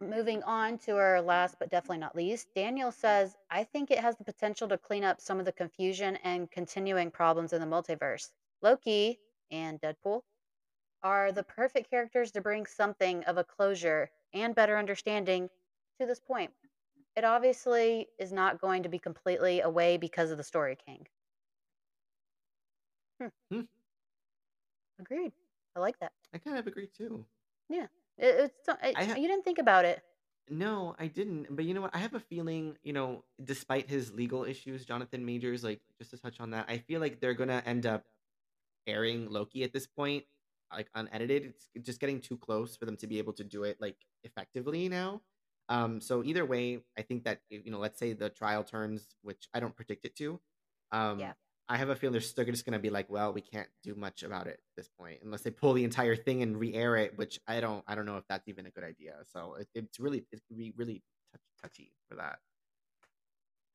Moving 0.00 0.42
on 0.44 0.78
to 0.78 0.96
our 0.96 1.20
last 1.20 1.58
but 1.58 1.70
definitely 1.70 1.98
not 1.98 2.16
least, 2.16 2.54
Daniel 2.54 2.90
says, 2.90 3.36
I 3.50 3.64
think 3.64 3.90
it 3.90 3.98
has 3.98 4.16
the 4.16 4.24
potential 4.24 4.66
to 4.68 4.78
clean 4.78 5.04
up 5.04 5.20
some 5.20 5.38
of 5.38 5.44
the 5.44 5.52
confusion 5.52 6.16
and 6.24 6.50
continuing 6.50 7.10
problems 7.10 7.52
in 7.52 7.60
the 7.60 7.66
multiverse. 7.66 8.30
Loki 8.62 9.20
and 9.50 9.78
Deadpool 9.80 10.22
are 11.02 11.32
the 11.32 11.42
perfect 11.42 11.90
characters 11.90 12.30
to 12.32 12.40
bring 12.40 12.64
something 12.66 13.24
of 13.24 13.36
a 13.36 13.44
closure 13.44 14.10
and 14.32 14.54
better 14.54 14.78
understanding 14.78 15.50
to 16.00 16.06
this 16.06 16.20
point. 16.20 16.50
it 17.16 17.24
obviously 17.24 18.08
is 18.18 18.32
not 18.32 18.60
going 18.60 18.82
to 18.84 18.88
be 18.88 18.98
completely 18.98 19.60
away 19.60 19.96
because 19.98 20.30
of 20.30 20.38
the 20.38 20.44
story 20.44 20.76
King. 20.86 21.06
Hmm. 23.20 23.28
Hmm. 23.50 23.60
Agreed. 24.98 25.32
I 25.76 25.80
like 25.80 25.98
that. 26.00 26.12
I 26.34 26.38
kind 26.38 26.58
of 26.58 26.66
agree 26.66 26.88
too. 26.96 27.24
Yeah. 27.68 27.86
It, 28.20 28.35
it's 28.44 28.59
so- 28.66 28.76
it- 28.83 28.96
I 28.96 29.04
ha- 29.04 29.14
you 29.16 29.26
didn't 29.28 29.44
think 29.44 29.59
about 29.59 29.85
it. 29.85 30.02
No, 30.48 30.94
I 30.98 31.06
didn't. 31.06 31.54
But 31.54 31.64
you 31.64 31.74
know 31.74 31.80
what? 31.80 31.94
I 31.94 31.98
have 31.98 32.14
a 32.14 32.20
feeling, 32.20 32.76
you 32.83 32.92
know, 32.92 33.24
despite 33.42 33.88
his 33.88 34.12
legal 34.12 34.44
issues, 34.44 34.85
Jonathan 34.85 35.24
Majors, 35.24 35.62
like 35.64 35.80
just 35.98 36.11
to 36.11 36.18
touch 36.18 36.40
on 36.40 36.50
that, 36.50 36.66
I 36.68 36.78
feel 36.78 37.00
like 37.00 37.20
they're 37.20 37.35
gonna 37.35 37.62
end 37.64 37.87
up 37.87 38.04
airing 38.87 39.30
Loki 39.30 39.62
at 39.62 39.72
this 39.72 39.87
point, 39.87 40.24
like 40.72 40.88
unedited. 40.94 41.54
It's 41.74 41.87
just 41.87 42.00
getting 42.00 42.20
too 42.20 42.37
close 42.37 42.76
for 42.76 42.85
them 42.87 42.96
to 42.98 43.06
be 43.06 43.18
able 43.18 43.33
to 43.35 43.44
do 43.44 43.62
it 43.64 43.80
like 43.80 43.96
effectively 44.24 44.88
now. 44.88 45.22
Um, 45.68 46.00
so 46.00 46.24
either 46.24 46.44
way, 46.44 46.80
I 46.98 47.02
think 47.02 47.22
that 47.24 47.42
you 47.48 47.70
know, 47.70 47.78
let's 47.78 47.98
say 47.98 48.12
the 48.12 48.28
trial 48.28 48.64
turns, 48.64 49.14
which 49.22 49.48
I 49.54 49.61
don't 49.61 49.76
predict 49.76 50.04
it 50.04 50.16
to. 50.16 50.40
Um, 50.90 51.20
Yeah. 51.20 51.35
I 51.70 51.76
have 51.76 51.88
a 51.88 51.94
feeling 51.94 52.12
they're 52.12 52.20
still 52.20 52.44
just 52.44 52.64
gonna 52.66 52.80
be 52.80 52.90
like, 52.90 53.09
well, 53.09 53.33
we 53.33 53.40
can't 53.40 53.68
do 53.85 53.94
much 53.94 54.24
about 54.24 54.48
it 54.48 54.54
at 54.54 54.76
this 54.76 54.88
point 54.98 55.20
unless 55.22 55.42
they 55.42 55.50
pull 55.52 55.72
the 55.72 55.85
entire 55.85 56.16
thing 56.16 56.42
and 56.42 56.59
re-air 56.59 56.96
it, 56.96 57.16
which 57.16 57.38
I 57.46 57.61
don't, 57.61 57.85
I 57.87 57.94
don't 57.94 58.06
know 58.06 58.16
if 58.16 58.24
that's 58.28 58.48
even 58.48 58.66
a 58.66 58.70
good 58.70 58.83
idea. 58.83 59.14
So 59.33 59.54
it, 59.54 59.68
it's 59.76 60.00
really, 60.00 60.24
it 60.33 60.40
can 60.48 60.56
be 60.56 60.72
really 60.76 61.00
touchy 61.62 61.92
for 62.09 62.16
that. 62.16 62.40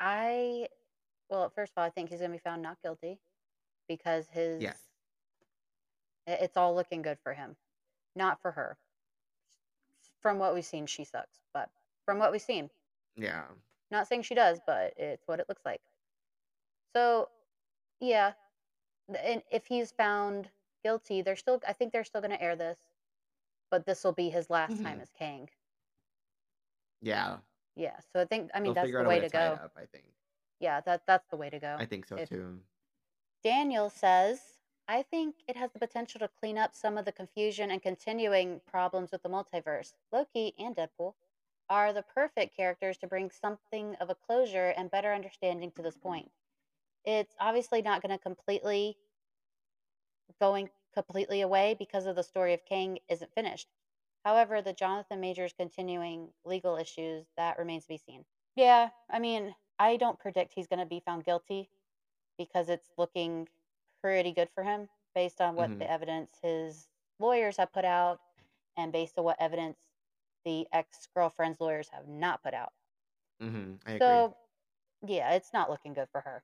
I, 0.01 0.67
well, 1.29 1.49
first 1.55 1.71
of 1.71 1.77
all, 1.81 1.85
I 1.85 1.89
think 1.89 2.09
he's 2.09 2.19
going 2.19 2.31
to 2.31 2.35
be 2.37 2.41
found 2.41 2.61
not 2.61 2.81
guilty 2.83 3.17
because 3.87 4.27
his, 4.29 4.61
Yes. 4.61 4.77
it's 6.27 6.57
all 6.57 6.75
looking 6.75 7.01
good 7.01 7.17
for 7.23 7.33
him, 7.33 7.55
not 8.13 8.41
for 8.41 8.51
her. 8.51 8.77
From 10.21 10.37
what 10.37 10.53
we've 10.53 10.65
seen, 10.65 10.85
she 10.85 11.05
sucks. 11.05 11.39
But 11.53 11.69
from 12.03 12.19
what 12.19 12.33
we've 12.33 12.41
seen, 12.41 12.69
Yeah. 13.15 13.43
not 13.89 14.09
saying 14.09 14.23
she 14.23 14.35
does, 14.35 14.59
but 14.67 14.93
it's 14.97 15.25
what 15.29 15.39
it 15.39 15.47
looks 15.47 15.63
like. 15.63 15.79
So, 16.93 17.29
yeah, 17.99 18.33
and 19.23 19.41
if 19.51 19.65
he's 19.67 19.91
found 19.91 20.49
guilty, 20.83 21.21
they're 21.21 21.35
still, 21.35 21.61
I 21.67 21.73
think 21.73 21.91
they're 21.93 22.03
still 22.03 22.21
going 22.21 22.31
to 22.31 22.41
air 22.41 22.55
this, 22.55 22.77
but 23.71 23.85
this 23.85 24.03
will 24.03 24.13
be 24.13 24.29
his 24.29 24.49
last 24.49 24.81
time 24.83 24.99
Mhm. 24.99 25.01
as 25.01 25.09
Kang. 25.11 25.49
Yeah. 27.01 27.37
Yeah, 27.75 27.99
so 28.13 28.21
I 28.21 28.25
think, 28.25 28.51
I 28.53 28.59
mean, 28.59 28.73
They'll 28.73 28.83
that's 28.85 28.91
the 28.91 28.99
way 28.99 29.05
way 29.07 29.19
to 29.19 29.27
to 29.29 29.33
go. 29.33 29.39
up, 29.63 29.73
I 29.75 29.85
think. 29.85 30.05
Yeah, 30.59 30.79
that 30.81 31.05
that's 31.05 31.27
the 31.27 31.35
way 31.37 31.49
to 31.49 31.59
go. 31.59 31.75
I 31.77 31.85
think 31.85 32.05
so 32.05 32.15
If- 32.17 32.29
too. 32.29 32.61
Daniel 33.43 33.89
says, 33.89 34.59
I 34.87 35.03
think 35.03 35.35
it 35.47 35.55
has 35.57 35.71
the 35.71 35.79
potential 35.79 36.19
to 36.19 36.27
clean 36.27 36.57
up 36.57 36.73
some 36.73 36.97
of 36.97 37.05
the 37.05 37.11
confusion 37.11 37.69
and 37.71 37.81
continuing 37.81 38.61
problems 38.61 39.11
with 39.11 39.23
the 39.23 39.29
multiverse. 39.29 39.93
Loki 40.11 40.53
and 40.57 40.75
Deadpool 40.75 41.15
are 41.69 41.91
the 41.91 42.03
perfect 42.03 42.55
characters 42.55 42.97
to 42.99 43.07
bring 43.07 43.29
something 43.31 43.95
of 43.95 44.09
a 44.09 44.15
closure 44.15 44.69
and 44.77 44.89
better 44.89 45.13
understanding 45.13 45.71
to 45.71 45.81
this 45.81 45.97
point. 45.97 46.31
It's 47.05 47.35
obviously 47.39 47.81
not 47.81 48.01
going 48.01 48.11
to 48.17 48.21
completely 48.21 48.97
going 50.39 50.69
completely 50.93 51.41
away 51.41 51.75
because 51.77 52.05
of 52.05 52.15
the 52.15 52.23
story 52.23 52.53
of 52.53 52.65
Kang 52.65 52.99
isn't 53.09 53.33
finished. 53.33 53.67
However, 54.23 54.61
the 54.61 54.73
Jonathan 54.73 55.19
Majors 55.19 55.53
continuing 55.53 56.29
legal 56.43 56.77
issues 56.77 57.27
that 57.37 57.59
remains 57.59 57.83
to 57.83 57.89
be 57.89 57.97
seen. 57.97 58.25
Yeah, 58.55 58.89
I 59.09 59.19
mean, 59.19 59.55
I 59.77 59.97
don't 59.97 60.19
predict 60.19 60.53
he's 60.53 60.67
going 60.67 60.79
to 60.79 60.85
be 60.85 61.01
found 61.05 61.25
guilty 61.25 61.69
because 62.37 62.69
it's 62.69 62.89
looking 62.97 63.47
pretty 64.01 64.31
good 64.31 64.49
for 64.49 64.63
him 64.63 64.89
based 65.13 65.41
on 65.41 65.55
what 65.55 65.69
Mhm. 65.69 65.79
the 65.79 65.89
evidence 65.89 66.39
his 66.41 66.89
lawyers 67.19 67.57
have 67.57 67.71
put 67.71 67.85
out 67.85 68.19
and 68.77 68.91
based 68.91 69.17
on 69.17 69.25
what 69.25 69.39
evidence 69.39 69.77
the 70.43 70.67
ex 70.71 71.07
girlfriend's 71.07 71.59
lawyers 71.61 71.89
have 71.89 72.07
not 72.07 72.41
put 72.43 72.53
out. 72.53 72.73
Mm-hmm. 73.41 73.75
I 73.85 73.91
agree. 73.91 73.99
So, 73.99 74.37
yeah, 75.05 75.33
it's 75.33 75.53
not 75.53 75.69
looking 75.69 75.93
good 75.93 76.09
for 76.09 76.21
her. 76.21 76.43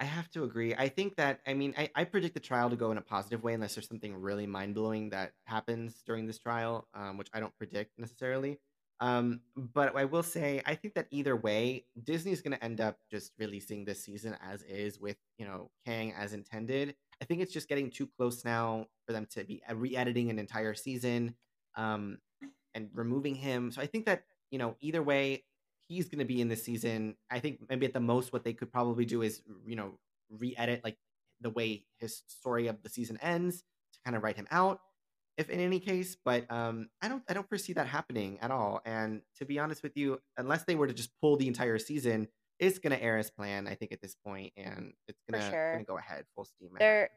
I 0.00 0.04
have 0.04 0.30
to 0.30 0.44
agree. 0.44 0.74
I 0.74 0.88
think 0.88 1.16
that 1.16 1.40
I 1.46 1.52
mean 1.52 1.74
I, 1.76 1.90
I 1.94 2.04
predict 2.04 2.32
the 2.32 2.40
trial 2.40 2.70
to 2.70 2.76
go 2.76 2.90
in 2.90 2.96
a 2.96 3.02
positive 3.02 3.42
way 3.42 3.52
unless 3.52 3.74
there's 3.74 3.86
something 3.86 4.16
really 4.16 4.46
mind 4.46 4.74
blowing 4.74 5.10
that 5.10 5.32
happens 5.44 6.02
during 6.06 6.26
this 6.26 6.38
trial, 6.38 6.88
um, 6.94 7.18
which 7.18 7.28
I 7.34 7.40
don't 7.40 7.56
predict 7.58 7.98
necessarily. 7.98 8.58
Um, 9.00 9.40
but 9.56 9.94
I 9.96 10.06
will 10.06 10.22
say 10.22 10.62
I 10.64 10.74
think 10.74 10.94
that 10.94 11.06
either 11.10 11.36
way, 11.36 11.84
Disney's 12.02 12.40
going 12.40 12.56
to 12.56 12.64
end 12.64 12.80
up 12.80 12.98
just 13.10 13.32
releasing 13.38 13.84
this 13.84 14.02
season 14.02 14.36
as 14.42 14.62
is 14.62 14.98
with 14.98 15.16
you 15.38 15.44
know 15.44 15.70
Kang 15.84 16.14
as 16.14 16.32
intended. 16.32 16.94
I 17.20 17.26
think 17.26 17.42
it's 17.42 17.52
just 17.52 17.68
getting 17.68 17.90
too 17.90 18.08
close 18.16 18.42
now 18.42 18.86
for 19.06 19.12
them 19.12 19.26
to 19.32 19.44
be 19.44 19.62
re-editing 19.70 20.30
an 20.30 20.38
entire 20.38 20.72
season 20.72 21.34
um, 21.76 22.18
and 22.74 22.88
removing 22.94 23.34
him. 23.34 23.70
So 23.70 23.82
I 23.82 23.86
think 23.86 24.06
that 24.06 24.22
you 24.50 24.58
know 24.58 24.76
either 24.80 25.02
way, 25.02 25.44
he's 25.90 26.08
going 26.08 26.20
to 26.20 26.24
be 26.24 26.40
in 26.40 26.46
this 26.46 26.62
season. 26.62 27.16
I 27.30 27.40
think 27.40 27.58
maybe 27.68 27.84
at 27.84 27.92
the 27.92 28.00
most, 28.00 28.32
what 28.32 28.44
they 28.44 28.52
could 28.52 28.70
probably 28.70 29.04
do 29.04 29.22
is, 29.22 29.42
you 29.66 29.74
know, 29.74 29.98
re-edit 30.30 30.82
like 30.84 30.96
the 31.40 31.50
way 31.50 31.84
his 31.98 32.22
story 32.28 32.68
of 32.68 32.80
the 32.84 32.88
season 32.88 33.18
ends 33.20 33.64
to 33.92 33.98
kind 34.04 34.16
of 34.16 34.22
write 34.22 34.36
him 34.36 34.46
out, 34.52 34.80
if 35.36 35.50
in 35.50 35.58
any 35.58 35.80
case. 35.80 36.16
But 36.24 36.48
um, 36.48 36.88
I 37.02 37.08
don't, 37.08 37.24
I 37.28 37.34
don't 37.34 37.48
foresee 37.48 37.72
that 37.72 37.88
happening 37.88 38.38
at 38.40 38.52
all. 38.52 38.80
And 38.84 39.22
to 39.38 39.44
be 39.44 39.58
honest 39.58 39.82
with 39.82 39.96
you, 39.96 40.20
unless 40.36 40.62
they 40.62 40.76
were 40.76 40.86
to 40.86 40.94
just 40.94 41.10
pull 41.20 41.36
the 41.36 41.48
entire 41.48 41.78
season, 41.78 42.28
it's 42.60 42.78
going 42.78 42.96
to 42.96 43.02
air 43.02 43.18
as 43.18 43.28
planned. 43.28 43.68
I 43.68 43.74
think 43.74 43.90
at 43.90 44.00
this 44.00 44.14
point, 44.24 44.52
and 44.56 44.92
it's 45.08 45.20
going 45.28 45.42
to 45.42 45.50
sure. 45.50 45.78
to 45.78 45.84
go 45.84 45.98
ahead 45.98 46.24
full 46.36 46.44
steam. 46.44 46.70
There, 46.78 47.10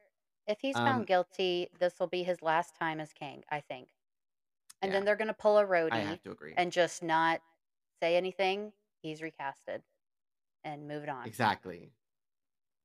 if 0.47 0.57
he's 0.61 0.75
Um, 0.75 0.85
found 0.85 1.07
guilty, 1.07 1.69
this 1.79 1.99
will 1.99 2.07
be 2.07 2.23
his 2.23 2.41
last 2.41 2.75
time 2.75 2.99
as 2.99 3.13
Kang 3.13 3.43
I 3.51 3.59
think. 3.59 3.89
And 4.81 4.91
then 4.91 5.05
they're 5.05 5.15
going 5.15 5.29
to 5.29 5.33
pull 5.33 5.59
a 5.59 5.65
Rhodey 5.65 5.91
have 5.91 6.23
to 6.23 6.31
agree. 6.31 6.53
and 6.57 6.69
just 6.71 7.03
not 7.03 7.39
say 8.03 8.17
anything. 8.17 8.73
He's 9.01 9.21
recasted 9.21 9.79
and 10.65 10.87
moved 10.87 11.07
on, 11.09 11.25
exactly. 11.25 11.91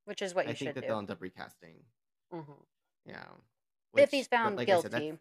which 0.05 0.23
is 0.23 0.35
what 0.35 0.45
you 0.47 0.51
I 0.51 0.53
you 0.53 0.57
think 0.57 0.75
that 0.75 0.83
do. 0.83 0.87
they'll 0.89 0.99
end 0.99 1.11
up 1.11 1.21
recasting. 1.21 1.77
Mhm. 2.33 2.65
Yeah. 3.05 3.25
if 3.97 4.11
he's 4.11 4.29
found 4.29 4.57
like 4.57 4.69
I 4.69 4.81
said, 4.81 4.91
guilty, 4.93 5.19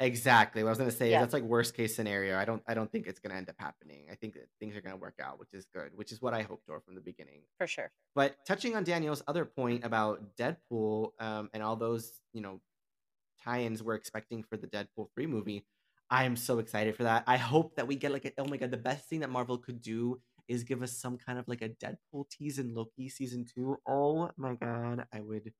Exactly. 0.00 0.62
What 0.64 0.70
I 0.70 0.72
was 0.72 0.78
gonna 0.78 0.90
say 0.90 1.10
Yeah. 1.10 1.18
is 1.18 1.22
that's 1.22 1.32
like 1.34 1.44
worst 1.44 1.74
case 1.74 1.94
scenario. 1.94 2.36
I 2.36 2.44
don't 2.44 2.62
I 2.66 2.74
don't 2.74 2.90
think 2.90 3.06
it's 3.06 3.20
gonna 3.20 3.36
end 3.36 3.48
up 3.48 3.54
happening. 3.58 4.08
I 4.10 4.16
think 4.16 4.34
that 4.34 4.48
things 4.58 4.74
are 4.76 4.80
gonna 4.80 4.96
work 4.96 5.14
out, 5.22 5.38
which 5.38 5.54
is 5.54 5.64
good, 5.66 5.94
which 5.96 6.10
is 6.12 6.20
what 6.20 6.34
I 6.34 6.42
hoped 6.42 6.66
for 6.66 6.80
from 6.80 6.94
the 6.96 7.00
beginning. 7.00 7.42
for 7.58 7.66
sure. 7.68 7.90
But 8.14 8.44
touching 8.44 8.74
on 8.74 8.82
Daniel's 8.84 9.22
other 9.28 9.44
point 9.44 9.84
about 9.84 10.36
Deadpool 10.36 11.12
um, 11.20 11.48
and 11.54 11.62
all 11.62 11.76
those 11.76 12.20
you 12.32 12.40
know 12.40 12.60
tie-ins 13.44 13.82
we're 13.82 13.94
expecting 13.94 14.42
for 14.42 14.56
the 14.56 14.66
Deadpool 14.66 15.08
three 15.14 15.26
movie, 15.26 15.64
I 16.12 16.24
am 16.24 16.36
so 16.36 16.58
excited 16.58 16.94
for 16.94 17.04
that. 17.04 17.24
I 17.26 17.38
hope 17.38 17.74
that 17.76 17.86
we 17.86 17.96
get 17.96 18.12
like 18.12 18.26
a, 18.26 18.32
oh 18.36 18.44
my 18.44 18.58
god, 18.58 18.70
the 18.70 18.76
best 18.76 19.08
thing 19.08 19.20
that 19.20 19.30
Marvel 19.30 19.56
could 19.56 19.80
do 19.80 20.20
is 20.46 20.62
give 20.62 20.82
us 20.82 20.92
some 20.92 21.16
kind 21.16 21.38
of 21.38 21.48
like 21.48 21.62
a 21.62 21.70
Deadpool 21.70 22.28
tease 22.30 22.58
in 22.58 22.74
Loki 22.74 23.08
season 23.08 23.46
two. 23.46 23.78
Oh 23.88 24.30
my 24.36 24.54
god, 24.56 25.06
I 25.10 25.20
would, 25.20 25.54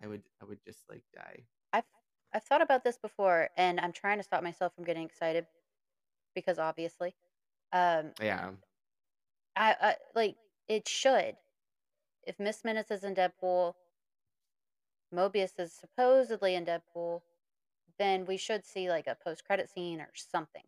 I 0.00 0.06
would, 0.06 0.22
I 0.40 0.44
would 0.44 0.60
just 0.64 0.84
like 0.88 1.02
die. 1.12 1.42
I've 1.72 1.84
I've 2.32 2.44
thought 2.44 2.62
about 2.62 2.84
this 2.84 2.98
before, 2.98 3.48
and 3.56 3.80
I'm 3.80 3.90
trying 3.90 4.18
to 4.18 4.22
stop 4.22 4.44
myself 4.44 4.72
from 4.76 4.84
getting 4.84 5.02
excited 5.04 5.46
because 6.36 6.60
obviously, 6.60 7.16
um, 7.72 8.12
Yeah. 8.22 8.50
I, 9.56 9.74
I 9.80 9.96
like 10.14 10.36
it 10.68 10.86
should. 10.86 11.34
If 12.22 12.38
Miss 12.38 12.62
Minutes 12.64 12.92
is 12.92 13.02
in 13.02 13.16
Deadpool, 13.16 13.74
Mobius 15.12 15.58
is 15.58 15.72
supposedly 15.72 16.54
in 16.54 16.64
Deadpool, 16.64 17.22
then 18.00 18.26
we 18.26 18.36
should 18.38 18.66
see 18.66 18.90
like 18.90 19.06
a 19.06 19.16
post 19.24 19.44
credit 19.44 19.70
scene 19.70 20.00
or 20.00 20.10
something. 20.14 20.64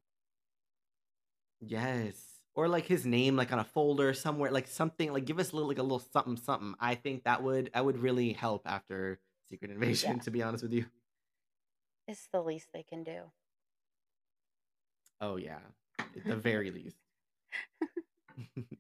Yes. 1.61 2.17
Or 2.55 2.69
like 2.69 2.87
his 2.87 3.07
name 3.07 3.37
like 3.37 3.53
on 3.53 3.59
a 3.59 3.65
folder 3.65 4.13
somewhere, 4.15 4.51
like 4.51 4.69
something 4.69 5.13
like 5.13 5.25
give 5.25 5.39
us 5.39 5.53
a 5.53 5.57
little 5.57 5.69
like 5.69 5.79
a 5.79 5.83
little 5.83 6.01
something 6.01 6.37
something. 6.37 6.75
I 6.81 6.95
think 6.97 7.25
that 7.25 7.43
would 7.43 7.71
that 7.75 7.85
would 7.85 7.99
really 7.99 8.33
help 8.35 8.63
after 8.67 9.21
Secret 9.51 9.71
Invasion, 9.71 10.17
Yeah. 10.17 10.23
to 10.25 10.31
be 10.31 10.43
honest 10.43 10.63
with 10.63 10.73
you. 10.73 10.87
It's 12.07 12.29
the 12.29 12.43
least 12.43 12.69
they 12.73 12.85
can 12.85 13.03
do. 13.05 13.33
Oh 15.21 15.37
yeah. 15.37 15.61
At 16.17 16.25
the 16.27 16.37
very 16.37 16.71
least. 16.71 16.97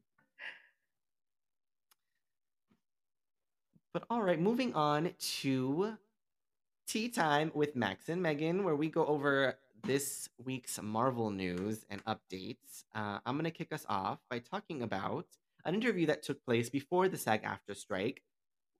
but 3.94 4.04
all 4.10 4.22
right, 4.22 4.40
moving 4.40 4.74
on 4.74 5.12
to 5.18 5.96
tea 6.92 7.08
time 7.08 7.50
with 7.54 7.74
Max 7.74 8.10
and 8.10 8.20
Megan, 8.20 8.64
where 8.64 8.76
we 8.76 8.90
go 8.90 9.06
over 9.06 9.56
this 9.82 10.28
week's 10.44 10.78
Marvel 10.82 11.30
news 11.30 11.86
and 11.88 12.04
updates. 12.04 12.84
Uh, 12.94 13.18
I'm 13.24 13.36
going 13.36 13.44
to 13.44 13.50
kick 13.50 13.72
us 13.72 13.86
off 13.88 14.18
by 14.28 14.40
talking 14.40 14.82
about 14.82 15.24
an 15.64 15.74
interview 15.74 16.04
that 16.08 16.22
took 16.22 16.44
place 16.44 16.68
before 16.68 17.08
the 17.08 17.16
SAG 17.16 17.44
AFTRA 17.44 17.76
strike, 17.76 18.22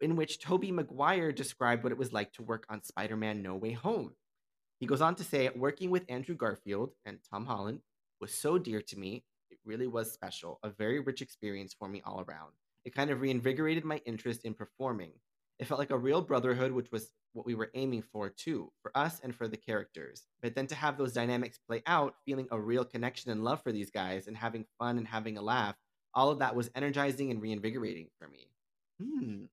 in 0.03 0.15
which 0.15 0.41
Tobey 0.41 0.71
Maguire 0.71 1.33
described 1.33 1.85
what 1.85 1.93
it 1.93 1.97
was 1.97 2.13
like 2.13 2.35
to 2.35 2.43
work 2.43 2.67
on 2.69 2.83
Spider 2.83 3.17
Man 3.17 3.41
No 3.41 3.55
Way 3.55 3.73
Home. 3.73 4.13
He 4.79 4.85
goes 4.85 5.01
on 5.01 5.15
to 5.15 5.25
say, 5.25 5.49
working 5.57 5.89
with 5.89 6.05
Andrew 6.11 6.35
Garfield 6.35 6.91
and 7.07 7.19
Tom 7.31 7.47
Holland 7.47 7.81
was 8.21 8.35
so 8.35 8.59
dear 8.59 8.83
to 8.83 8.99
me. 8.99 9.25
It 9.51 9.57
really 9.65 9.87
was 9.87 10.13
special, 10.13 10.59
a 10.63 10.69
very 10.69 11.01
rich 11.01 11.23
experience 11.23 11.73
for 11.73 11.89
me 11.89 12.03
all 12.05 12.23
around. 12.29 12.53
It 12.85 12.95
kind 12.95 13.09
of 13.09 13.23
reinvigorated 13.23 13.87
my 13.87 14.03
interest 14.05 14.45
in 14.45 14.53
performing. 14.53 15.13
It 15.63 15.69
felt 15.69 15.79
like 15.79 15.93
a 15.93 15.97
real 15.97 16.21
brotherhood, 16.21 16.73
which 16.73 16.91
was 16.91 17.13
what 17.35 17.47
we 17.47 17.55
were 17.55 17.71
aiming 17.75 18.03
for 18.03 18.29
too, 18.29 18.73
for 18.83 18.91
us 18.97 19.21
and 19.23 19.33
for 19.33 19.47
the 19.47 19.57
characters. 19.57 20.27
But 20.43 20.57
then 20.57 20.67
to 20.67 20.75
have 20.75 20.99
those 20.99 21.13
dynamics 21.13 21.57
play 21.57 21.85
out, 21.87 22.17
feeling 22.25 22.49
a 22.51 22.59
real 22.59 22.85
connection 22.85 23.31
and 23.31 23.45
love 23.45 23.63
for 23.63 23.71
these 23.71 23.89
guys 23.89 24.27
and 24.27 24.37
having 24.37 24.67
fun 24.81 24.99
and 24.99 25.07
having 25.07 25.39
a 25.39 25.41
laugh, 25.41 25.77
all 26.15 26.33
of 26.33 26.41
that 26.41 26.57
was 26.57 26.69
energizing 26.75 27.31
and 27.31 27.41
reinvigorating 27.41 28.09
for 28.19 28.27
me. 28.27 28.49
Hmm. 29.01 29.45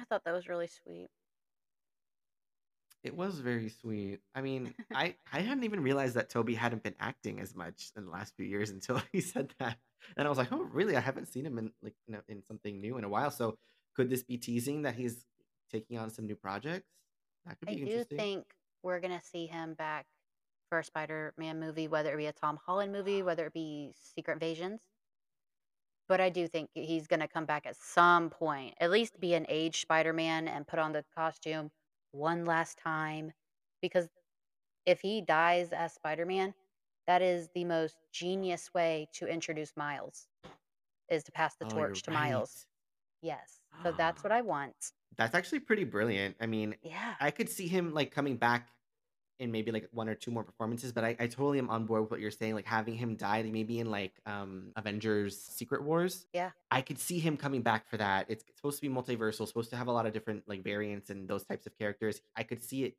I 0.00 0.04
thought 0.06 0.24
that 0.24 0.34
was 0.34 0.48
really 0.48 0.66
sweet. 0.66 1.06
It 3.04 3.16
was 3.16 3.38
very 3.38 3.68
sweet. 3.68 4.18
I 4.34 4.40
mean, 4.40 4.74
I 4.92 5.14
I 5.32 5.42
hadn't 5.42 5.62
even 5.62 5.84
realized 5.84 6.16
that 6.16 6.28
Tobey 6.28 6.54
hadn't 6.54 6.82
been 6.82 6.96
acting 6.98 7.38
as 7.38 7.54
much 7.54 7.92
in 7.96 8.04
the 8.04 8.10
last 8.10 8.34
few 8.36 8.46
years 8.46 8.70
until 8.76 9.00
he 9.12 9.20
said 9.20 9.54
that, 9.60 9.78
and 10.16 10.26
I 10.26 10.28
was 10.28 10.38
like, 10.38 10.50
oh, 10.50 10.68
really? 10.72 10.96
I 10.96 11.00
haven't 11.00 11.28
seen 11.28 11.46
him 11.46 11.58
in 11.58 11.70
like 11.84 11.94
you 12.08 12.14
know, 12.14 12.20
in 12.26 12.42
something 12.42 12.80
new 12.80 12.98
in 12.98 13.04
a 13.04 13.08
while. 13.08 13.30
So 13.30 13.58
could 13.94 14.10
this 14.10 14.22
be 14.22 14.38
teasing 14.38 14.82
that 14.82 14.94
he's 14.94 15.24
taking 15.70 15.98
on 15.98 16.10
some 16.10 16.26
new 16.26 16.36
projects? 16.36 16.88
That 17.46 17.58
could 17.58 17.68
I 17.68 17.74
be 17.74 17.80
do 17.80 17.86
interesting. 17.86 18.18
think 18.18 18.44
we're 18.82 19.00
gonna 19.00 19.22
see 19.22 19.46
him 19.46 19.74
back 19.74 20.06
for 20.68 20.78
a 20.78 20.84
Spider-Man 20.84 21.60
movie, 21.60 21.88
whether 21.88 22.14
it 22.14 22.16
be 22.16 22.26
a 22.26 22.32
Tom 22.32 22.58
Holland 22.64 22.92
movie, 22.92 23.22
whether 23.22 23.46
it 23.46 23.52
be 23.52 23.92
Secret 24.14 24.34
Invasions. 24.34 24.80
But 26.08 26.20
I 26.20 26.30
do 26.30 26.46
think 26.48 26.70
he's 26.74 27.06
gonna 27.06 27.28
come 27.28 27.44
back 27.44 27.66
at 27.66 27.76
some 27.76 28.30
point, 28.30 28.74
at 28.80 28.90
least 28.90 29.20
be 29.20 29.34
an 29.34 29.46
aged 29.48 29.82
Spider-Man 29.82 30.48
and 30.48 30.66
put 30.66 30.78
on 30.78 30.92
the 30.92 31.04
costume 31.14 31.70
one 32.12 32.44
last 32.44 32.78
time. 32.78 33.32
Because 33.80 34.08
if 34.86 35.00
he 35.00 35.20
dies 35.20 35.72
as 35.72 35.94
Spider-Man, 35.94 36.54
that 37.06 37.22
is 37.22 37.48
the 37.54 37.64
most 37.64 37.96
genius 38.12 38.72
way 38.74 39.08
to 39.14 39.26
introduce 39.26 39.76
Miles, 39.76 40.28
is 41.08 41.24
to 41.24 41.32
pass 41.32 41.56
the 41.56 41.66
Oh, 41.66 41.70
torch 41.70 42.02
to 42.02 42.10
Miles. 42.10 42.66
Yes. 43.22 43.60
So 43.82 43.92
that's 43.96 44.22
what 44.24 44.32
I 44.32 44.42
want. 44.42 44.92
That's 45.16 45.34
actually 45.34 45.60
pretty 45.60 45.84
brilliant. 45.84 46.36
I 46.40 46.46
mean, 46.46 46.74
Yeah. 46.82 47.14
I 47.20 47.30
could 47.30 47.48
see 47.48 47.68
him 47.68 47.94
like 47.94 48.10
coming 48.10 48.36
back 48.36 48.68
in 49.38 49.50
maybe 49.50 49.72
like 49.72 49.88
one 49.92 50.08
or 50.08 50.14
two 50.14 50.30
more 50.30 50.44
performances, 50.44 50.92
but 50.92 51.04
I, 51.04 51.16
I 51.18 51.26
totally 51.26 51.58
am 51.58 51.68
on 51.68 51.84
board 51.86 52.02
with 52.02 52.10
what 52.10 52.20
you're 52.20 52.30
saying. 52.30 52.54
Like 52.54 52.66
having 52.66 52.94
him 52.94 53.16
die, 53.16 53.42
maybe 53.42 53.80
in 53.80 53.90
like 53.90 54.12
um 54.26 54.72
Avengers 54.76 55.38
Secret 55.38 55.82
Wars. 55.82 56.26
Yeah. 56.32 56.50
I 56.70 56.80
could 56.80 56.98
see 56.98 57.18
him 57.18 57.36
coming 57.36 57.62
back 57.62 57.88
for 57.88 57.96
that. 57.96 58.26
It's 58.28 58.44
supposed 58.56 58.80
to 58.80 58.88
be 58.88 58.94
multiversal, 58.94 59.46
supposed 59.46 59.70
to 59.70 59.76
have 59.76 59.88
a 59.88 59.92
lot 59.92 60.06
of 60.06 60.12
different 60.12 60.44
like 60.48 60.62
variants 60.62 61.10
and 61.10 61.28
those 61.28 61.44
types 61.44 61.66
of 61.66 61.76
characters. 61.78 62.20
I 62.36 62.42
could 62.44 62.62
see 62.62 62.84
it 62.84 62.96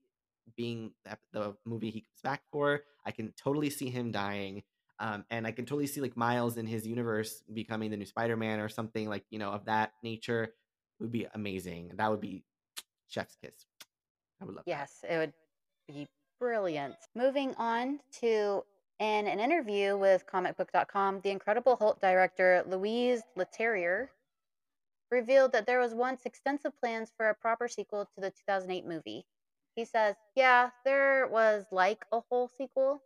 being 0.58 0.92
the, 1.06 1.18
the 1.32 1.56
movie 1.66 1.90
he 1.90 2.02
comes 2.02 2.22
back 2.24 2.42
for. 2.52 2.84
I 3.06 3.12
can 3.12 3.34
totally 3.42 3.70
see 3.70 3.90
him 3.90 4.12
dying. 4.12 4.64
Um, 5.04 5.26
and 5.30 5.46
I 5.46 5.52
can 5.52 5.66
totally 5.66 5.88
see 5.88 6.00
like 6.00 6.16
Miles 6.16 6.56
in 6.56 6.66
his 6.66 6.88
universe 6.88 7.44
becoming 7.54 7.92
the 7.92 7.98
new 7.98 8.06
Spider-Man 8.06 8.62
or 8.62 8.70
something 8.70 9.10
like, 9.10 9.26
you 9.32 9.38
know, 9.38 9.52
of 9.52 9.66
that 9.66 9.92
nature 10.02 10.54
would 11.02 11.12
be 11.12 11.28
amazing. 11.34 11.92
That 11.96 12.10
would 12.10 12.22
be 12.22 12.46
chef's 13.10 13.36
kiss. 13.36 13.66
I 14.42 14.46
would 14.46 14.56
love 14.56 14.64
that. 14.66 14.72
Yes, 14.72 15.04
it 15.08 15.18
would 15.18 15.34
be 15.90 16.08
brilliant. 16.40 16.96
Moving 17.16 17.54
on 17.56 18.00
to 18.22 18.64
in 19.00 19.28
an 19.28 19.42
interview 19.42 19.98
with 19.98 20.26
comicbook.com, 20.26 21.20
the 21.22 21.32
Incredible 21.32 21.76
Hulk 21.76 22.00
director 22.00 22.64
Louise 22.66 23.24
Leterrier 23.38 24.08
revealed 25.12 25.52
that 25.52 25.66
there 25.66 25.82
was 25.82 25.94
once 25.94 26.22
extensive 26.26 26.72
plans 26.80 27.12
for 27.18 27.28
a 27.28 27.36
proper 27.36 27.68
sequel 27.68 28.06
to 28.06 28.22
the 28.22 28.30
2008 28.30 28.86
movie. 28.86 29.26
He 29.76 29.84
says, 29.84 30.16
"Yeah, 30.34 30.70
there 30.86 31.28
was 31.28 31.66
like 31.72 32.06
a 32.14 32.22
whole 32.30 32.48
sequel. 32.48 33.02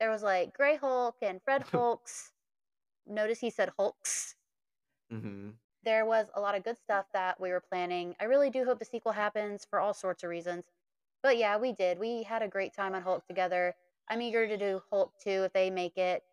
There 0.00 0.10
was 0.10 0.22
like 0.22 0.54
Gray 0.54 0.76
Hulk 0.76 1.16
and 1.22 1.42
Fred 1.42 1.62
Hulks. 1.72 2.32
Notice 3.06 3.40
he 3.40 3.50
said 3.50 3.72
Hulks. 3.78 4.36
hmm 5.10 5.50
there 5.82 6.04
was 6.04 6.28
a 6.34 6.40
lot 6.40 6.54
of 6.54 6.64
good 6.64 6.78
stuff 6.78 7.06
that 7.12 7.40
we 7.40 7.50
were 7.50 7.60
planning. 7.60 8.14
I 8.20 8.24
really 8.24 8.50
do 8.50 8.64
hope 8.64 8.78
the 8.78 8.84
sequel 8.84 9.12
happens 9.12 9.64
for 9.64 9.78
all 9.80 9.94
sorts 9.94 10.22
of 10.24 10.30
reasons. 10.30 10.66
But 11.22 11.38
yeah, 11.38 11.56
we 11.56 11.72
did. 11.72 11.98
We 11.98 12.24
had 12.24 12.42
a 12.42 12.48
great 12.48 12.74
time 12.74 12.94
on 12.94 13.02
Hulk 13.02 13.26
together. 13.26 13.74
I'm 14.08 14.20
eager 14.20 14.46
to 14.46 14.56
do 14.58 14.82
Hulk 14.90 15.14
2 15.22 15.44
if 15.44 15.52
they 15.52 15.70
make 15.70 15.96
it. 15.96 16.24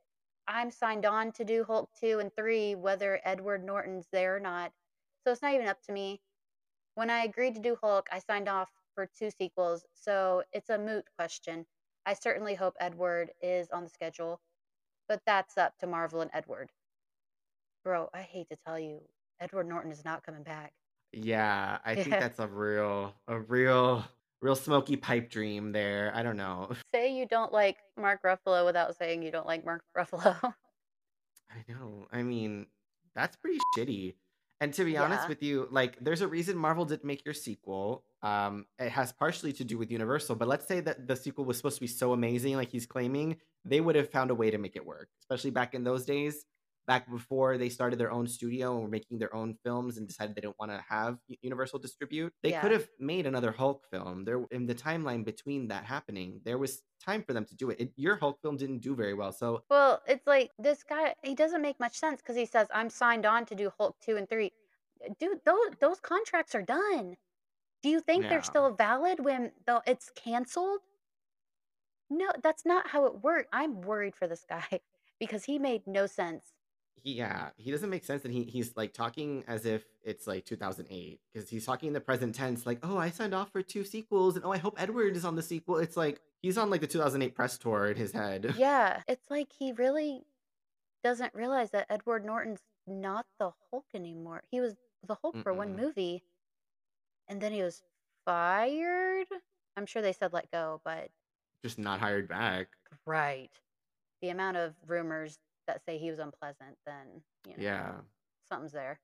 I'm 0.48 0.72
signed 0.72 1.06
on 1.06 1.32
to 1.34 1.46
do 1.46 1.64
Hulk 1.64 1.90
2 2.00 2.20
and 2.20 2.36
3, 2.36 2.76
whether 2.76 3.22
Edward 3.24 3.64
Norton's 3.64 4.08
there 4.12 4.36
or 4.36 4.40
not. 4.40 4.74
So 5.24 5.32
it's 5.32 5.42
not 5.42 5.54
even 5.54 5.68
up 5.68 5.82
to 5.84 5.94
me. 5.94 6.22
When 6.96 7.10
I 7.12 7.24
agreed 7.24 7.56
to 7.56 7.62
do 7.62 7.76
Hulk, 7.82 8.10
I 8.12 8.20
signed 8.20 8.50
off 8.50 8.72
for 8.96 9.06
two 9.06 9.30
sequels, 9.32 9.86
so 9.94 10.44
it's 10.52 10.70
a 10.72 10.78
moot 10.80 11.06
question. 11.16 11.68
I 12.06 12.14
certainly 12.14 12.56
hope 12.56 12.76
Edward 12.80 13.32
is 13.42 13.70
on 13.72 13.84
the 13.84 13.90
schedule, 13.90 14.42
but 15.08 15.22
that's 15.26 15.58
up 15.58 15.78
to 15.80 15.88
Marvel 15.88 16.22
and 16.22 16.32
Edward. 16.34 16.72
Bro, 17.84 18.10
I 18.14 18.22
hate 18.22 18.50
to 18.50 18.58
tell 18.66 18.80
you, 18.80 19.02
Edward 19.40 19.68
Norton 19.68 19.92
is 19.92 20.06
not 20.06 20.26
coming 20.26 20.44
back. 20.44 20.74
Yeah, 21.12 21.78
I 21.86 21.96
think 21.96 22.10
that's 22.12 22.40
a 22.40 22.48
real, 22.48 23.14
a 23.28 23.40
real, 23.40 24.06
real 24.42 24.56
smoky 24.56 24.96
pipe 24.96 25.30
dream 25.30 25.72
there. 25.72 26.12
I 26.16 26.24
don't 26.24 26.38
know. 26.38 26.72
Say 26.94 27.14
you 27.14 27.26
don't 27.26 27.54
like 27.54 27.78
Mark 28.00 28.22
Ruffalo 28.24 28.66
without 28.66 28.98
saying 28.98 29.24
you 29.24 29.32
don't 29.32 29.48
like 29.48 29.66
Mark 29.66 29.84
Ruffalo. 29.98 30.36
I 30.44 31.72
know. 31.72 32.08
I 32.12 32.24
mean, 32.24 32.68
that's 33.16 33.36
pretty 33.36 33.60
shitty. 33.78 34.16
And 34.60 34.74
to 34.76 34.86
be 34.86 34.96
honest 34.96 35.28
with 35.28 35.44
you, 35.44 35.68
like, 35.72 35.98
there's 36.00 36.22
a 36.22 36.28
reason 36.28 36.58
Marvel 36.58 36.86
didn't 36.86 37.04
make 37.04 37.26
your 37.26 37.34
sequel. 37.34 38.06
Um, 38.24 38.66
it 38.80 38.90
has 38.90 39.12
partially 39.12 39.52
to 39.54 39.66
do 39.66 39.78
with 39.78 39.92
Universal, 39.92 40.38
but 40.38 40.48
let's 40.48 40.66
say 40.66 40.80
that 40.80 41.08
the 41.08 41.16
sequel 41.16 41.44
was 41.44 41.58
supposed 41.58 41.76
to 41.76 41.82
be 41.82 41.88
so 41.88 42.14
amazing, 42.14 42.56
like 42.56 42.70
he's 42.70 42.86
claiming, 42.86 43.38
they 43.66 43.82
would 43.82 43.96
have 43.96 44.10
found 44.10 44.32
a 44.32 44.36
way 44.36 44.50
to 44.50 44.58
make 44.58 44.78
it 44.78 44.86
work, 44.86 45.10
especially 45.22 45.52
back 45.52 45.74
in 45.74 45.84
those 45.84 46.06
days, 46.06 46.46
back 46.88 47.10
before 47.12 47.58
they 47.58 47.70
started 47.70 48.00
their 48.00 48.12
own 48.12 48.28
studio 48.28 48.74
and 48.74 48.84
were 48.84 48.90
making 48.90 49.20
their 49.20 49.34
own 49.36 49.56
films 49.64 49.98
and 49.98 50.08
decided 50.08 50.36
they 50.36 50.42
don't 50.42 50.58
want 50.58 50.72
to 50.72 50.84
have 50.88 51.18
Universal 51.42 51.80
distribute. 51.80 52.34
They 52.42 52.54
could 52.54 52.72
have 52.72 52.88
made 53.00 53.26
another 53.26 53.52
Hulk 53.52 53.86
film. 53.92 54.24
There, 54.26 54.46
in 54.52 54.66
the 54.66 54.76
timeline 54.76 55.26
between 55.26 55.68
that 55.68 55.86
happening, 55.86 56.42
there 56.46 56.58
was 56.58 56.82
time 57.04 57.24
for 57.24 57.34
them 57.34 57.46
to 57.46 57.56
do 57.56 57.70
it. 57.70 57.80
it 57.80 57.92
your 57.96 58.16
Hulk 58.16 58.42
film 58.42 58.58
didn't 58.58 58.80
do 58.80 58.96
very 58.96 59.14
well, 59.14 59.34
so 59.34 59.64
well, 59.70 60.02
it's 60.08 60.28
like 60.28 60.52
this 60.58 60.84
guy, 60.84 61.14
he 61.24 61.36
doesn't 61.36 61.62
make 61.62 61.80
much 61.80 61.98
sense 61.98 62.22
because 62.22 62.38
he 62.38 62.46
says, 62.46 62.68
I'm 62.74 62.90
signed 62.90 63.26
on 63.26 63.46
to 63.48 63.56
do 63.56 63.72
Hulk 63.78 63.98
2 64.06 64.16
and 64.18 64.30
3. 64.30 64.52
Dude, 65.20 65.40
those, 65.46 65.72
those 65.82 66.00
contracts 66.00 66.56
are 66.56 66.62
done. 66.62 67.18
Do 67.84 67.90
you 67.90 68.00
think 68.02 68.24
Yeah. 68.24 68.30
they're 68.30 68.44
still 68.44 68.72
valid 68.72 69.20
when 69.20 69.52
it's 69.86 70.10
canceled? 70.16 70.80
No, 72.10 72.30
that's 72.42 72.66
not 72.66 72.88
how 72.88 73.06
it 73.06 73.24
worked. 73.24 73.50
I'm 73.54 73.82
worried 73.82 74.16
for 74.16 74.28
this 74.28 74.46
guy 74.48 74.64
because 75.20 75.46
he 75.46 75.60
made 75.60 75.86
no 75.88 76.06
sense. 76.06 76.54
he, 76.96 77.14
yeah, 77.16 77.50
he 77.58 77.72
doesn't 77.72 77.90
make 77.90 78.06
sense, 78.06 78.24
and 78.24 78.34
he 78.34 78.44
he's 78.44 78.78
like 78.78 78.94
talking 78.94 79.44
as 79.48 79.66
if 79.66 79.84
it's 80.04 80.26
like 80.28 80.46
2008 80.46 81.20
because 81.34 81.50
he's 81.50 81.66
talking 81.66 81.88
in 81.88 81.94
the 81.94 82.00
present 82.00 82.34
tense, 82.36 82.66
like, 82.66 82.80
oh, 82.84 82.98
I 82.98 83.10
signed 83.10 83.34
off 83.34 83.52
for 83.52 83.62
two 83.62 83.84
sequels, 83.84 84.36
and 84.36 84.46
oh, 84.46 84.52
I 84.52 84.58
hope 84.58 84.76
Edward 84.82 85.18
is 85.18 85.26
on 85.26 85.36
the 85.36 85.42
sequel. 85.42 85.78
It's 85.80 85.98
like 85.98 86.22
he's 86.42 86.58
on 86.58 86.70
like 86.70 86.82
the 86.82 86.88
2008 86.88 87.36
press 87.36 87.58
tour 87.58 87.88
in 87.92 87.98
his 87.98 88.12
head. 88.14 88.54
Yeah, 88.58 89.02
it's 89.08 89.30
like 89.30 89.50
he 89.58 89.72
really 89.74 90.22
doesn't 91.04 91.34
realize 91.34 91.72
that 91.72 91.88
Edward 91.90 92.26
Norton's 92.26 92.62
not 92.88 93.26
the 93.40 93.52
Hulk 93.72 93.86
anymore. 93.94 94.44
He 94.52 94.62
was 94.62 94.76
the 95.06 95.16
Hulk 95.16 95.36
for 95.44 95.54
one 95.54 95.74
Mm-mm. 95.74 95.82
movie, 95.82 96.24
and 97.28 97.42
then 97.42 97.52
he 97.52 97.62
was 97.62 97.82
fired. 98.26 99.28
I'm 99.78 99.86
sure 99.86 100.02
they 100.02 100.14
said 100.14 100.34
let 100.34 100.52
go, 100.52 100.82
but 100.84 101.10
Just 101.64 101.80
not 101.80 102.00
hired 102.00 102.28
back. 102.28 102.68
right. 103.06 103.52
The 104.22 104.30
amount 104.30 104.58
of 104.58 104.74
rumors 104.88 105.38
that 105.68 105.82
say 105.86 105.98
he 105.98 106.10
was 106.10 106.20
unpleasant, 106.20 106.78
then 106.86 107.08
you 107.46 107.54
know 107.54 107.64
Yeah, 107.64 107.92
something's 108.50 108.72
there. 108.72 109.00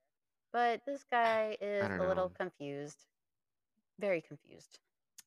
But 0.53 0.81
this 0.85 1.03
guy 1.11 1.57
is 1.61 1.89
a 1.89 2.07
little 2.07 2.29
confused, 2.29 2.97
very 3.99 4.21
confused. 4.21 4.79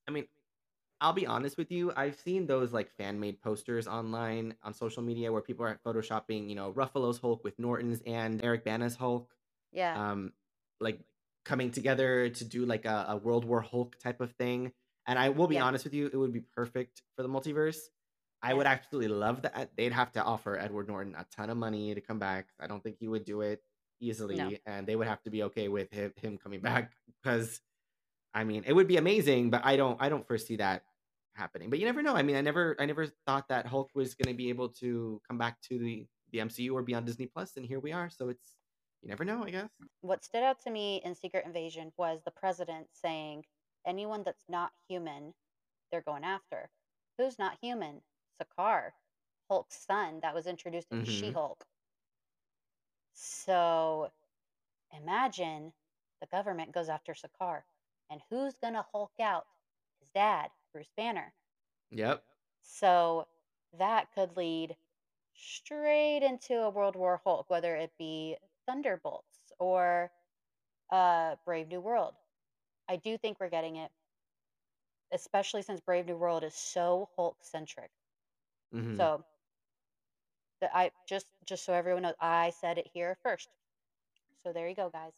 I 0.09 0.11
mean, 0.11 0.26
I'll 1.01 1.12
be 1.12 1.26
honest 1.26 1.59
with 1.59 1.70
you. 1.70 1.93
I've 1.97 2.16
seen 2.16 2.47
those 2.47 2.72
like 2.72 2.90
fan 2.97 3.18
made 3.18 3.40
posters 3.43 3.86
online 3.88 4.55
on 4.62 4.72
social 4.72 5.03
media 5.03 5.32
where 5.32 5.43
people 5.43 5.64
are 5.66 5.78
photoshopping, 5.84 6.49
you 6.49 6.55
know, 6.55 6.72
Ruffalo's 6.72 7.18
Hulk 7.18 7.43
with 7.45 7.59
Norton's 7.59 8.01
and 8.07 8.43
Eric 8.45 8.64
Bana's 8.64 8.97
Hulk. 8.97 9.28
Yeah, 9.72 10.11
um 10.11 10.32
like 10.80 11.01
coming 11.45 11.70
together 11.70 12.28
to 12.30 12.45
do 12.45 12.64
like 12.66 12.84
a, 12.84 13.07
a 13.11 13.16
world 13.16 13.45
war 13.45 13.61
hulk 13.61 13.99
type 13.99 14.20
of 14.20 14.32
thing. 14.32 14.72
And 15.07 15.18
i 15.18 15.28
will 15.30 15.49
be 15.49 15.57
Yeah. 15.57 15.64
honest 15.64 15.84
with 15.84 15.95
you 15.95 16.07
it 16.12 16.16
would 16.16 16.32
be 16.32 16.40
perfect 16.55 17.03
for 17.16 17.22
the 17.22 17.28
multiverse. 17.28 17.78
I 18.43 18.55
would 18.55 18.66
absolutely 18.66 19.09
love 19.09 19.43
that. 19.43 19.70
They'd 19.76 19.93
have 19.93 20.12
to 20.12 20.22
offer 20.22 20.59
edward 20.59 20.88
norton 20.88 21.14
a 21.16 21.26
ton 21.34 21.51
of 21.51 21.57
money 21.57 21.95
to 21.95 22.01
come 22.01 22.18
back. 22.18 22.49
I 22.61 22.66
don't 22.66 22.82
think 22.82 22.97
he 22.99 23.09
would 23.09 23.24
do 23.24 23.40
it 23.43 23.62
easily 24.01 24.61
and 24.66 24.86
they 24.86 24.97
would 24.97 25.07
have 25.07 25.22
to 25.22 25.30
be 25.30 25.45
okay 25.45 25.68
with 25.68 25.90
him, 25.93 26.12
him 26.20 26.36
coming 26.38 26.61
back 26.61 26.93
because 27.22 27.61
i 28.34 28.45
mean 28.45 28.64
it 28.66 28.72
would 28.72 28.88
be 28.88 28.97
amazing 28.97 29.51
but 29.51 29.64
i 29.64 29.76
don't 29.76 29.97
i 30.01 30.09
don't 30.09 30.26
foresee 30.26 30.57
that 30.57 30.82
happening. 31.34 31.70
But 31.70 31.78
you 31.78 31.86
never 31.86 32.03
know. 32.03 32.14
I 32.14 32.22
mean 32.22 32.36
i 32.36 32.40
never 32.43 32.76
i 32.78 32.84
never 32.84 33.07
thought 33.26 33.49
that 33.49 33.66
hulk 33.66 33.90
was 33.95 34.14
going 34.14 34.28
to 34.28 34.36
be 34.36 34.51
able 34.51 34.68
to 34.80 35.20
come 35.26 35.38
back 35.38 35.61
to 35.62 35.78
the 35.78 36.07
the 36.32 36.38
mcu 36.40 36.72
or 36.72 36.82
be 36.82 36.95
on 36.95 37.05
disney 37.05 37.26
plus 37.26 37.57
and 37.57 37.64
here 37.64 37.80
we 37.80 37.93
are. 37.93 38.11
So 38.11 38.28
it's 38.28 38.57
you 39.03 39.09
never 39.09 39.24
know 39.24 39.44
i 39.44 39.50
guess 39.50 39.68
what 40.00 40.24
stood 40.24 40.42
out 40.42 40.61
to 40.64 40.70
me 40.70 41.00
in 41.05 41.14
Secret 41.14 41.46
Invasion 41.46 41.92
was 41.96 42.20
the 42.24 42.30
president 42.30 42.88
saying, 42.92 43.44
anyone 43.86 44.22
that's 44.24 44.44
not 44.48 44.72
human, 44.88 45.34
they're 45.90 46.00
going 46.03 46.24
after. 46.24 46.70
Who's 47.18 47.38
not 47.38 47.59
human? 47.61 48.03
Skaar, 48.40 48.90
Hulk's 49.48 49.76
son 49.86 50.20
that 50.22 50.34
was 50.34 50.46
introduced 50.46 50.90
in 50.90 51.03
Mhm. 51.03 51.07
She 51.07 51.30
Hulk. 51.30 51.64
So 53.14 54.11
imagine 54.92 55.72
the 56.20 56.26
government 56.26 56.72
goes 56.72 56.88
after 56.88 57.14
Skaar. 57.14 57.62
And 58.11 58.20
who's 58.28 58.57
going 58.57 58.74
to 58.74 58.82
Hulk 58.92 59.18
out? 59.20 59.46
His 60.00 60.09
dad, 60.11 60.50
Bruce 60.72 60.92
Banner. 60.96 61.32
Yep. 61.90 62.24
So 62.61 63.28
that 63.78 64.12
could 64.12 64.36
lead 64.36 64.76
straight 65.34 66.22
into 66.22 66.61
a 66.61 66.70
World 66.70 66.96
War 66.96 67.20
Hulk, 67.24 67.48
whether 67.48 67.76
it 67.76 67.96
be 67.96 68.36
Thunderbolts 68.66 69.52
or 69.58 70.10
uh, 70.90 71.36
Brave 71.44 71.68
New 71.68 71.80
World. 71.80 72.14
I 72.88 72.96
do 72.96 73.16
think 73.18 73.38
we're 73.40 73.50
getting 73.50 73.76
it, 73.76 73.90
especially 75.12 75.62
since 75.62 75.80
Brave 75.80 76.06
New 76.06 76.16
World 76.16 76.42
is 76.42 76.54
so 76.54 77.08
Hulk 77.16 77.44
centric. 77.44 77.90
hmm 78.72 79.06
So 79.06 79.24
the, 80.60 80.74
I 80.76 80.90
just 81.08 81.26
just 81.46 81.64
so 81.64 81.72
everyone 81.72 82.02
knows, 82.02 82.14
I 82.20 82.50
said 82.50 82.78
it 82.78 82.88
here 82.92 83.16
first. 83.22 83.48
So 84.42 84.52
there 84.52 84.68
you 84.68 84.74
go, 84.74 84.90
guys. 84.90 85.12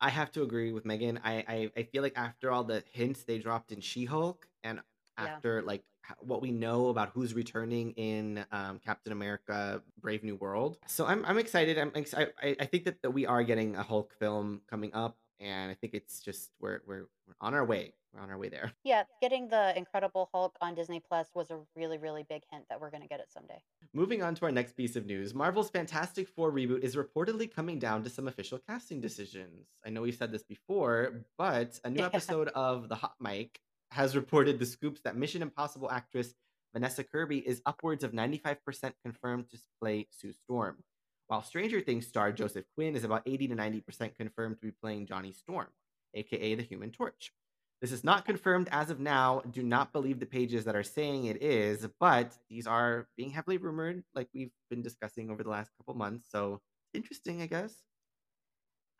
I 0.00 0.10
have 0.10 0.30
to 0.32 0.42
agree 0.42 0.72
with 0.72 0.84
Megan. 0.84 1.18
I, 1.22 1.44
I 1.48 1.70
I 1.76 1.82
feel 1.84 2.02
like 2.02 2.16
after 2.16 2.50
all 2.50 2.64
the 2.64 2.84
hints 2.92 3.24
they 3.24 3.38
dropped 3.38 3.72
in 3.72 3.80
She-Hulk, 3.80 4.48
and 4.62 4.82
Yeah. 5.18 5.40
after 5.40 5.62
like 5.62 5.80
h- 5.80 5.86
what 6.20 6.42
we 6.42 6.50
know 6.50 6.88
about 6.88 7.10
who's 7.10 7.34
returning 7.34 7.92
in 7.92 8.44
um, 8.52 8.80
Captain 8.84 9.12
America: 9.12 9.82
Brave 10.00 10.22
New 10.22 10.36
World, 10.36 10.78
so 10.86 11.06
I'm 11.06 11.24
I'm 11.24 11.38
excited. 11.38 11.78
I'm 11.78 11.92
ex- 11.94 12.14
I, 12.14 12.28
I 12.42 12.66
think 12.66 12.84
that, 12.84 13.02
that 13.02 13.10
we 13.10 13.26
are 13.26 13.42
getting 13.42 13.76
a 13.76 13.82
Hulk 13.82 14.14
film 14.18 14.62
coming 14.68 14.92
up, 14.94 15.16
and 15.40 15.70
I 15.70 15.74
think 15.74 15.94
it's 15.94 16.20
just 16.20 16.50
we're 16.60 16.80
we're 16.86 17.08
we're 17.26 17.34
on 17.40 17.54
our 17.54 17.64
way. 17.64 17.94
We're 18.12 18.22
on 18.22 18.30
our 18.30 18.38
way 18.38 18.48
there. 18.48 18.72
Yeah, 18.84 19.02
getting 19.20 19.48
the 19.48 19.76
Incredible 19.76 20.28
Hulk 20.32 20.56
on 20.60 20.74
Disney 20.76 21.00
Plus 21.00 21.28
was 21.34 21.50
a 21.50 21.58
really, 21.74 21.98
really 21.98 22.22
big 22.22 22.42
hint 22.50 22.64
that 22.68 22.80
we're 22.80 22.90
gonna 22.90 23.08
get 23.08 23.20
it 23.20 23.32
someday. 23.32 23.60
Moving 23.92 24.22
on 24.22 24.34
to 24.36 24.44
our 24.44 24.52
next 24.52 24.76
piece 24.76 24.94
of 24.94 25.06
news, 25.06 25.34
Marvel's 25.34 25.70
Fantastic 25.70 26.28
Four 26.28 26.52
reboot 26.52 26.80
is 26.80 26.96
reportedly 26.96 27.52
coming 27.52 27.78
down 27.78 28.04
to 28.04 28.10
some 28.10 28.28
official 28.28 28.58
casting 28.58 29.00
decisions. 29.00 29.66
I 29.84 29.90
know 29.90 30.02
we've 30.02 30.14
said 30.14 30.30
this 30.32 30.44
before, 30.44 31.24
but 31.38 31.80
a 31.84 31.90
new 31.90 32.04
episode 32.04 32.48
of 32.48 32.88
The 32.88 32.94
Hot 32.96 33.14
Mic 33.20 33.60
has 33.94 34.16
reported 34.16 34.58
the 34.58 34.66
scoops 34.66 35.00
that 35.02 35.16
Mission 35.16 35.42
Impossible 35.42 35.90
actress 35.90 36.34
Vanessa 36.74 37.04
Kirby 37.04 37.38
is 37.38 37.62
upwards 37.66 38.02
of 38.02 38.12
95% 38.12 38.92
confirmed 39.04 39.48
to 39.50 39.58
play 39.80 40.08
Sue 40.10 40.32
Storm, 40.32 40.82
while 41.28 41.42
Stranger 41.42 41.80
Things 41.80 42.06
star 42.06 42.32
Joseph 42.32 42.64
Quinn 42.74 42.96
is 42.96 43.04
about 43.04 43.22
80 43.26 43.48
to 43.48 43.54
90% 43.56 44.16
confirmed 44.16 44.56
to 44.56 44.66
be 44.66 44.72
playing 44.72 45.06
Johnny 45.06 45.32
Storm, 45.32 45.68
aka 46.14 46.54
the 46.56 46.64
Human 46.64 46.90
Torch. 46.90 47.32
This 47.80 47.92
is 47.92 48.02
not 48.02 48.24
confirmed 48.26 48.68
as 48.72 48.90
of 48.90 48.98
now. 48.98 49.42
Do 49.52 49.62
not 49.62 49.92
believe 49.92 50.18
the 50.18 50.26
pages 50.26 50.64
that 50.64 50.74
are 50.74 50.82
saying 50.82 51.26
it 51.26 51.42
is, 51.42 51.86
but 52.00 52.36
these 52.48 52.66
are 52.66 53.08
being 53.16 53.30
heavily 53.30 53.58
rumored, 53.58 54.02
like 54.14 54.28
we've 54.34 54.52
been 54.70 54.82
discussing 54.82 55.30
over 55.30 55.44
the 55.44 55.50
last 55.50 55.70
couple 55.78 55.94
months. 55.94 56.28
So 56.30 56.60
interesting, 56.94 57.42
I 57.42 57.46
guess. 57.46 57.82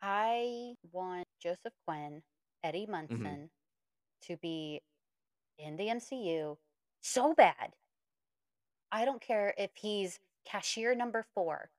I 0.01 0.75
want 0.91 1.27
Joseph 1.41 1.73
Quinn, 1.85 2.21
Eddie 2.63 2.85
hmm 3.09 3.35
Munson 3.35 3.49
to 4.23 4.37
be 4.37 4.81
in 5.57 5.77
the 5.77 5.85
MCU 5.87 6.57
so 7.01 7.33
bad. 7.33 7.73
I 8.91 9.05
don't 9.05 9.21
care 9.21 9.53
if 9.57 9.71
he's 9.75 10.19
cashier 10.45 10.95
number 10.95 11.25
four. 11.33 11.69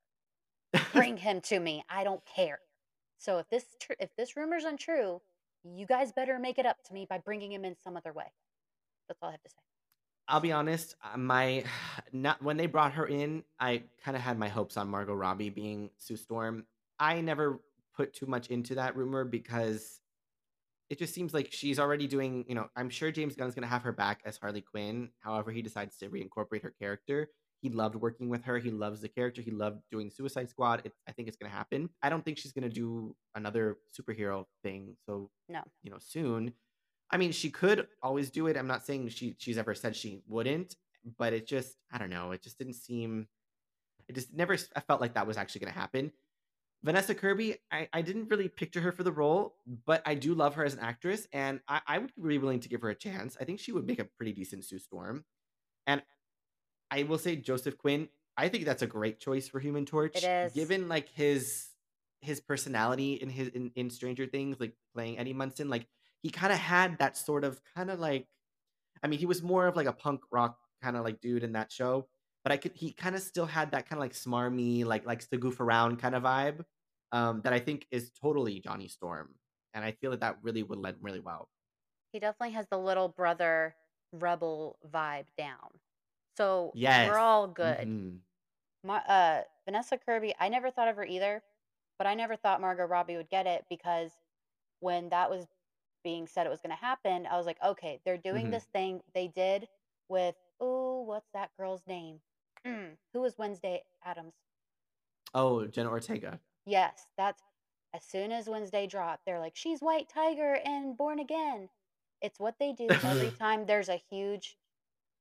Bring 0.93 1.17
him 1.19 1.41
to 1.43 1.59
me. 1.61 1.85
I 1.89 2.05
don't 2.05 2.23
care. 2.25 2.59
So 3.19 3.39
if 3.39 3.49
this 3.49 3.65
tr- 3.81 3.93
if 3.99 4.11
this 4.17 4.37
rumor's 4.37 4.65
untrue, 4.65 5.21
you 5.65 5.87
guys 5.87 6.13
better 6.13 6.39
make 6.39 6.59
it 6.59 6.67
up 6.67 6.77
to 6.85 6.95
me 6.95 7.07
by 7.09 7.19
bringing 7.19 7.53
him 7.53 7.65
in 7.65 7.77
some 7.83 7.97
other 7.97 8.13
way. 8.13 8.31
That's 9.09 9.23
all 9.23 9.29
I 9.31 9.33
have 9.33 9.43
to 9.43 9.49
say. 9.51 9.57
I'll 10.29 10.41
be 10.41 10.53
honest. 10.53 10.97
uh, 11.03 11.17
My 11.17 11.65
not 12.13 12.43
when 12.43 12.57
they 12.57 12.67
brought 12.67 12.93
her 12.95 13.07
in, 13.07 13.45
I 13.59 13.85
kind 14.05 14.17
of 14.17 14.23
had 14.23 14.39
my 14.39 14.49
hopes 14.49 14.77
on 14.77 14.89
Margot 14.89 15.15
Robbie 15.15 15.51
being 15.51 15.91
Sue 15.97 16.17
Storm. 16.17 16.67
I 16.99 17.21
never 17.21 17.61
put 17.95 18.13
too 18.13 18.27
much 18.27 18.49
into 18.49 18.75
that 18.75 18.97
rumor 18.97 19.25
because 19.25 20.01
it 20.91 20.99
just 20.99 21.15
seems 21.15 21.35
like 21.35 21.49
she's 21.53 21.79
already 21.79 22.07
doing. 22.07 22.45
You 22.49 22.55
know, 22.55 22.69
I'm 22.77 22.91
sure 22.91 23.11
James 23.11 23.35
Gunn's 23.37 23.55
gonna 23.55 23.67
have 23.67 23.83
her 23.83 23.93
back 23.93 24.21
as 24.25 24.37
Harley 24.37 24.61
Quinn. 24.63 25.11
However, 25.21 25.51
he 25.51 25.63
decides 25.63 25.97
to 25.99 26.09
reincorporate 26.09 26.63
her 26.63 26.75
character. 26.81 27.29
He 27.63 27.71
loved 27.71 27.97
working 27.97 28.29
with 28.29 28.45
her. 28.45 28.59
He 28.59 28.71
loves 28.71 29.01
the 29.01 29.09
character. 29.09 29.41
He 29.43 29.51
loved 29.51 29.81
doing 29.91 30.11
Suicide 30.11 30.49
Squad. 30.51 30.83
It, 30.85 30.93
I 31.09 31.13
think 31.13 31.27
it's 31.29 31.37
gonna 31.37 31.53
happen. 31.53 31.89
I 32.03 32.09
don't 32.11 32.25
think 32.25 32.39
she's 32.39 32.53
gonna 32.53 32.69
do 32.69 33.17
another 33.35 33.79
superhero 33.99 34.45
thing. 34.63 34.97
So 35.07 35.31
No. 35.49 35.63
you 35.83 35.91
know 35.91 35.99
soon. 35.99 36.53
I 37.11 37.17
mean, 37.17 37.33
she 37.33 37.51
could 37.51 37.87
always 38.03 38.31
do 38.31 38.47
it. 38.47 38.57
I'm 38.57 38.67
not 38.67 38.85
saying 38.85 39.09
she 39.09 39.37
she's 39.39 39.59
ever 39.59 39.75
said 39.75 39.97
she 39.97 40.23
wouldn't, 40.29 40.77
but 41.19 41.33
it 41.33 41.47
just 41.47 41.77
I 41.93 41.99
don't 41.99 42.11
know. 42.11 42.33
It 42.33 42.43
just 42.43 42.59
didn't 42.59 42.75
seem. 42.75 43.27
It 44.09 44.15
just 44.15 44.33
never 44.33 44.57
I 44.77 44.81
felt 44.81 45.01
like 45.01 45.15
that 45.15 45.27
was 45.27 45.37
actually 45.37 45.63
going 45.63 45.73
to 45.73 45.79
happen. 45.79 46.13
Vanessa 46.87 47.17
Kirby, 47.17 47.57
I, 47.73 47.89
I 47.93 48.01
didn't 48.01 48.29
really 48.31 48.47
picture 48.47 48.81
her 48.81 48.93
for 48.93 49.03
the 49.03 49.11
role, 49.11 49.57
but 49.87 50.03
I 50.07 50.15
do 50.15 50.35
love 50.35 50.55
her 50.55 50.65
as 50.65 50.73
an 50.73 50.79
actress, 50.79 51.27
and 51.33 51.59
I, 51.67 51.81
I 51.85 51.99
would 51.99 52.13
be 52.17 52.39
willing 52.39 52.61
to 52.61 52.69
give 52.69 52.81
her 52.83 52.91
a 52.91 52.95
chance. 52.95 53.37
I 53.41 53.45
think 53.45 53.59
she 53.59 53.73
would 53.73 53.85
make 53.85 53.99
a 53.99 54.05
pretty 54.05 54.33
decent 54.33 54.65
Sue 54.65 54.79
Storm. 54.79 55.25
And 55.89 56.01
I 56.89 57.03
will 57.03 57.19
say 57.19 57.35
Joseph 57.35 57.77
Quinn, 57.77 58.09
I 58.37 58.49
think 58.49 58.67
that's 58.67 58.83
a 58.83 58.87
great 58.87 59.19
choice 59.19 59.49
for 59.49 59.59
Human 59.59 59.85
Torch, 59.85 60.23
is. 60.23 60.53
given 60.53 60.89
like 60.89 61.09
his 61.09 61.71
his 62.21 62.41
personality 62.41 63.15
in 63.15 63.31
his 63.31 63.49
in, 63.49 63.73
in 63.75 63.91
Stranger 63.91 64.27
Things, 64.27 64.61
like 64.61 64.75
playing 64.95 65.19
Eddie 65.19 65.33
Munson, 65.33 65.69
like 65.69 65.89
he 66.23 66.31
kind 66.31 66.53
of 66.53 66.59
had 66.61 67.01
that 67.01 67.17
sort 67.17 67.43
of 67.43 67.61
kind 67.75 67.91
of 67.91 67.99
like 67.99 68.29
I 69.03 69.09
mean, 69.09 69.19
he 69.19 69.27
was 69.27 69.43
more 69.43 69.67
of 69.67 69.75
like 69.75 69.89
a 69.89 69.93
punk 69.93 70.21
rock 70.31 70.57
kind 70.81 70.97
of 70.97 71.03
like 71.03 71.21
dude 71.21 71.43
in 71.43 71.55
that 71.55 71.73
show, 71.73 72.07
but 72.45 72.53
I 72.53 72.59
could 72.59 72.77
he 72.77 72.93
kind 72.93 73.17
of 73.17 73.23
still 73.23 73.47
had 73.47 73.73
that 73.73 73.89
kind 73.89 73.99
of 73.99 74.05
like 74.05 74.13
smarmy, 74.13 74.85
like 74.85 75.05
likes 75.05 75.27
to 75.29 75.37
goof 75.37 75.59
around 75.59 75.99
kind 75.99 76.15
of 76.15 76.23
vibe 76.23 76.65
um 77.17 77.41
that 77.43 77.53
I 77.53 77.59
think 77.59 77.87
is 77.91 78.11
totally 78.11 78.61
Johnny 78.61 78.89
Storm. 78.89 79.35
And 79.75 79.85
I 79.85 79.93
feel 79.93 80.11
that 80.13 80.21
that 80.21 80.37
really 80.43 80.63
would 80.63 80.79
lend 80.79 80.99
really 81.01 81.21
well. 81.21 81.49
He 82.13 82.21
definitely 82.21 82.55
has 82.55 82.67
the 82.69 82.79
little 82.79 83.09
brother 83.09 83.75
rebel 84.13 84.79
vibe 84.87 85.27
down. 85.37 85.69
So 86.37 86.73
Yes. 86.75 87.09
we're 87.09 87.19
all 87.19 87.47
good. 87.49 87.87
Mhm. 87.87 88.21
My, 88.83 88.99
uh, 88.99 89.43
Vanessa 89.65 89.99
Kirby, 89.99 90.35
I 90.39 90.49
never 90.49 90.71
thought 90.71 90.89
of 90.89 90.97
her 90.97 91.05
either, 91.05 91.43
but 91.99 92.07
I 92.07 92.15
never 92.15 92.37
thought 92.37 92.61
Margot 92.61 92.85
Robbie 92.87 93.17
would 93.17 93.29
get 93.31 93.47
it 93.47 93.65
because 93.69 94.13
when 94.81 95.09
that 95.11 95.29
was 95.31 95.47
being 96.05 96.27
said 96.27 96.47
it 96.47 96.51
was 96.51 96.61
going 96.61 96.71
to 96.77 96.77
happen, 96.77 97.27
I 97.27 97.37
was 97.37 97.47
like, 97.47 97.61
okay, 97.63 98.01
they're 98.05 98.19
doing 98.19 98.47
Mhm. 98.47 98.51
this 98.51 98.65
thing 98.67 99.03
they 99.13 99.29
did 99.29 99.69
with, 100.09 100.37
oh, 100.61 101.03
what's 101.03 101.29
that 101.33 101.51
girl's 101.57 101.87
name? 101.87 102.21
Mm, 102.65 102.97
who 103.13 103.21
was 103.21 103.37
Wednesday 103.39 103.83
Addams? 104.05 104.35
Oh, 105.35 105.67
Jenna 105.67 105.91
Ortega. 105.91 106.41
Yes, 106.67 107.07
that's 107.17 107.43
as 107.95 108.03
soon 108.03 108.33
as 108.33 108.49
Wednesday 108.49 108.87
dropped, 108.87 109.25
they're 109.25 109.39
like, 109.39 109.57
she's 109.57 109.81
White 109.81 110.09
Tiger 110.09 110.59
and 110.65 110.97
Born 110.97 111.21
Again. 111.21 111.69
It's 112.21 112.41
what 112.41 112.57
they 112.59 112.73
do 112.73 112.89
every 112.91 113.31
time 113.39 113.65
there's 113.65 113.89
a 113.89 114.03
huge 114.11 114.57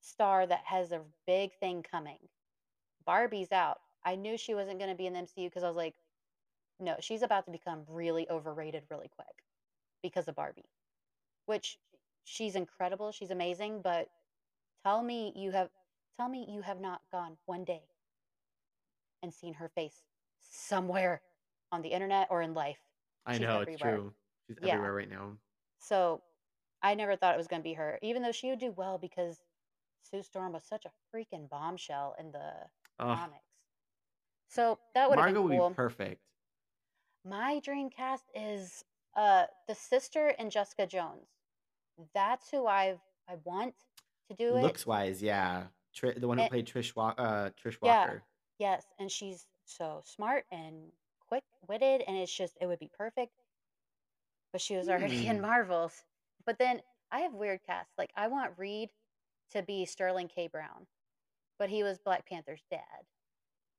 star 0.01 0.45
that 0.45 0.63
has 0.65 0.91
a 0.91 1.01
big 1.25 1.53
thing 1.59 1.83
coming. 1.83 2.17
Barbie's 3.05 3.51
out. 3.51 3.77
I 4.03 4.15
knew 4.15 4.37
she 4.37 4.55
wasn't 4.55 4.79
going 4.79 4.89
to 4.89 4.97
be 4.97 5.05
in 5.05 5.13
the 5.13 5.19
MCU 5.19 5.45
because 5.45 5.63
I 5.63 5.67
was 5.67 5.77
like, 5.77 5.95
no, 6.79 6.95
she's 6.99 7.21
about 7.21 7.45
to 7.45 7.51
become 7.51 7.83
really 7.87 8.29
overrated 8.29 8.83
really 8.89 9.09
quick 9.15 9.43
because 10.03 10.27
of 10.27 10.35
Barbie, 10.35 10.69
which 11.45 11.77
she's 12.23 12.55
incredible. 12.55 13.11
She's 13.11 13.31
amazing, 13.31 13.81
but 13.83 14.09
tell 14.83 15.01
me 15.01 15.31
you 15.35 15.51
have 15.51 15.69
tell 16.17 16.27
me 16.27 16.45
you 16.49 16.61
have 16.61 16.81
not 16.81 17.01
gone 17.11 17.37
one 17.45 17.63
day 17.63 17.83
and 19.23 19.33
seen 19.33 19.53
her 19.55 19.69
face 19.69 20.03
somewhere 20.39 21.21
on 21.75 21.81
the 21.81 21.89
internet 21.89 22.27
or 22.31 22.41
in 22.41 22.53
life. 22.53 22.79
I 23.25 23.33
She's 23.33 23.41
know 23.41 23.59
it's 23.61 23.79
true. 23.79 24.13
She's 24.47 24.57
Yeah. 24.61 24.73
everywhere 24.73 24.93
right 24.93 25.09
now. 25.09 25.33
So 25.79 26.21
I 26.81 26.95
never 26.95 27.15
thought 27.15 27.35
it 27.35 27.37
was 27.37 27.47
going 27.47 27.61
to 27.61 27.63
be 27.63 27.73
her, 27.73 27.99
even 28.01 28.21
though 28.23 28.31
she 28.31 28.49
would 28.49 28.59
do 28.59 28.71
well 28.71 28.97
because 28.97 29.43
Sue 30.01 30.23
Storm 30.23 30.53
was 30.53 30.63
such 30.63 30.85
a 30.85 30.91
freaking 31.13 31.49
bombshell 31.49 32.15
in 32.19 32.31
the 32.31 32.53
Oh, 32.99 33.05
comics. 33.15 33.43
So 34.47 34.79
that 34.93 35.09
would 35.09 35.17
have 35.19 35.25
Margot 35.25 35.41
been 35.41 35.49
would 35.49 35.57
cool. 35.57 35.69
be 35.69 35.75
perfect. 35.75 36.21
My 37.25 37.59
dream 37.59 37.89
cast 37.89 38.25
is 38.33 38.83
uh 39.15 39.45
the 39.67 39.75
sister 39.75 40.29
in 40.29 40.49
Jessica 40.49 40.85
Jones. 40.87 41.27
That's 42.13 42.49
who 42.49 42.67
I've 42.67 42.99
I 43.27 43.35
want 43.43 43.73
to 44.29 44.35
do 44.35 44.55
it. 44.55 44.61
Looks 44.61 44.85
wise, 44.85 45.21
yeah. 45.21 45.67
Tri- 45.93 46.13
the 46.13 46.27
one 46.27 46.37
who 46.37 46.43
And- 46.43 46.51
played 46.51 46.67
Trish 46.67 46.95
Wa- 46.95 47.15
uh 47.17 47.49
Trish 47.51 47.77
Yeah. 47.81 47.99
Walker. 48.05 48.23
Yes, 48.59 48.85
and 48.99 49.11
she's 49.11 49.47
so 49.65 50.01
smart 50.05 50.45
and 50.51 50.91
witted, 51.67 52.03
and 52.07 52.17
it's 52.17 52.33
just 52.35 52.57
it 52.61 52.67
would 52.67 52.79
be 52.79 52.89
perfect. 52.97 53.33
But 54.51 54.61
she 54.61 54.75
was 54.75 54.89
already 54.89 55.27
in 55.27 55.37
Hmm. 55.37 55.41
Marvels. 55.43 56.03
But 56.45 56.57
then 56.59 56.81
I 57.11 57.19
have 57.21 57.33
weird 57.33 57.61
casts. 57.65 57.93
Like 57.97 58.11
I 58.15 58.27
want 58.27 58.53
Reed 58.57 58.89
to 59.51 59.61
be 59.63 59.85
Sterling 59.85 60.27
K. 60.27 60.47
Brown, 60.47 60.87
but 61.59 61.69
he 61.69 61.83
was 61.83 61.99
Black 61.99 62.27
Panther's 62.27 62.63
dad, 62.69 62.79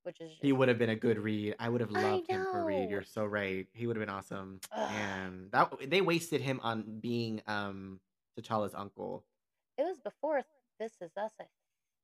which 0.05 0.21
is 0.21 0.31
just 0.31 0.43
He 0.43 0.53
would 0.53 0.69
have 0.69 0.79
been 0.79 0.91
a 0.91 0.97
good 0.97 1.19
Reed. 1.19 1.55
I 1.59 1.69
would 1.69 1.81
have 1.81 1.91
loved 1.91 2.29
him 2.29 2.45
for 2.51 2.65
Reed. 2.65 2.91
You're 2.91 3.03
so 3.03 3.25
right. 3.25 3.67
He 3.73 3.87
would 3.87 3.97
have 3.97 4.05
been 4.07 4.15
awesome. 4.15 4.61
Ugh. 4.73 4.91
And 4.93 5.51
that 5.53 5.73
they 5.91 6.01
wasted 6.01 6.41
him 6.41 6.61
on 6.63 6.99
being 7.01 7.41
um 7.47 8.01
T'Challa's 8.39 8.75
uncle. 8.75 9.25
It 9.79 9.83
was 9.83 9.99
before 9.99 10.43
This 10.81 10.93
Is 11.01 11.11
Us, 11.17 11.33
I 11.41 11.45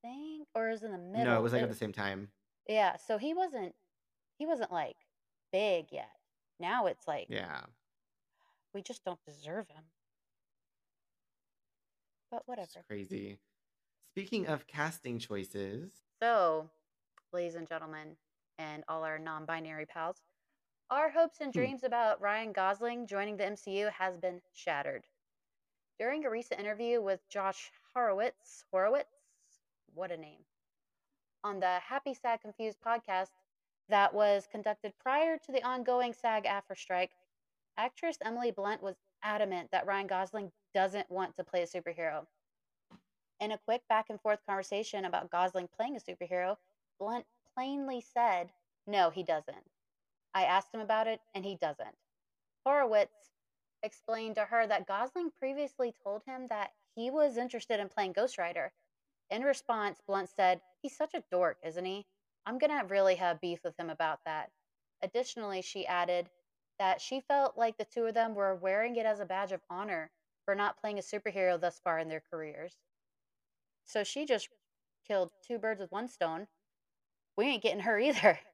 think, 0.03 0.47
or 0.55 0.69
it 0.69 0.73
was 0.73 0.83
in 0.83 0.93
the 0.93 0.99
middle. 0.99 1.25
No, 1.27 1.39
it 1.39 1.43
was 1.43 1.53
like 1.53 1.61
It- 1.61 1.65
at 1.65 1.71
the 1.71 1.77
same 1.77 1.93
time. 1.93 2.31
yeah. 2.69 2.97
So 2.97 3.19
he 3.19 3.35
wasn't 3.35 3.75
he 4.39 4.47
wasn't 4.47 4.73
like 4.73 4.97
big 5.53 5.87
yet. 5.91 6.11
Now 6.59 6.87
it's 6.87 7.07
like 7.07 7.27
Yeah. 7.29 7.61
we 8.75 8.83
just 8.83 9.05
don't 9.05 9.23
deserve 9.27 9.69
him. 9.69 9.85
But 12.31 12.43
whatever. 12.47 12.67
It's 12.77 12.87
crazy. 12.89 13.39
Speaking 14.15 14.47
of 14.47 14.67
casting 14.67 15.19
choices, 15.19 15.91
So, 16.23 16.71
ladies 17.33 17.55
and 17.55 17.69
gentlemen, 17.69 18.17
and 18.59 18.85
all 18.89 19.05
our 19.05 19.19
non 19.19 19.45
binary 19.47 19.87
pals, 19.87 20.23
our 20.91 21.11
hopes 21.11 21.39
and 21.41 21.53
hmm, 21.53 21.59
dreams 21.59 21.85
about 21.85 22.21
Ryan 22.21 22.53
Gosling 22.53 23.07
joining 23.07 23.37
the 23.37 23.45
MCU 23.45 23.91
has 23.93 24.17
been 24.19 24.41
shattered. 24.53 25.05
During 25.99 26.25
a 26.25 26.31
recent 26.31 26.61
interview 26.61 27.01
with 27.03 27.21
Josh 27.29 27.71
Horowitz, 27.95 28.65
Horowitz, 28.71 29.09
what 29.95 30.11
a 30.11 30.17
name, 30.17 30.41
on 31.45 31.61
the 31.61 31.79
Happy 31.81 32.15
Sad 32.15 32.41
Confused 32.41 32.79
podcast 32.85 33.31
that 33.93 34.15
was 34.15 34.49
conducted 34.51 34.95
prior 34.99 35.37
to 35.37 35.53
the 35.53 35.63
ongoing 35.63 36.15
SAG 36.15 36.45
AFTRA 36.45 36.79
strike, 36.79 37.11
actress 37.77 38.17
Emily 38.25 38.51
Blunt 38.51 38.83
was 38.83 38.97
adamant 39.23 39.69
that 39.71 39.87
Ryan 39.87 40.07
Gosling 40.07 40.51
doesn't 40.73 41.11
want 41.11 41.37
to 41.37 41.45
play 41.45 41.63
a 41.63 41.67
superhero. 41.67 42.25
In 43.39 43.53
a 43.53 43.59
quick 43.59 43.83
back 43.91 44.07
and 44.09 44.19
forth 44.19 44.39
conversation 44.49 45.05
about 45.05 45.31
Gosling 45.31 45.69
playing 45.77 45.97
a 45.97 46.01
superhero, 46.01 46.57
Blunt 46.99 47.27
plainly 47.55 48.01
said, 48.01 48.49
No, 48.87 49.11
he 49.11 49.23
doesn't. 49.23 49.71
I 50.33 50.45
asked 50.45 50.73
him 50.73 50.81
about 50.81 51.07
it, 51.07 51.21
and 51.35 51.45
he 51.45 51.57
doesn't. 51.61 51.95
Horowitz 52.65 53.13
explained 53.83 54.37
to 54.37 54.47
her 54.47 54.67
that 54.67 54.87
Gosling 54.87 55.31
previously 55.39 55.95
told 56.03 56.23
him 56.25 56.47
that 56.49 56.71
he 56.97 57.11
was 57.11 57.37
interested 57.37 57.79
in 57.79 57.91
playing 57.91 58.15
Ghost 58.15 58.39
Rider. 58.39 58.73
In 59.29 59.43
response, 59.43 60.01
Blunt 60.07 60.31
said, 60.31 60.63
He's 60.81 60.97
such 60.97 61.13
a 61.13 61.25
dork, 61.31 61.59
isn't 61.63 61.85
he? 61.85 62.07
I'm 62.47 62.59
going 62.59 62.71
to 62.71 62.87
really 62.87 63.15
have 63.17 63.41
beef 63.41 63.61
with 63.65 63.79
him 63.79 63.91
about 63.91 64.21
that. 64.27 64.51
Additionally, 65.03 65.63
she 65.63 65.87
added 65.87 66.29
that 66.79 67.01
she 67.01 67.21
felt 67.21 67.57
like 67.57 67.77
the 67.77 67.85
two 67.85 68.05
of 68.07 68.15
them 68.15 68.35
were 68.35 68.55
wearing 68.57 68.97
it 68.97 69.07
as 69.07 69.21
a 69.21 69.25
badge 69.25 69.53
of 69.53 69.61
honor 69.71 70.11
for 70.45 70.55
not 70.55 70.81
playing 70.81 70.99
a 70.99 71.03
superhero 71.03 71.61
thus 71.61 71.81
far 71.83 71.99
in 71.99 72.09
their 72.09 72.23
careers. 72.31 72.77
So 73.85 74.05
she 74.05 74.27
just 74.27 74.49
killed 75.07 75.31
two 75.47 75.59
birds 75.59 75.81
with 75.81 75.93
one 75.93 76.09
stone. 76.09 76.47
We 77.37 77.47
ain't 77.47 77.63
getting 77.63 77.81
her 77.81 77.99
either. 77.99 78.39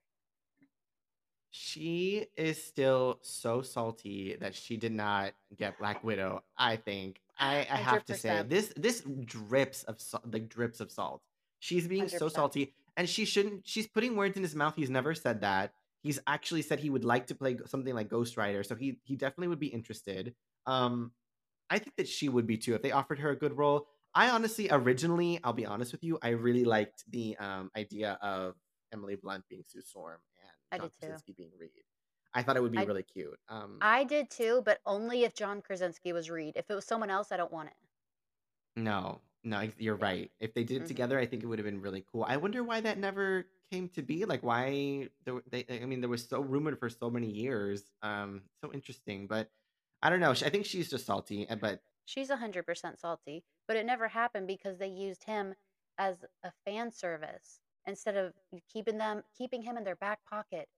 she 1.50 2.26
is 2.36 2.62
still 2.62 3.18
so 3.22 3.62
salty 3.62 4.36
that 4.40 4.54
she 4.54 4.76
did 4.76 4.92
not 4.92 5.32
get 5.56 5.78
Black 5.78 6.04
Widow. 6.04 6.42
I 6.56 6.76
think 6.76 7.20
I, 7.38 7.66
I 7.70 7.76
have 7.76 8.04
to 8.06 8.14
say 8.14 8.44
this 8.46 8.72
this 8.76 9.02
drips 9.24 9.84
of 9.84 10.00
salt, 10.00 10.24
like 10.30 10.48
drips 10.48 10.80
of 10.80 10.90
salt. 10.90 11.22
She's 11.60 11.88
being 11.88 12.08
so 12.08 12.26
100%. 12.26 12.32
salty, 12.32 12.74
and 12.98 13.08
she 13.08 13.24
shouldn't. 13.24 13.62
She's 13.66 13.86
putting 13.86 14.16
words 14.16 14.36
in 14.36 14.42
his 14.42 14.56
mouth. 14.56 14.74
He's 14.76 14.90
never 14.90 15.14
said 15.14 15.40
that. 15.40 15.72
He's 16.02 16.18
actually 16.26 16.62
said 16.62 16.80
he 16.80 16.90
would 16.90 17.04
like 17.04 17.28
to 17.28 17.34
play 17.34 17.56
something 17.66 17.94
like 17.94 18.10
Ghost 18.10 18.36
Rider, 18.36 18.62
so 18.62 18.74
he 18.74 18.98
he 19.04 19.16
definitely 19.16 19.48
would 19.48 19.60
be 19.60 19.68
interested. 19.68 20.34
Um, 20.66 21.12
I 21.70 21.78
think 21.78 21.96
that 21.96 22.08
she 22.08 22.28
would 22.28 22.46
be 22.46 22.58
too 22.58 22.74
if 22.74 22.82
they 22.82 22.92
offered 22.92 23.20
her 23.20 23.30
a 23.30 23.36
good 23.36 23.56
role. 23.56 23.86
I 24.14 24.30
honestly, 24.30 24.68
originally, 24.70 25.38
I'll 25.44 25.52
be 25.52 25.66
honest 25.66 25.92
with 25.92 26.02
you, 26.02 26.18
I 26.22 26.30
really 26.30 26.64
liked 26.64 27.04
the 27.08 27.36
um, 27.38 27.70
idea 27.76 28.18
of 28.20 28.56
Emily 28.92 29.16
Blunt 29.16 29.44
being 29.48 29.62
Sue 29.64 29.80
Storm 29.80 30.18
and 30.72 30.80
John. 30.80 30.90
Krasinski 30.98 31.34
being 31.36 31.50
Reed. 31.58 31.70
I 32.34 32.42
thought 32.42 32.56
it 32.56 32.62
would 32.62 32.72
be 32.72 32.78
I 32.78 32.84
really 32.84 33.04
cute. 33.04 33.38
Um, 33.48 33.78
I 33.80 34.04
did 34.04 34.30
too, 34.30 34.62
but 34.64 34.80
only 34.86 35.24
if 35.24 35.34
John 35.34 35.62
Krasinski 35.62 36.12
was 36.12 36.30
Reed. 36.30 36.54
If 36.56 36.70
it 36.70 36.74
was 36.74 36.84
someone 36.84 37.10
else, 37.10 37.32
I 37.32 37.36
don't 37.36 37.52
want 37.52 37.68
it. 37.68 37.74
no, 38.76 39.20
no, 39.48 39.70
you're 39.78 39.96
right. 39.96 40.30
If 40.40 40.54
they 40.54 40.64
did 40.64 40.82
it 40.82 40.86
hmm 40.86 40.86
together, 40.86 41.18
I 41.18 41.26
think 41.26 41.42
it 41.42 41.46
would 41.46 41.58
have 41.58 41.66
been 41.66 41.80
really 41.80 42.04
cool. 42.10 42.24
I 42.24 42.36
wonder 42.36 42.62
why 42.64 42.80
that 42.80 42.98
never 42.98 43.46
came 43.70 43.88
to 43.90 44.02
be. 44.02 44.24
Like, 44.24 44.42
why 44.42 45.10
there, 45.24 45.34
were- 45.34 45.44
they? 45.46 45.64
I 45.68 45.86
mean, 45.86 46.00
there 46.00 46.10
was 46.10 46.26
so 46.28 46.40
rumored 46.40 46.78
for 46.78 46.88
so 46.90 47.10
many 47.10 47.30
years. 47.30 47.92
Um, 48.02 48.44
so 48.62 48.72
interesting, 48.72 49.26
but 49.26 49.50
I 50.02 50.10
don't 50.10 50.20
know. 50.20 50.30
I 50.30 50.50
think 50.50 50.66
she's 50.66 50.90
just 50.90 51.06
salty. 51.06 51.48
uh, 51.48 51.56
But 51.56 51.82
She's 52.04 52.28
100% 52.28 52.98
salty, 52.98 53.44
but 53.68 53.76
it 53.76 53.86
never 53.86 54.08
happened 54.08 54.48
because 54.48 54.78
they 54.78 54.88
used 54.88 55.22
him 55.22 55.54
as 55.96 56.24
a 56.42 56.50
fan 56.64 56.90
service 56.90 57.60
instead 57.86 58.16
of 58.16 58.34
keeping 58.66 58.98
them 58.98 59.22
keeping 59.32 59.62
him 59.62 59.76
in 59.76 59.84
their 59.84 59.94
back 59.94 60.24
pocket 60.24 60.68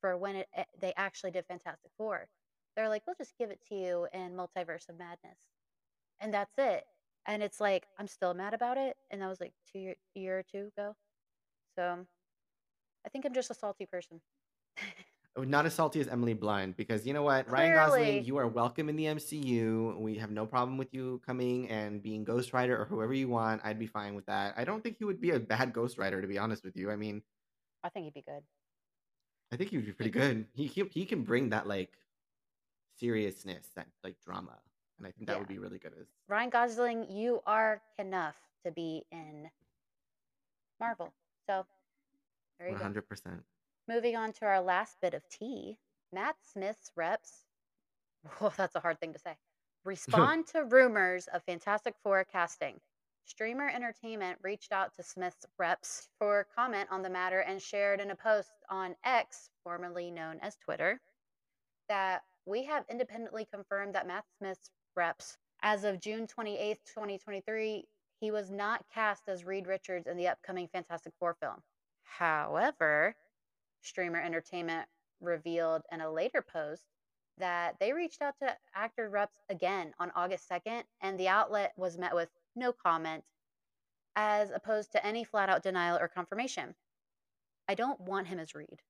for 0.00 0.16
when 0.16 0.34
it, 0.34 0.48
eh, 0.52 0.64
they 0.76 0.92
actually 0.94 1.30
did 1.30 1.46
Fantastic 1.46 1.92
Four. 1.96 2.28
They're 2.74 2.88
like, 2.88 3.06
"We'll 3.06 3.14
just 3.14 3.36
give 3.36 3.52
it 3.52 3.60
to 3.66 3.76
you 3.76 4.06
in 4.12 4.34
Multiverse 4.34 4.88
of 4.88 4.96
Madness." 4.98 5.38
And 6.20 6.34
that's 6.34 6.58
it. 6.58 6.86
And 7.26 7.42
it's 7.42 7.60
like, 7.60 7.86
I'm 7.98 8.08
still 8.08 8.32
mad 8.34 8.54
about 8.54 8.78
it, 8.78 8.96
and 9.10 9.20
that 9.20 9.28
was 9.28 9.40
like 9.40 9.52
2 9.72 9.78
year, 9.78 9.94
year 10.14 10.38
or 10.38 10.42
two 10.42 10.70
ago. 10.76 10.96
So, 11.76 12.06
I 13.06 13.08
think 13.10 13.24
I'm 13.26 13.34
just 13.34 13.50
a 13.50 13.54
salty 13.54 13.86
person. 13.86 14.20
Oh, 15.36 15.44
not 15.44 15.66
as 15.66 15.74
salty 15.74 16.00
as 16.00 16.08
Emily 16.08 16.34
Blunt 16.34 16.76
because 16.76 17.06
you 17.06 17.12
know 17.12 17.22
what, 17.22 17.48
Ryan 17.48 17.72
Gosling, 17.72 18.24
you 18.24 18.38
are 18.38 18.48
welcome 18.48 18.88
in 18.88 18.96
the 18.96 19.04
MCU. 19.04 19.96
We 19.96 20.16
have 20.16 20.32
no 20.32 20.46
problem 20.46 20.76
with 20.78 20.92
you 20.92 21.22
coming 21.24 21.68
and 21.68 22.02
being 22.02 22.24
Ghost 22.24 22.52
Rider 22.52 22.76
or 22.76 22.86
whoever 22.86 23.14
you 23.14 23.28
want. 23.28 23.60
I'd 23.62 23.78
be 23.78 23.86
fine 23.86 24.16
with 24.16 24.26
that. 24.26 24.54
I 24.56 24.64
don't 24.64 24.82
think 24.82 24.96
he 24.98 25.04
would 25.04 25.20
be 25.20 25.30
a 25.30 25.38
bad 25.38 25.72
Ghost 25.72 25.96
Rider, 25.96 26.20
to 26.20 26.26
be 26.26 26.38
honest 26.38 26.64
with 26.64 26.76
you. 26.76 26.90
I 26.90 26.96
mean, 26.96 27.22
I 27.84 27.88
think 27.88 28.06
he'd 28.06 28.14
be 28.14 28.22
good. 28.22 28.42
I 29.52 29.56
think 29.56 29.70
he 29.70 29.76
would 29.76 29.86
be 29.86 29.92
pretty 29.92 30.10
good. 30.10 30.46
He 30.54 30.66
he, 30.66 30.82
he 30.90 31.06
can 31.06 31.22
bring 31.22 31.50
that 31.50 31.68
like 31.68 31.92
seriousness, 32.98 33.70
that 33.76 33.86
like 34.02 34.16
drama, 34.24 34.58
and 34.98 35.06
I 35.06 35.10
think 35.10 35.26
that 35.26 35.34
yeah. 35.34 35.38
would 35.38 35.48
be 35.48 35.58
really 35.58 35.78
good 35.78 35.92
as 36.00 36.06
Ryan 36.28 36.50
Gosling, 36.50 37.06
you 37.10 37.40
are 37.46 37.80
enough 37.98 38.36
to 38.64 38.72
be 38.72 39.04
in 39.12 39.48
Marvel. 40.80 41.12
So 41.46 41.64
there 42.58 42.68
you 42.68 42.72
one 42.72 42.78
go. 42.78 42.84
hundred 42.84 43.08
percent. 43.08 43.42
Moving 43.88 44.16
on 44.16 44.32
to 44.34 44.44
our 44.44 44.60
last 44.60 44.96
bit 45.00 45.14
of 45.14 45.22
tea. 45.28 45.78
Matt 46.12 46.36
Smith's 46.52 46.90
reps, 46.96 47.44
whoa, 48.38 48.52
that's 48.56 48.74
a 48.74 48.80
hard 48.80 48.98
thing 49.00 49.12
to 49.12 49.18
say, 49.18 49.36
respond 49.84 50.46
to 50.52 50.64
rumors 50.64 51.28
of 51.32 51.42
Fantastic 51.44 51.94
Four 52.02 52.24
casting. 52.24 52.80
Streamer 53.24 53.68
Entertainment 53.68 54.38
reached 54.42 54.72
out 54.72 54.94
to 54.94 55.02
Smith's 55.02 55.44
reps 55.58 56.08
for 56.18 56.46
comment 56.56 56.88
on 56.90 57.02
the 57.02 57.10
matter 57.10 57.40
and 57.40 57.60
shared 57.60 58.00
in 58.00 58.10
a 58.10 58.16
post 58.16 58.52
on 58.70 58.96
X, 59.04 59.50
formerly 59.62 60.10
known 60.10 60.38
as 60.40 60.56
Twitter, 60.56 60.98
that 61.90 62.22
we 62.46 62.64
have 62.64 62.86
independently 62.88 63.46
confirmed 63.52 63.94
that 63.94 64.06
Matt 64.06 64.24
Smith's 64.38 64.70
reps, 64.96 65.36
as 65.62 65.84
of 65.84 66.00
June 66.00 66.26
28th, 66.26 66.84
2023, 66.86 67.84
he 68.20 68.30
was 68.30 68.50
not 68.50 68.84
cast 68.92 69.28
as 69.28 69.44
Reed 69.44 69.66
Richards 69.66 70.06
in 70.06 70.16
the 70.16 70.28
upcoming 70.28 70.68
Fantastic 70.68 71.12
Four 71.18 71.36
film. 71.40 71.62
However, 72.02 73.14
Streamer 73.82 74.20
Entertainment 74.20 74.88
revealed 75.20 75.82
in 75.92 76.00
a 76.00 76.10
later 76.10 76.42
post 76.42 76.84
that 77.38 77.76
they 77.78 77.92
reached 77.92 78.22
out 78.22 78.34
to 78.40 78.56
actor 78.74 79.08
reps 79.08 79.38
again 79.48 79.92
on 79.98 80.10
August 80.16 80.48
2nd, 80.48 80.82
and 81.00 81.18
the 81.18 81.28
outlet 81.28 81.72
was 81.76 81.98
met 81.98 82.14
with 82.14 82.28
no 82.56 82.72
comment, 82.72 83.24
as 84.16 84.50
opposed 84.50 84.90
to 84.92 85.06
any 85.06 85.22
flat 85.22 85.48
out 85.48 85.62
denial 85.62 85.98
or 85.98 86.08
confirmation. 86.08 86.74
I 87.68 87.74
don't 87.74 88.00
want 88.00 88.26
him 88.26 88.38
as 88.38 88.54
Reed. 88.54 88.82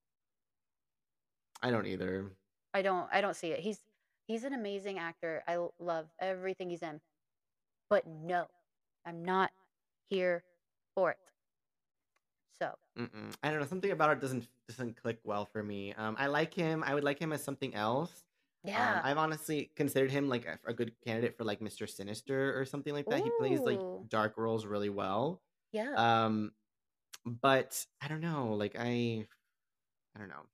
I 1.63 1.71
don't 1.71 1.87
either. 1.87 2.33
I 2.73 2.83
don't 2.83 3.09
I 3.13 3.21
don't 3.21 3.37
see 3.37 3.49
it. 3.49 3.61
He's 3.61 3.81
he's 4.29 4.45
an 4.45 4.53
amazing 4.53 4.99
actor. 4.99 5.43
I 5.49 5.59
love 5.81 6.07
everything 6.21 6.71
he's 6.71 6.83
in. 6.83 7.01
But 7.91 8.07
no, 8.07 8.47
I'm 9.05 9.25
not 9.25 9.51
here 10.09 10.45
for 10.95 11.11
it. 11.11 11.17
So, 12.61 12.71
Mm-mm. 12.99 13.33
I 13.43 13.51
don't 13.51 13.61
know. 13.61 13.67
Something 13.67 13.91
about 13.91 14.11
it 14.11 14.21
doesn't 14.21 14.47
doesn't 14.69 15.01
click 15.01 15.19
well 15.25 15.47
for 15.47 15.63
me. 15.63 15.95
Um, 15.95 16.17
I 16.19 16.27
like 16.27 16.53
him. 16.55 16.85
I 16.87 16.95
would 16.95 17.05
like 17.05 17.19
him 17.19 17.33
as 17.33 17.43
something 17.43 17.75
else. 17.75 18.11
Um, 18.67 18.73
yeah. 18.73 19.01
I've 19.03 19.17
honestly 19.17 19.71
considered 19.77 20.11
him 20.11 20.29
like 20.29 20.45
a, 20.45 20.59
a 20.69 20.75
good 20.75 20.93
candidate 21.07 21.37
for 21.39 21.45
like 21.45 21.61
Mr. 21.61 21.89
Sinister 21.89 22.59
or 22.59 22.65
something 22.65 22.93
like 22.93 23.07
that. 23.07 23.23
He 23.23 23.31
plays 23.39 23.61
like 23.61 23.81
dark 24.09 24.37
roles 24.37 24.67
really 24.67 24.91
well. 24.91 25.41
Yeah. 25.73 25.95
Um, 25.95 26.53
but 27.25 27.85
I 28.03 28.09
don't 28.09 28.21
know. 28.21 28.55
Like 28.55 28.77
I, 28.79 29.27
I 30.15 30.19
don't 30.19 30.29
know. 30.29 30.45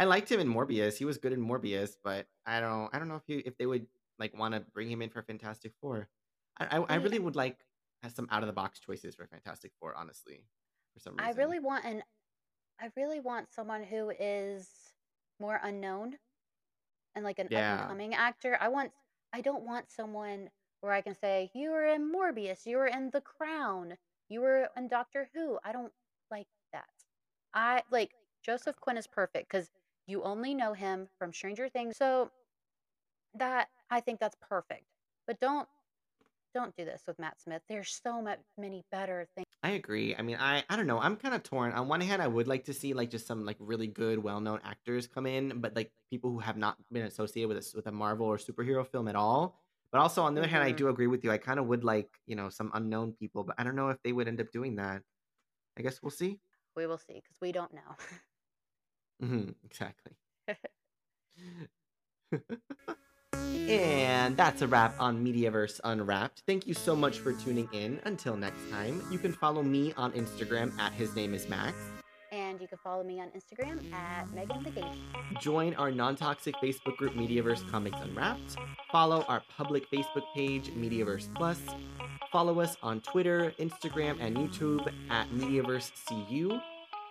I 0.00 0.04
liked 0.04 0.32
him 0.32 0.40
in 0.40 0.48
Morbius. 0.48 0.96
He 0.96 1.04
was 1.04 1.18
good 1.18 1.34
in 1.34 1.46
Morbius, 1.46 1.96
but 2.02 2.26
I 2.46 2.58
don't. 2.58 2.88
I 2.94 2.98
don't 2.98 3.06
know 3.06 3.16
if 3.16 3.22
he 3.26 3.34
if 3.40 3.58
they 3.58 3.66
would 3.66 3.86
like 4.18 4.36
want 4.36 4.54
to 4.54 4.60
bring 4.72 4.90
him 4.90 5.02
in 5.02 5.10
for 5.10 5.22
Fantastic 5.22 5.72
Four. 5.78 6.08
I 6.58 6.78
I, 6.78 6.84
I 6.88 6.94
really 6.94 7.18
would 7.18 7.36
like 7.36 7.58
have 8.02 8.12
some 8.12 8.26
out 8.30 8.42
of 8.42 8.46
the 8.46 8.54
box 8.54 8.80
choices 8.80 9.14
for 9.14 9.26
Fantastic 9.26 9.72
Four. 9.78 9.94
Honestly, 9.94 10.42
for 10.94 11.00
some 11.00 11.16
reason, 11.16 11.28
I 11.28 11.36
really 11.36 11.60
want 11.60 11.84
an 11.84 12.02
I 12.80 12.88
really 12.96 13.20
want 13.20 13.52
someone 13.52 13.82
who 13.82 14.10
is 14.18 14.70
more 15.38 15.60
unknown 15.62 16.16
and 17.14 17.22
like 17.22 17.38
an 17.38 17.48
up 17.48 17.52
and 17.52 17.88
coming 17.88 18.14
actor. 18.14 18.56
I 18.58 18.68
want 18.68 18.92
I 19.34 19.42
don't 19.42 19.66
want 19.66 19.90
someone 19.90 20.48
where 20.80 20.94
I 20.94 21.02
can 21.02 21.14
say 21.14 21.50
you 21.54 21.72
were 21.72 21.84
in 21.84 22.10
Morbius, 22.10 22.64
you 22.64 22.78
were 22.78 22.86
in 22.86 23.10
The 23.10 23.20
Crown, 23.20 23.98
you 24.30 24.40
were 24.40 24.70
in 24.78 24.88
Doctor 24.88 25.28
Who. 25.34 25.58
I 25.62 25.72
don't 25.72 25.92
like 26.30 26.48
that. 26.72 26.88
I 27.52 27.82
like 27.90 28.12
Joseph 28.42 28.80
Quinn 28.80 28.96
is 28.96 29.06
perfect 29.06 29.50
cuz 29.50 29.68
you 30.10 30.22
only 30.22 30.54
know 30.54 30.72
him 30.74 31.08
from 31.18 31.32
Stranger 31.32 31.68
Things. 31.68 31.96
So 31.96 32.30
that 33.34 33.68
I 33.90 34.00
think 34.00 34.20
that's 34.20 34.36
perfect. 34.40 34.84
But 35.26 35.40
don't 35.40 35.68
don't 36.54 36.74
do 36.76 36.84
this 36.84 37.02
with 37.06 37.18
Matt 37.18 37.40
Smith. 37.40 37.62
There's 37.68 38.00
so 38.04 38.20
much 38.20 38.40
many 38.58 38.84
better 38.90 39.26
things. 39.36 39.46
I 39.62 39.70
agree. 39.72 40.16
I 40.16 40.22
mean, 40.22 40.36
I 40.40 40.64
I 40.70 40.76
don't 40.76 40.86
know. 40.86 40.98
I'm 40.98 41.16
kind 41.16 41.34
of 41.34 41.42
torn. 41.42 41.72
On 41.72 41.86
one 41.88 42.00
hand, 42.00 42.22
I 42.22 42.28
would 42.28 42.48
like 42.48 42.64
to 42.64 42.72
see 42.72 42.94
like 42.94 43.10
just 43.10 43.26
some 43.26 43.44
like 43.44 43.56
really 43.60 43.86
good, 43.86 44.18
well-known 44.22 44.60
actors 44.64 45.06
come 45.06 45.26
in, 45.26 45.60
but 45.60 45.76
like 45.76 45.92
people 46.10 46.30
who 46.30 46.38
have 46.38 46.56
not 46.56 46.76
been 46.90 47.04
associated 47.04 47.48
with 47.48 47.58
a, 47.58 47.76
with 47.76 47.86
a 47.86 47.92
Marvel 47.92 48.26
or 48.26 48.38
superhero 48.38 48.86
film 48.86 49.06
at 49.08 49.16
all. 49.16 49.60
But 49.92 50.00
also 50.00 50.22
on 50.22 50.34
the 50.34 50.40
other 50.40 50.48
hand, 50.48 50.64
I 50.64 50.70
hmm 50.70 50.76
do 50.76 50.88
agree 50.88 51.08
with 51.08 51.24
you. 51.24 51.30
I 51.30 51.38
kind 51.38 51.58
of 51.60 51.66
would 51.66 51.84
like, 51.84 52.08
you 52.26 52.36
know, 52.36 52.48
some 52.48 52.70
unknown 52.74 53.12
people, 53.12 53.44
but 53.44 53.56
I 53.58 53.64
don't 53.64 53.76
know 53.76 53.90
if 53.90 53.98
they 54.02 54.12
would 54.12 54.28
end 54.28 54.40
up 54.40 54.50
doing 54.52 54.76
that. 54.76 55.02
I 55.78 55.82
guess 55.82 56.02
we'll 56.02 56.10
see. 56.10 56.40
We 56.74 56.86
will 56.86 56.98
see 56.98 57.14
because 57.14 57.40
we 57.40 57.52
don't 57.52 57.72
know. 57.72 57.96
hmm 59.20 59.50
exactly. 59.64 60.12
And 63.68 64.36
that's 64.36 64.62
a 64.62 64.66
wrap 64.68 64.94
on 64.98 65.24
Mediaverse 65.24 65.80
Unwrapped. 65.84 66.42
Thank 66.46 66.66
you 66.66 66.74
so 66.74 66.96
much 66.96 67.18
for 67.18 67.32
tuning 67.32 67.68
in. 67.72 68.00
Until 68.04 68.36
next 68.36 68.68
time, 68.70 69.02
you 69.10 69.18
can 69.18 69.32
follow 69.32 69.62
me 69.62 69.92
on 69.96 70.12
Instagram 70.12 70.76
at 70.78 70.92
his 70.92 71.14
name 71.14 71.34
is 71.34 71.48
Max. 71.48 71.76
and 72.32 72.60
you 72.60 72.68
can 72.68 72.78
follow 72.78 73.02
me 73.02 73.20
on 73.20 73.28
Instagram 73.30 73.92
at 73.92 74.32
Megan 74.32 74.62
the 74.62 74.70
Game. 74.70 74.92
Join 75.40 75.74
our 75.74 75.90
non 75.90 76.14
toxic 76.16 76.54
Facebook 76.62 76.96
group 76.96 77.14
Mediaverse 77.14 77.68
Comics 77.70 77.98
Unwrapped. 78.00 78.56
Follow 78.92 79.22
our 79.28 79.42
public 79.56 79.88
Facebook 79.90 80.24
page 80.34 80.70
Mediaverse 80.74 81.32
Plus. 81.34 81.60
Follow 82.32 82.60
us 82.60 82.76
on 82.82 83.00
Twitter, 83.00 83.52
Instagram, 83.58 84.16
and 84.20 84.36
YouTube 84.36 84.86
at 85.10 85.28
Mediaverse 85.30 85.90
CU. 86.08 86.60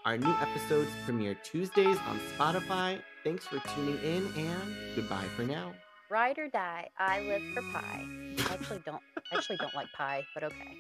Our 0.10 0.18
new 0.18 0.36
episodes 0.42 0.90
premiere 1.06 1.36
Tuesdays 1.44 2.00
on 2.08 2.20
Spotify. 2.36 3.00
Thanks 3.24 3.46
for 3.46 3.60
tuning 3.76 4.00
in 4.04 4.26
and 4.36 4.96
goodbye 4.96 5.28
for 5.36 5.44
now. 5.44 5.72
Ride 6.10 6.40
or 6.40 6.48
die, 6.48 6.90
I 6.98 7.22
live 7.22 7.44
for 7.54 7.62
pie. 7.72 8.08
I 8.40 8.54
actually 8.56 8.82
don't 8.84 9.04
actually 9.32 9.58
don't 9.58 9.76
like 9.76 9.86
pie, 9.96 10.24
but 10.34 10.44
okay. 10.46 10.78